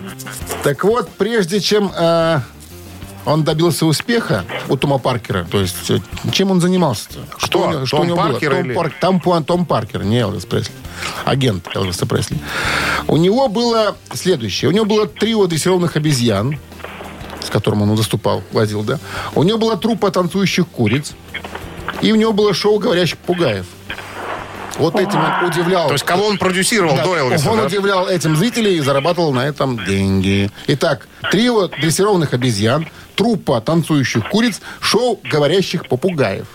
так 0.63 0.83
вот, 0.83 1.09
прежде 1.17 1.59
чем 1.59 1.91
а, 1.97 2.41
он 3.25 3.43
добился 3.43 3.85
успеха 3.85 4.43
у 4.69 4.75
Тома 4.77 4.97
Паркера, 4.99 5.45
то 5.49 5.59
есть 5.59 5.89
э, 5.89 5.99
чем 6.31 6.51
он 6.51 6.61
занимался-то? 6.61 7.19
У 7.57 7.69
него- 7.71 7.85
Том 7.85 7.99
у 8.01 8.03
него 8.03 8.15
было? 8.17 8.31
Паркер 8.33 8.51
Том, 8.51 8.65
или- 8.65 8.73
Пар- 8.73 8.93
Там 8.99 9.19
Пуан- 9.19 9.43
Том 9.43 9.65
Паркер, 9.65 10.03
не 10.03 10.19
Элвис 10.19 10.45
Пресли. 10.45 10.73
Агент 11.25 11.67
Элвиса 11.75 12.05
Пресли. 12.05 12.37
У 13.07 13.17
него 13.17 13.47
было 13.47 13.95
следующее. 14.13 14.69
У 14.69 14.73
него 14.73 14.85
было 14.85 15.07
трио 15.07 15.47
дрессированных 15.47 15.95
обезьян, 15.95 16.59
с 17.43 17.49
которым 17.49 17.81
он 17.83 17.95
выступал, 17.95 18.43
возил, 18.51 18.83
да. 18.83 18.99
У 19.35 19.43
него 19.43 19.57
была 19.57 19.75
труппа 19.77 20.11
танцующих 20.11 20.67
куриц. 20.67 21.13
И 22.01 22.11
у 22.11 22.15
него 22.15 22.33
было 22.33 22.53
шоу 22.53 22.79
говорящих 22.79 23.17
пугаев. 23.19 23.65
Вот 24.81 24.95
этим 24.99 25.19
он 25.19 25.45
удивлял. 25.45 25.87
То 25.87 25.93
есть 25.93 26.03
кого 26.05 26.25
он 26.25 26.37
продюсировал 26.37 26.95
Да, 26.95 27.03
до 27.03 27.15
Элвиса? 27.17 27.49
Он 27.49 27.57
да? 27.57 27.65
удивлял 27.65 28.07
этим 28.07 28.35
зрителей 28.35 28.77
и 28.77 28.79
зарабатывал 28.81 29.31
на 29.31 29.45
этом 29.47 29.83
деньги. 29.85 30.49
Итак, 30.67 31.07
трио 31.31 31.67
дрессированных 31.67 32.33
обезьян, 32.33 32.87
труппа 33.15 33.61
танцующих 33.61 34.27
куриц, 34.29 34.59
шоу 34.79 35.19
говорящих 35.23 35.87
попугаев. 35.87 36.47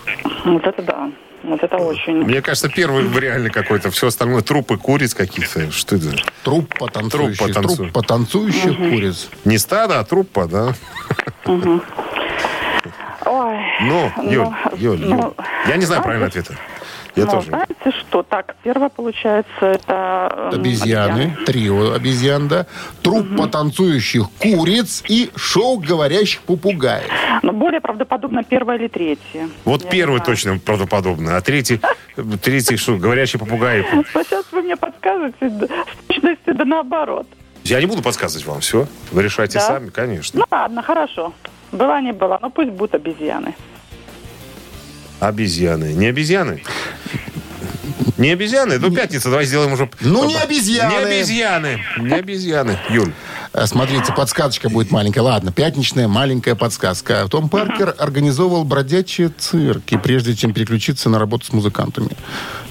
Вот 0.45 0.67
это 0.67 0.83
да. 0.83 1.11
Вот 1.45 1.63
это 1.63 1.77
очень. 1.77 2.25
Мне 2.25 2.43
кажется, 2.43 2.69
первый 2.69 3.09
реально 3.21 3.51
какой-то. 3.51 3.93
Все 3.93 4.09
остальное 4.09 4.43
трупы 4.43 4.77
куриц 4.77 5.15
каких-то. 5.15 5.71
Что 5.71 5.95
это? 5.95 6.09
Труппа 6.43 6.89
танцующих, 6.89 7.39
Труппа 7.39 7.53
танцу- 7.61 7.77
труппа 7.77 8.03
танцующих 8.03 8.77
куриц. 8.77 9.29
Не 9.45 9.59
стадо, 9.59 10.01
а 10.01 10.05
труппа, 10.05 10.47
да? 10.49 10.75
Ой. 13.25 13.57
Ну, 13.83 14.13
Юль, 14.23 14.49
Юль, 14.77 14.99
ну, 15.01 15.17
Юль. 15.17 15.33
Я 15.69 15.77
не 15.77 15.85
знаю 15.85 16.03
правильного 16.03 16.29
ответа. 16.29 16.55
Я 17.17 17.25
ну, 17.25 17.31
тоже. 17.31 17.49
знаете 17.49 17.93
что? 17.99 18.23
Так, 18.23 18.57
первое 18.63 18.91
получается 18.91 19.49
это... 19.61 20.51
эм, 20.53 20.61
Обезьяны, 20.61 21.35
трио 21.47 21.95
обезьян, 21.95 22.47
да. 22.47 22.67
Труппа 23.03 23.49
танцующих 23.49 24.29
куриц 24.39 25.03
и 25.09 25.31
шоу 25.35 25.79
говорящих 25.79 26.43
попугаев. 26.43 27.11
Но 27.43 27.53
более 27.53 27.81
правдоподобно 27.81 28.45
первое 28.45 28.77
или 28.77 28.89
третье. 28.89 29.49
Вот 29.65 29.85
Я 29.85 29.91
первый 29.91 30.21
точно 30.21 30.59
правдоподобно, 30.59 31.39
а 31.39 31.41
третий, 31.41 31.81
третий 32.43 32.77
что, 32.77 32.99
говорящий 32.99 33.39
попугай. 33.39 33.87
Но 33.93 34.23
сейчас 34.23 34.45
вы 34.53 34.61
мне 34.61 34.77
подскажете 34.77 35.49
да, 35.49 35.67
с 35.67 36.07
точностью 36.07 36.55
да 36.55 36.65
наоборот. 36.67 37.27
Я 37.65 37.81
не 37.81 37.87
буду 37.87 38.03
подсказывать 38.03 38.47
вам, 38.47 38.61
все. 38.61 38.87
Вы 39.11 39.23
решайте 39.23 39.59
Да? 39.59 39.65
сами, 39.65 39.89
конечно. 39.89 40.39
Ну 40.41 40.45
ладно, 40.51 40.83
хорошо. 40.83 41.33
Была 41.73 42.01
не 42.03 42.13
была, 42.13 42.39
но 42.43 42.51
пусть 42.51 42.71
будут 42.71 42.95
обезьяны. 42.95 43.55
Обезьяны. 45.21 45.93
Не 45.95 46.07
обезьяны? 46.07 46.63
Не 48.19 48.31
обезьяны? 48.31 48.79
Ну, 48.79 48.91
пятница, 48.91 49.31
давай 49.31 49.45
сделаем 49.45 49.73
уже... 49.73 49.89
Ну, 50.01 50.27
не 50.27 50.37
обезьяны. 50.37 50.91
Не 50.91 50.97
обезьяны. 50.99 51.81
Не 51.99 52.15
обезьяны. 52.15 52.79
Юль. 52.89 53.13
Э, 53.53 53.67
Смотрите, 53.67 54.13
подсказочка 54.13 54.69
будет 54.69 54.91
маленькая. 54.91 55.21
Ладно, 55.21 55.53
пятничная 55.53 56.09
маленькая 56.09 56.55
подсказка. 56.55 57.27
Том 57.29 57.49
Паркер 57.49 57.95
организовывал 57.99 58.65
бродячие 58.65 59.29
цирки, 59.29 59.99
прежде 59.99 60.35
чем 60.35 60.55
переключиться 60.55 61.11
на 61.11 61.19
работу 61.19 61.47
с 61.47 61.53
музыкантами. 61.53 62.11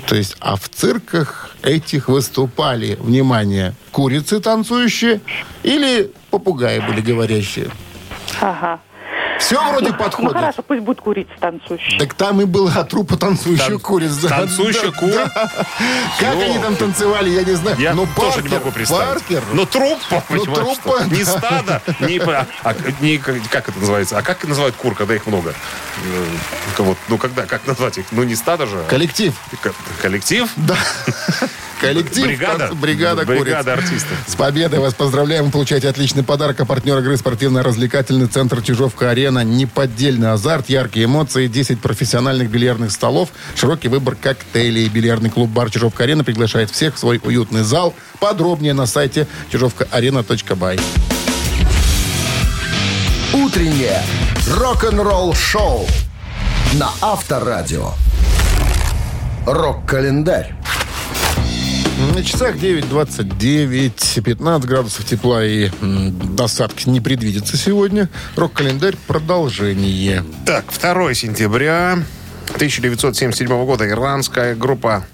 То 0.08 0.16
есть, 0.16 0.36
а 0.39 0.56
в 0.56 0.70
цирках 0.70 1.56
этих 1.64 2.08
выступали, 2.10 2.98
внимание, 3.00 3.74
курицы 3.91 4.39
танцующие 4.39 5.22
или 5.64 6.12
попугаи 6.30 6.80
были 6.80 7.02
говорящие. 7.02 7.70
Ага. 8.41 8.80
Все 9.39 9.61
вроде 9.71 9.89
Ну 9.89 9.97
подходит. 9.97 10.33
хорошо, 10.33 10.61
пусть 10.61 10.81
будут 10.81 11.01
курицы 11.01 11.29
танцующие. 11.39 11.99
Так 11.99 12.13
там 12.13 12.41
и 12.41 12.45
была 12.45 12.83
трупа 12.83 13.17
танцующих 13.17 13.65
Тан- 13.67 13.79
куриц. 13.79 14.13
Да, 14.15 14.29
танцующих 14.29 14.91
да, 14.93 14.99
кур? 14.99 15.11
да. 15.11 15.49
Как 16.19 16.33
они 16.36 16.57
там 16.59 16.75
танцевали, 16.75 17.29
я 17.29 17.43
не 17.43 17.53
знаю. 17.53 17.77
Я 17.79 17.93
Но 17.93 18.05
тоже 18.15 18.33
Паркер, 18.38 18.43
не 18.51 18.57
могу 18.57 18.71
представить. 18.71 19.07
Паркер, 19.23 19.43
Ну, 19.53 19.65
труппа, 19.65 20.23
Ну, 20.29 20.45
труппа, 20.45 20.73
что? 20.73 21.03
Не 21.05 21.23
стадо, 21.23 21.81
не, 21.99 22.17
а, 22.19 22.45
а, 22.63 22.75
не- 23.01 23.17
как 23.17 23.69
это 23.69 23.79
называется? 23.79 24.17
А 24.17 24.21
как 24.21 24.43
называют 24.45 24.75
кур, 24.75 24.95
когда 24.95 25.15
их 25.15 25.25
много? 25.27 25.53
Э, 26.05 26.25
Вот, 26.77 26.97
ну, 27.07 27.17
когда, 27.17 27.45
как 27.45 27.65
назвать 27.67 27.97
их? 27.97 28.05
Ну, 28.11 28.23
не 28.23 28.36
стадо 28.36 28.65
же, 28.67 28.83
коллектив. 28.89 29.33
ко- 29.61 29.73
коллектив. 30.01 30.49
Да. 30.55 30.75
Коллектив. 31.80 32.26
Бригада? 32.26 32.69
Бригада, 32.73 33.26
Бригада 33.26 33.73
куриц. 33.73 33.86
артистов. 33.86 34.17
С 34.28 34.36
победой 34.36 34.80
вас 34.80 34.93
поздравляем. 34.93 35.45
Вы 35.45 35.51
получаете 35.51 35.89
отличный 35.89 36.23
подарок. 36.23 36.59
А 36.59 36.65
партнер 36.65 36.97
игры 36.99 37.17
спортивно-развлекательный 37.17 38.28
центр 38.28 38.61
Чижовка-Арена. 38.61 39.43
Неподдельный 39.43 40.32
азарт, 40.32 40.69
яркие 40.69 41.05
эмоции, 41.05 41.47
10 41.47 41.82
профессиональных 41.82 42.49
бильярдных 42.49 42.91
столов, 42.91 43.30
широкий 43.55 43.88
выбор 43.88 44.15
коктейлей. 44.15 44.88
Бильярдный 44.88 45.30
клуб-бар 45.30 45.69
Чижовка-Арена 45.69 46.23
приглашает 46.23 46.71
всех 46.71 46.95
в 46.95 46.99
свой 46.99 47.19
уютный 47.23 47.63
зал. 47.63 47.93
Подробнее 48.19 48.73
на 48.73 48.86
сайте 48.86 49.28
чижовкаарена.бай. 49.51 50.80
Утреннее 53.34 54.01
рок-н-ролл-шоу 54.49 55.86
на 56.73 56.89
Авторадио. 57.01 57.91
Рок-календарь. 59.45 60.55
На 61.98 62.24
часах 62.24 62.56
9.29, 62.58 64.22
15 64.22 64.66
градусов 64.70 65.06
тепла 65.06 65.46
и 65.46 65.70
м, 65.82 66.36
осадки 66.38 66.89
не 66.89 67.00
предвидится 67.00 67.56
сегодня. 67.56 68.10
Рок-календарь 68.36 68.98
продолжение. 69.08 70.24
Так, 70.46 70.66
2 70.78 71.14
сентября 71.14 72.04
1977 72.56 73.48
года 73.66 73.88
ирландская 73.89 74.56
группа 74.56 75.06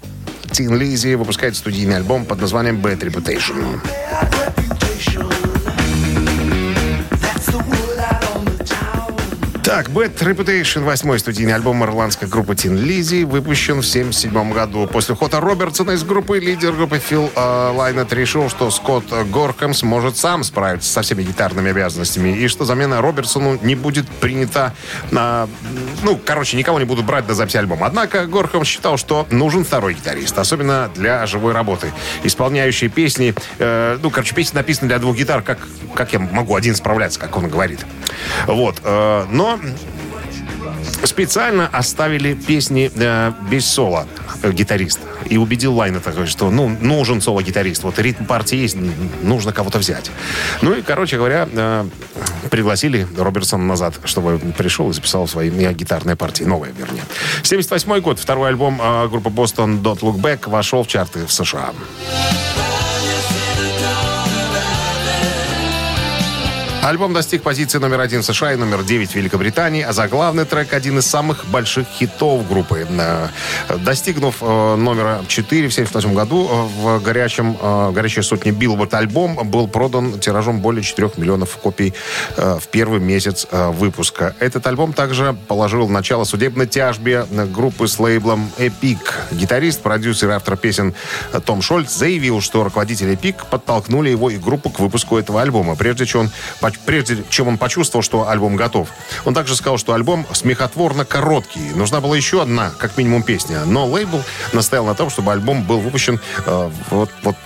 Tin 0.46 0.70
Lizzy 0.78 1.16
выпускает 1.16 1.56
студийный 1.56 1.96
альбом 1.96 2.24
под 2.24 2.40
названием 2.40 2.80
Bad 2.84 3.00
Reputation. 3.00 3.80
Так, 9.62 9.90
Bad 9.90 10.18
Reputation, 10.18 10.82
восьмой 10.82 11.20
студийный 11.20 11.54
альбом 11.54 11.84
ирландской 11.84 12.26
группы 12.28 12.54
Tin 12.54 12.76
Lizzy, 12.76 13.24
выпущен 13.24 13.80
в 13.80 13.86
1977 13.88 14.52
году. 14.52 14.88
После 14.88 15.14
ухода 15.14 15.38
Робертсона 15.38 15.92
из 15.92 16.02
группы 16.02 16.40
лидер 16.40 16.72
группы 16.72 16.98
Фил 16.98 17.30
э, 17.32 17.72
Лайнет 17.72 18.12
решил, 18.12 18.50
что 18.50 18.72
Скотт 18.72 19.04
Горхэм 19.30 19.72
сможет 19.72 20.16
сам 20.16 20.42
справиться 20.42 20.92
со 20.92 21.02
всеми 21.02 21.22
гитарными 21.22 21.70
обязанностями 21.70 22.36
и 22.36 22.48
что 22.48 22.64
замена 22.64 23.00
Робертсону 23.00 23.56
не 23.62 23.76
будет 23.76 24.08
принята 24.08 24.74
на... 25.12 25.48
Ну, 26.02 26.18
короче, 26.24 26.56
никого 26.56 26.80
не 26.80 26.84
будут 26.84 27.04
брать 27.04 27.28
до 27.28 27.34
записи 27.34 27.58
альбома. 27.58 27.86
Однако 27.86 28.26
Горхэм 28.26 28.64
считал, 28.64 28.96
что 28.96 29.28
нужен 29.30 29.64
второй 29.64 29.94
гитарист, 29.94 30.36
особенно 30.38 30.90
для 30.96 31.24
живой 31.26 31.52
работы. 31.52 31.92
Исполняющий 32.24 32.88
песни... 32.88 33.32
э, 33.60 33.96
ну, 34.02 34.10
короче, 34.10 34.34
песни 34.34 34.56
написаны 34.56 34.88
для 34.88 34.98
двух 34.98 35.16
гитар, 35.16 35.40
как, 35.40 35.58
как 35.94 36.12
я 36.12 36.18
могу 36.18 36.56
один 36.56 36.74
справляться, 36.74 37.20
как 37.20 37.36
он 37.36 37.48
говорит. 37.48 37.78
Вот. 38.48 38.80
э, 38.82 39.26
но 39.30 39.51
специально 41.04 41.66
оставили 41.68 42.34
песни 42.34 42.90
э, 42.94 43.32
без 43.50 43.66
соло 43.66 44.06
э, 44.42 44.52
гитариста. 44.52 45.02
И 45.26 45.36
убедил 45.36 45.74
Лайна 45.74 46.00
такой, 46.00 46.26
что 46.26 46.50
ну, 46.50 46.68
нужен 46.68 47.20
соло-гитарист. 47.20 47.82
Вот 47.84 47.98
ритм 47.98 48.24
партии 48.24 48.56
есть, 48.56 48.76
нужно 49.22 49.52
кого-то 49.52 49.78
взять. 49.78 50.10
Ну 50.60 50.74
и, 50.74 50.82
короче 50.82 51.16
говоря, 51.16 51.48
э, 51.52 51.86
пригласили 52.50 53.06
Робертсона 53.16 53.64
назад, 53.64 53.94
чтобы 54.04 54.38
пришел 54.56 54.90
и 54.90 54.92
записал 54.92 55.26
свои 55.28 55.50
гитарные 55.50 56.16
партии. 56.16 56.44
Новые, 56.44 56.72
вернее. 56.76 57.04
78 57.42 58.00
год. 58.00 58.18
Второй 58.18 58.48
альбом 58.48 58.80
э, 58.82 59.08
группы 59.08 59.30
Boston 59.30 59.82
Don't 59.82 60.00
Look 60.00 60.20
Back 60.20 60.48
вошел 60.48 60.82
в 60.82 60.88
чарты 60.88 61.26
в 61.26 61.32
США. 61.32 61.72
Альбом 66.82 67.12
достиг 67.12 67.44
позиции 67.44 67.78
номер 67.78 68.00
один 68.00 68.22
в 68.22 68.24
США 68.24 68.54
и 68.54 68.56
номер 68.56 68.82
9 68.82 69.12
в 69.12 69.14
Великобритании, 69.14 69.82
а 69.82 69.92
заглавный 69.92 70.44
трек 70.44 70.72
один 70.72 70.98
из 70.98 71.06
самых 71.06 71.46
больших 71.46 71.86
хитов 71.86 72.48
группы. 72.48 72.84
Э, 72.90 73.28
Достигнув 73.78 74.38
э, 74.40 74.74
номера 74.74 75.20
4 75.28 75.68
в 75.68 75.72
1978 75.72 76.12
году 76.12 76.48
э, 76.50 76.98
в 76.98 77.00
горячем, 77.00 77.56
горячей 77.92 78.22
сотне 78.22 78.50
Billboard 78.50 78.96
альбом 78.96 79.48
был 79.48 79.68
продан 79.68 80.18
тиражом 80.18 80.60
более 80.60 80.82
4 80.82 81.12
миллионов 81.18 81.56
копий 81.56 81.94
в 82.36 82.66
первый 82.72 82.98
месяц 82.98 83.46
выпуска. 83.52 84.34
Этот 84.40 84.66
альбом 84.66 84.92
также 84.92 85.36
положил 85.46 85.88
начало 85.88 86.24
судебной 86.24 86.66
тяжбе 86.66 87.26
группы 87.30 87.86
с 87.86 87.98
лейблом 88.00 88.50
Epic. 88.58 88.98
Гитарист, 89.30 89.82
продюсер 89.82 90.30
и 90.30 90.32
автор 90.32 90.56
песен 90.56 90.94
Том 91.44 91.62
Шольц 91.62 91.92
заявил, 91.92 92.40
что 92.40 92.64
руководители 92.64 93.16
Epic 93.16 93.36
подтолкнули 93.50 94.10
его 94.10 94.30
и 94.30 94.36
группу 94.36 94.70
к 94.70 94.80
выпуску 94.80 95.16
этого 95.16 95.42
альбома, 95.42 95.76
прежде 95.76 96.06
чем 96.06 96.22
он, 96.22 96.30
прежде 96.80 97.24
чем 97.30 97.48
он 97.48 97.58
почувствовал, 97.58 98.02
что 98.02 98.28
альбом 98.28 98.56
готов. 98.56 98.88
Он 99.24 99.34
также 99.34 99.56
сказал, 99.56 99.78
что 99.78 99.94
альбом 99.94 100.26
смехотворно 100.32 101.04
короткий. 101.04 101.70
Нужна 101.74 102.00
была 102.00 102.16
еще 102.16 102.42
одна, 102.42 102.70
как 102.78 102.96
минимум, 102.96 103.22
песня. 103.22 103.64
Но 103.64 103.86
лейбл 103.86 104.22
настоял 104.52 104.84
на 104.84 104.94
том, 104.94 105.10
чтобы 105.10 105.32
альбом 105.32 105.62
был 105.64 105.80
выпущен 105.80 106.20
э, 106.46 106.70
вот, 106.90 107.10
вот 107.22 107.36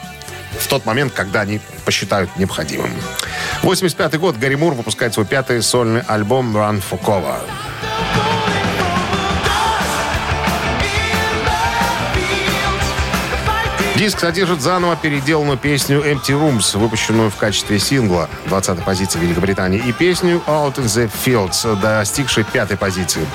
в 0.59 0.67
тот 0.69 0.87
момент, 0.87 1.13
когда 1.13 1.43
они 1.43 1.61
посчитают 1.85 2.37
необходимым. 2.37 2.91
85 3.63 4.19
год. 4.19 4.37
Гарри 4.37 4.55
Мур 4.55 4.75
выпускает 4.75 5.15
свой 5.15 5.27
пятый 5.27 5.63
сольный 5.63 6.03
альбом 6.03 6.57
«Run 6.57 6.83
for 6.83 7.01
Cover». 7.03 7.41
Диск 13.97 14.21
содержит 14.21 14.61
заново 14.61 14.95
переделанную 14.95 15.57
песню 15.57 16.01
Empty 16.01 16.33
Rooms, 16.39 16.79
выпущенную 16.79 17.31
в 17.31 17.37
качестве 17.37 17.79
сингла 17.79 18.29
20-й 18.47 18.83
позиции 18.83 19.19
Великобритании, 19.19 19.83
и 19.85 19.91
песню 19.93 20.43
Out 20.47 20.75
in 20.75 20.85
the 20.85 21.11
Fields, 21.25 21.81
достигшей 21.81 22.45
пятой 22.45 22.77
позиции. 22.77 23.27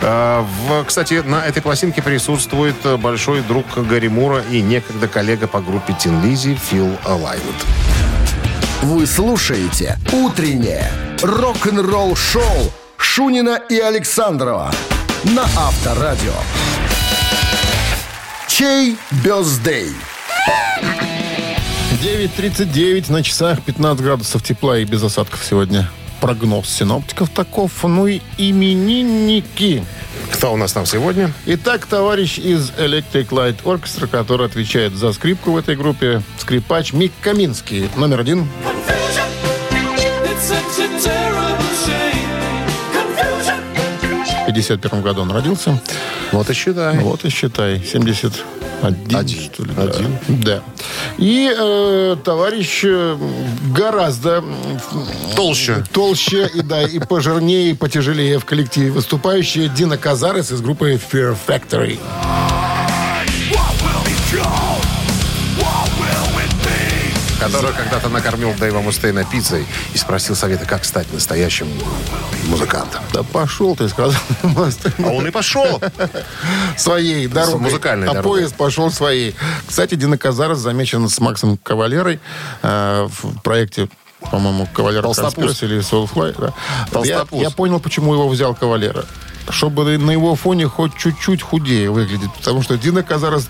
В- 0.00 0.84
кстати, 0.86 1.22
на 1.24 1.44
этой 1.44 1.60
пластинке 1.60 2.00
присутствует 2.00 2.76
большой 2.98 3.42
друг 3.42 3.66
Гарри 3.76 4.08
Мура 4.08 4.42
и 4.50 4.62
некогда 4.62 5.06
коллега 5.06 5.46
по 5.46 5.60
группе 5.60 5.92
Тин 5.92 6.24
Лизи 6.24 6.54
Фил 6.54 6.96
Лайнет. 7.04 7.44
Вы 8.82 9.06
слушаете 9.06 9.98
«Утреннее 10.12 10.90
рок-н-ролл-шоу» 11.22 12.72
Шунина 12.96 13.60
и 13.68 13.78
Александрова 13.78 14.72
на 15.24 15.42
Авторадио. 15.42 16.32
Чей 18.58 18.96
бездей? 19.22 19.90
9.39 22.02 23.12
на 23.12 23.22
часах, 23.22 23.60
15 23.60 24.02
градусов 24.02 24.42
тепла 24.42 24.78
и 24.78 24.86
без 24.86 25.02
осадков 25.02 25.44
сегодня. 25.44 25.90
Прогноз 26.22 26.66
синоптиков 26.66 27.28
таков. 27.28 27.70
Ну 27.84 28.06
и 28.06 28.22
именинники. 28.38 29.84
Кто 30.32 30.54
у 30.54 30.56
нас 30.56 30.72
там 30.72 30.86
сегодня? 30.86 31.34
Итак, 31.44 31.84
товарищ 31.84 32.38
из 32.38 32.70
Electric 32.70 33.28
Light 33.28 33.62
Orchestra, 33.64 34.06
который 34.06 34.46
отвечает 34.46 34.94
за 34.94 35.12
скрипку 35.12 35.50
в 35.52 35.58
этой 35.58 35.76
группе, 35.76 36.22
скрипач 36.38 36.94
Мик 36.94 37.12
Каминский. 37.20 37.90
Номер 37.94 38.20
один. 38.20 38.48
В 38.88 38.95
51 44.56 45.02
году 45.02 45.22
он 45.22 45.30
родился. 45.30 45.78
Вот 46.32 46.48
и 46.50 46.54
считай. 46.54 46.98
Вот 46.98 47.24
и 47.24 47.28
считай. 47.28 47.82
71, 47.84 49.16
Один. 49.16 49.38
что 49.40 49.64
ли. 49.64 49.70
да. 49.76 49.82
Один. 49.82 50.18
Да. 50.28 50.62
И 51.18 51.52
э, 51.56 52.16
товарищ 52.24 52.80
э, 52.84 53.16
гораздо 53.74 54.42
Толще. 55.34 55.84
толще 55.92 56.48
и, 56.54 56.62
да, 56.62 56.82
и 56.82 56.98
пожирнее, 56.98 57.70
и 57.70 57.74
потяжелее 57.74 58.38
в 58.38 58.44
коллективе 58.44 58.90
выступающий 58.90 59.68
Дина 59.68 59.98
Казарес 59.98 60.50
из 60.50 60.60
группы 60.60 60.98
Fear 61.12 61.36
Factory. 61.46 61.98
Который 67.52 67.72
когда-то 67.72 68.08
накормил 68.08 68.54
Дэйва 68.54 68.80
Мустейна 68.80 69.24
пиццей 69.24 69.66
и 69.94 69.98
спросил 69.98 70.34
совета, 70.34 70.66
как 70.66 70.84
стать 70.84 71.12
настоящим 71.12 71.68
музыкантом. 72.48 73.02
Да 73.12 73.22
пошел 73.22 73.76
ты, 73.76 73.88
сказал. 73.88 74.20
А 74.42 75.08
он 75.08 75.26
и 75.26 75.30
пошел. 75.30 75.80
своей 76.76 77.26
дорогой. 77.26 77.60
музыкальной 77.60 78.08
а 78.08 78.12
дорогой. 78.12 78.40
поезд 78.40 78.56
пошел 78.56 78.90
своей. 78.90 79.34
Кстати, 79.66 79.94
Дина 79.94 80.18
Казарес 80.18 80.58
замечен 80.58 81.08
с 81.08 81.20
Максом 81.20 81.56
Кавалерой 81.56 82.20
э, 82.62 83.08
в 83.08 83.40
проекте 83.42 83.88
по-моему, 84.30 84.66
Кавалер 84.72 85.02
Толстопуз. 85.02 85.62
или 85.62 85.78
Soulfly. 85.78 86.34
Да. 86.90 87.00
Я, 87.04 87.26
я 87.32 87.50
понял, 87.50 87.80
почему 87.80 88.14
его 88.14 88.28
взял 88.28 88.54
Кавалера. 88.54 89.04
Чтобы 89.48 89.98
на 89.98 90.10
его 90.10 90.34
фоне 90.34 90.66
хоть 90.66 90.96
чуть-чуть 90.96 91.42
худее 91.42 91.90
выглядит. 91.90 92.32
Потому 92.34 92.62
что 92.62 92.76
Дина 92.76 93.02
Казарес 93.02 93.48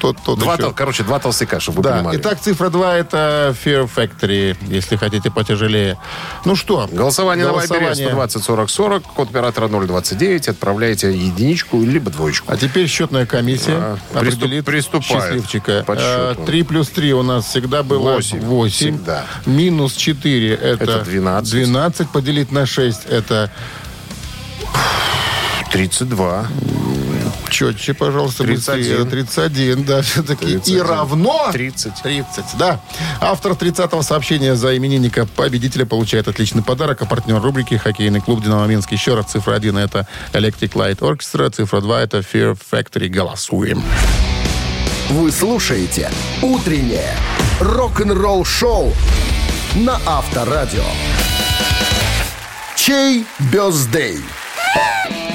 тот, 0.00 0.16
тот 0.24 0.38
Два, 0.38 0.54
еще. 0.54 0.72
короче, 0.72 1.02
два 1.04 1.18
толстяка, 1.18 1.60
чтобы 1.60 1.76
вы 1.78 1.82
Да. 1.84 1.96
понимали. 1.96 2.16
Итак, 2.18 2.40
цифра 2.40 2.68
2 2.70 2.96
это 2.96 3.54
Fear 3.64 3.88
Factory, 3.94 4.56
если 4.68 4.96
хотите 4.96 5.30
потяжелее. 5.30 5.98
Ну 6.44 6.56
что? 6.56 6.88
Голосование, 6.90 7.46
на 7.46 7.52
Вайбере 7.52 7.80
голосование. 7.80 8.06
120 8.08 8.42
40 8.44 8.70
40, 8.70 9.02
код 9.02 9.30
оператора 9.30 9.68
029. 9.68 10.48
Отправляйте 10.48 11.12
единичку 11.12 11.80
либо 11.82 12.10
двоечку. 12.10 12.52
А 12.52 12.56
теперь 12.56 12.86
счетная 12.88 13.26
комиссия 13.26 13.74
А, 13.76 13.98
определит 14.14 14.64
приступ- 14.64 15.04
счастливчика. 15.04 15.84
счету. 15.86 16.44
3 16.44 16.62
плюс 16.62 16.88
3 16.88 17.12
у 17.14 17.22
нас 17.22 17.46
всегда 17.46 17.82
было 17.82 18.14
Восемь. 18.14 18.40
8. 18.40 18.96
Всегда. 18.96 19.24
Минус 19.46 19.94
4 19.94 20.54
это, 20.54 20.84
Это 20.84 21.00
12. 21.04 21.52
12 21.52 22.08
поделить 22.10 22.52
на 22.52 22.66
6 22.66 23.04
это 23.06 23.50
32. 25.72 26.46
Четче, 27.50 27.94
пожалуйста, 27.94 28.44
31. 28.44 29.04
быстрее. 29.04 29.24
31, 29.24 29.84
да, 29.84 30.02
все-таки. 30.02 30.44
И 30.44 30.58
31. 30.58 30.82
равно... 30.82 31.50
30. 31.52 32.02
30, 32.02 32.44
да. 32.58 32.80
Автор 33.20 33.52
30-го 33.52 34.02
сообщения 34.02 34.56
за 34.56 34.76
именинника 34.76 35.26
победителя 35.26 35.86
получает 35.86 36.28
отличный 36.28 36.62
подарок. 36.62 37.02
А 37.02 37.06
партнер 37.06 37.40
рубрики 37.40 37.76
«Хоккейный 37.76 38.20
клуб 38.20 38.42
«Динамо 38.42 38.66
Минск». 38.66 38.92
Еще 38.92 39.14
раз, 39.14 39.26
цифра 39.26 39.54
1 39.54 39.78
это 39.78 40.06
Electric 40.32 40.72
Light 40.72 40.98
Orchestra, 40.98 41.50
цифра 41.50 41.80
2 41.80 42.00
это 42.02 42.18
Fear 42.18 42.58
Factory. 42.70 43.08
Голосуем. 43.08 43.82
Вы 45.10 45.30
слушаете 45.30 46.10
«Утреннее 46.42 47.14
рок-н-ролл-шоу» 47.60 48.92
на 49.76 50.00
Авторадио. 50.04 50.84
Чей 52.74 53.24
бездей? 53.52 54.18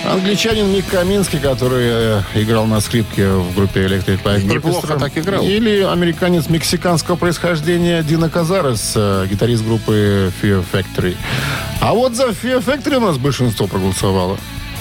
Англичанин 0.06 0.72
Мик 0.74 0.86
Каминский, 0.90 1.40
который 1.40 1.86
э, 1.88 2.22
играл 2.36 2.66
на 2.66 2.82
скрипке 2.82 3.28
в 3.30 3.54
группе 3.56 3.86
Electric 3.86 4.24
Light 4.24 4.44
Неплохо 4.44 4.98
так 4.98 5.16
играл. 5.18 5.44
Или 5.46 5.82
американец 5.84 6.50
мексиканского 6.50 7.16
происхождения 7.16 8.02
Дина 8.02 8.28
Казарес, 8.30 8.94
э, 8.96 9.28
гитарист 9.30 9.64
группы 9.64 10.32
Fear 10.42 10.66
Factory. 10.72 11.16
А 11.82 11.94
вот 11.94 12.16
за 12.16 12.30
Fear 12.30 12.64
Factory 12.66 12.96
у 12.98 13.02
нас 13.02 13.18
большинство 13.18 13.68
проголосовало. 13.68 14.38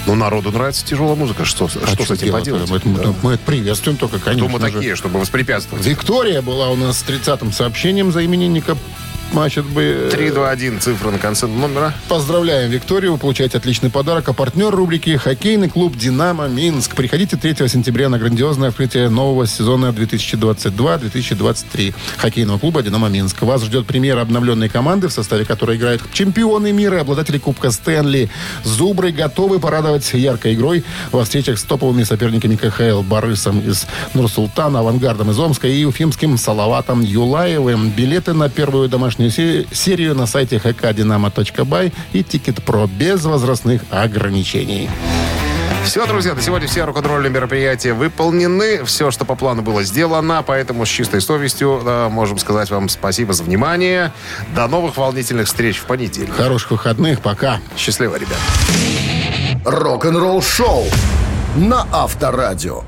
Ну, 0.07 0.15
народу 0.15 0.51
нравится 0.51 0.83
тяжелая 0.83 1.15
музыка. 1.15 1.45
Что, 1.45 1.67
с- 1.67 1.73
что 1.73 2.03
с 2.03 2.09
этим 2.11 2.25
делать? 2.27 2.45
поделать? 2.45 2.69
Мы, 2.71 2.79
мы- 2.91 3.15
мы 3.21 3.33
это 3.33 3.43
приветствуем 3.45 3.97
только, 3.97 4.17
конечно 4.17 4.47
Кто 4.47 4.57
мы 4.57 4.67
же. 4.67 4.73
такие, 4.73 4.95
чтобы 4.95 5.19
воспрепятствовать? 5.19 5.85
Виктория 5.85 6.41
была 6.41 6.69
у 6.69 6.75
нас 6.75 6.97
с 6.97 7.03
30-м 7.03 7.51
сообщением 7.51 8.11
за 8.11 8.25
именинника. 8.25 8.75
Значит, 9.31 9.65
бы... 9.65 10.09
3-2-1, 10.11 10.79
цифра 10.79 11.09
на 11.09 11.17
конце 11.17 11.47
номера. 11.47 11.93
Поздравляем 12.09 12.69
Викторию, 12.69 13.13
вы 13.13 13.17
получаете 13.17 13.57
отличный 13.57 13.89
подарок. 13.89 14.27
А 14.27 14.33
партнер 14.33 14.69
рубрики 14.69 15.15
«Хоккейный 15.15 15.69
клуб 15.69 15.95
«Динамо 15.95 16.49
Минск». 16.49 16.95
Приходите 16.95 17.37
3 17.37 17.69
сентября 17.69 18.09
на 18.09 18.19
грандиозное 18.19 18.69
открытие 18.69 19.07
нового 19.09 19.47
сезона 19.47 19.85
2022-2023 19.97 21.95
хоккейного 22.17 22.59
клуба 22.59 22.83
«Динамо 22.83 23.07
Минск». 23.07 23.41
Вас 23.43 23.63
ждет 23.63 23.87
премьера 23.87 24.19
обновленной 24.21 24.67
команды, 24.67 25.07
в 25.07 25.13
составе 25.13 25.45
которой 25.45 25.77
играют 25.77 26.01
чемпионы 26.11 26.73
мира 26.73 26.97
и 26.97 26.99
обладатели 27.01 27.37
Кубка 27.37 27.71
Стэнли. 27.71 28.29
Зубры 28.65 29.13
готовы 29.13 29.59
порадовать 29.59 30.11
яркой 30.13 30.55
игрой 30.55 30.83
во 31.13 31.23
встречах 31.23 31.57
с 31.57 31.63
топовыми 31.63 32.03
соперниками 32.03 32.57
КХЛ 32.57 33.01
Барысом 33.01 33.61
из 33.61 33.87
Нур-Султана, 34.13 34.79
Авангардом 34.79 35.31
из 35.31 35.39
Омска 35.39 35.69
и 35.69 35.85
Уфимским 35.85 36.37
Салаватом 36.37 37.01
Юлаевым. 37.01 37.91
Билеты 37.91 38.33
на 38.33 38.49
первую 38.49 38.89
домашнюю 38.89 39.20
се- 39.29 39.65
серию 39.71 40.15
на 40.15 40.25
сайте 40.25 40.57
hkdinamo.by 40.57 41.91
и 42.13 42.23
TicketPro 42.23 42.87
без 42.87 43.23
возрастных 43.23 43.81
ограничений. 43.89 44.89
Все, 45.83 46.05
друзья, 46.05 46.35
на 46.35 46.41
сегодня 46.41 46.67
все 46.67 46.85
рок-н-ролльные 46.85 47.31
мероприятия 47.31 47.93
выполнены. 47.93 48.83
Все, 48.85 49.09
что 49.09 49.25
по 49.25 49.35
плану 49.35 49.63
было 49.63 49.83
сделано. 49.83 50.43
Поэтому 50.45 50.85
с 50.85 50.89
чистой 50.89 51.21
совестью 51.21 51.81
э, 51.83 52.07
можем 52.09 52.37
сказать 52.37 52.69
вам 52.69 52.87
спасибо 52.87 53.33
за 53.33 53.43
внимание. 53.43 54.11
До 54.55 54.67
новых 54.67 54.95
волнительных 54.97 55.47
встреч 55.47 55.77
в 55.77 55.85
понедельник. 55.85 56.35
Хороших 56.35 56.71
выходных, 56.71 57.21
пока. 57.21 57.59
Счастливо, 57.77 58.15
ребят. 58.17 58.37
Рок-н-ролл-шоу 59.65 60.85
на 61.55 61.87
Авторадио. 61.91 62.83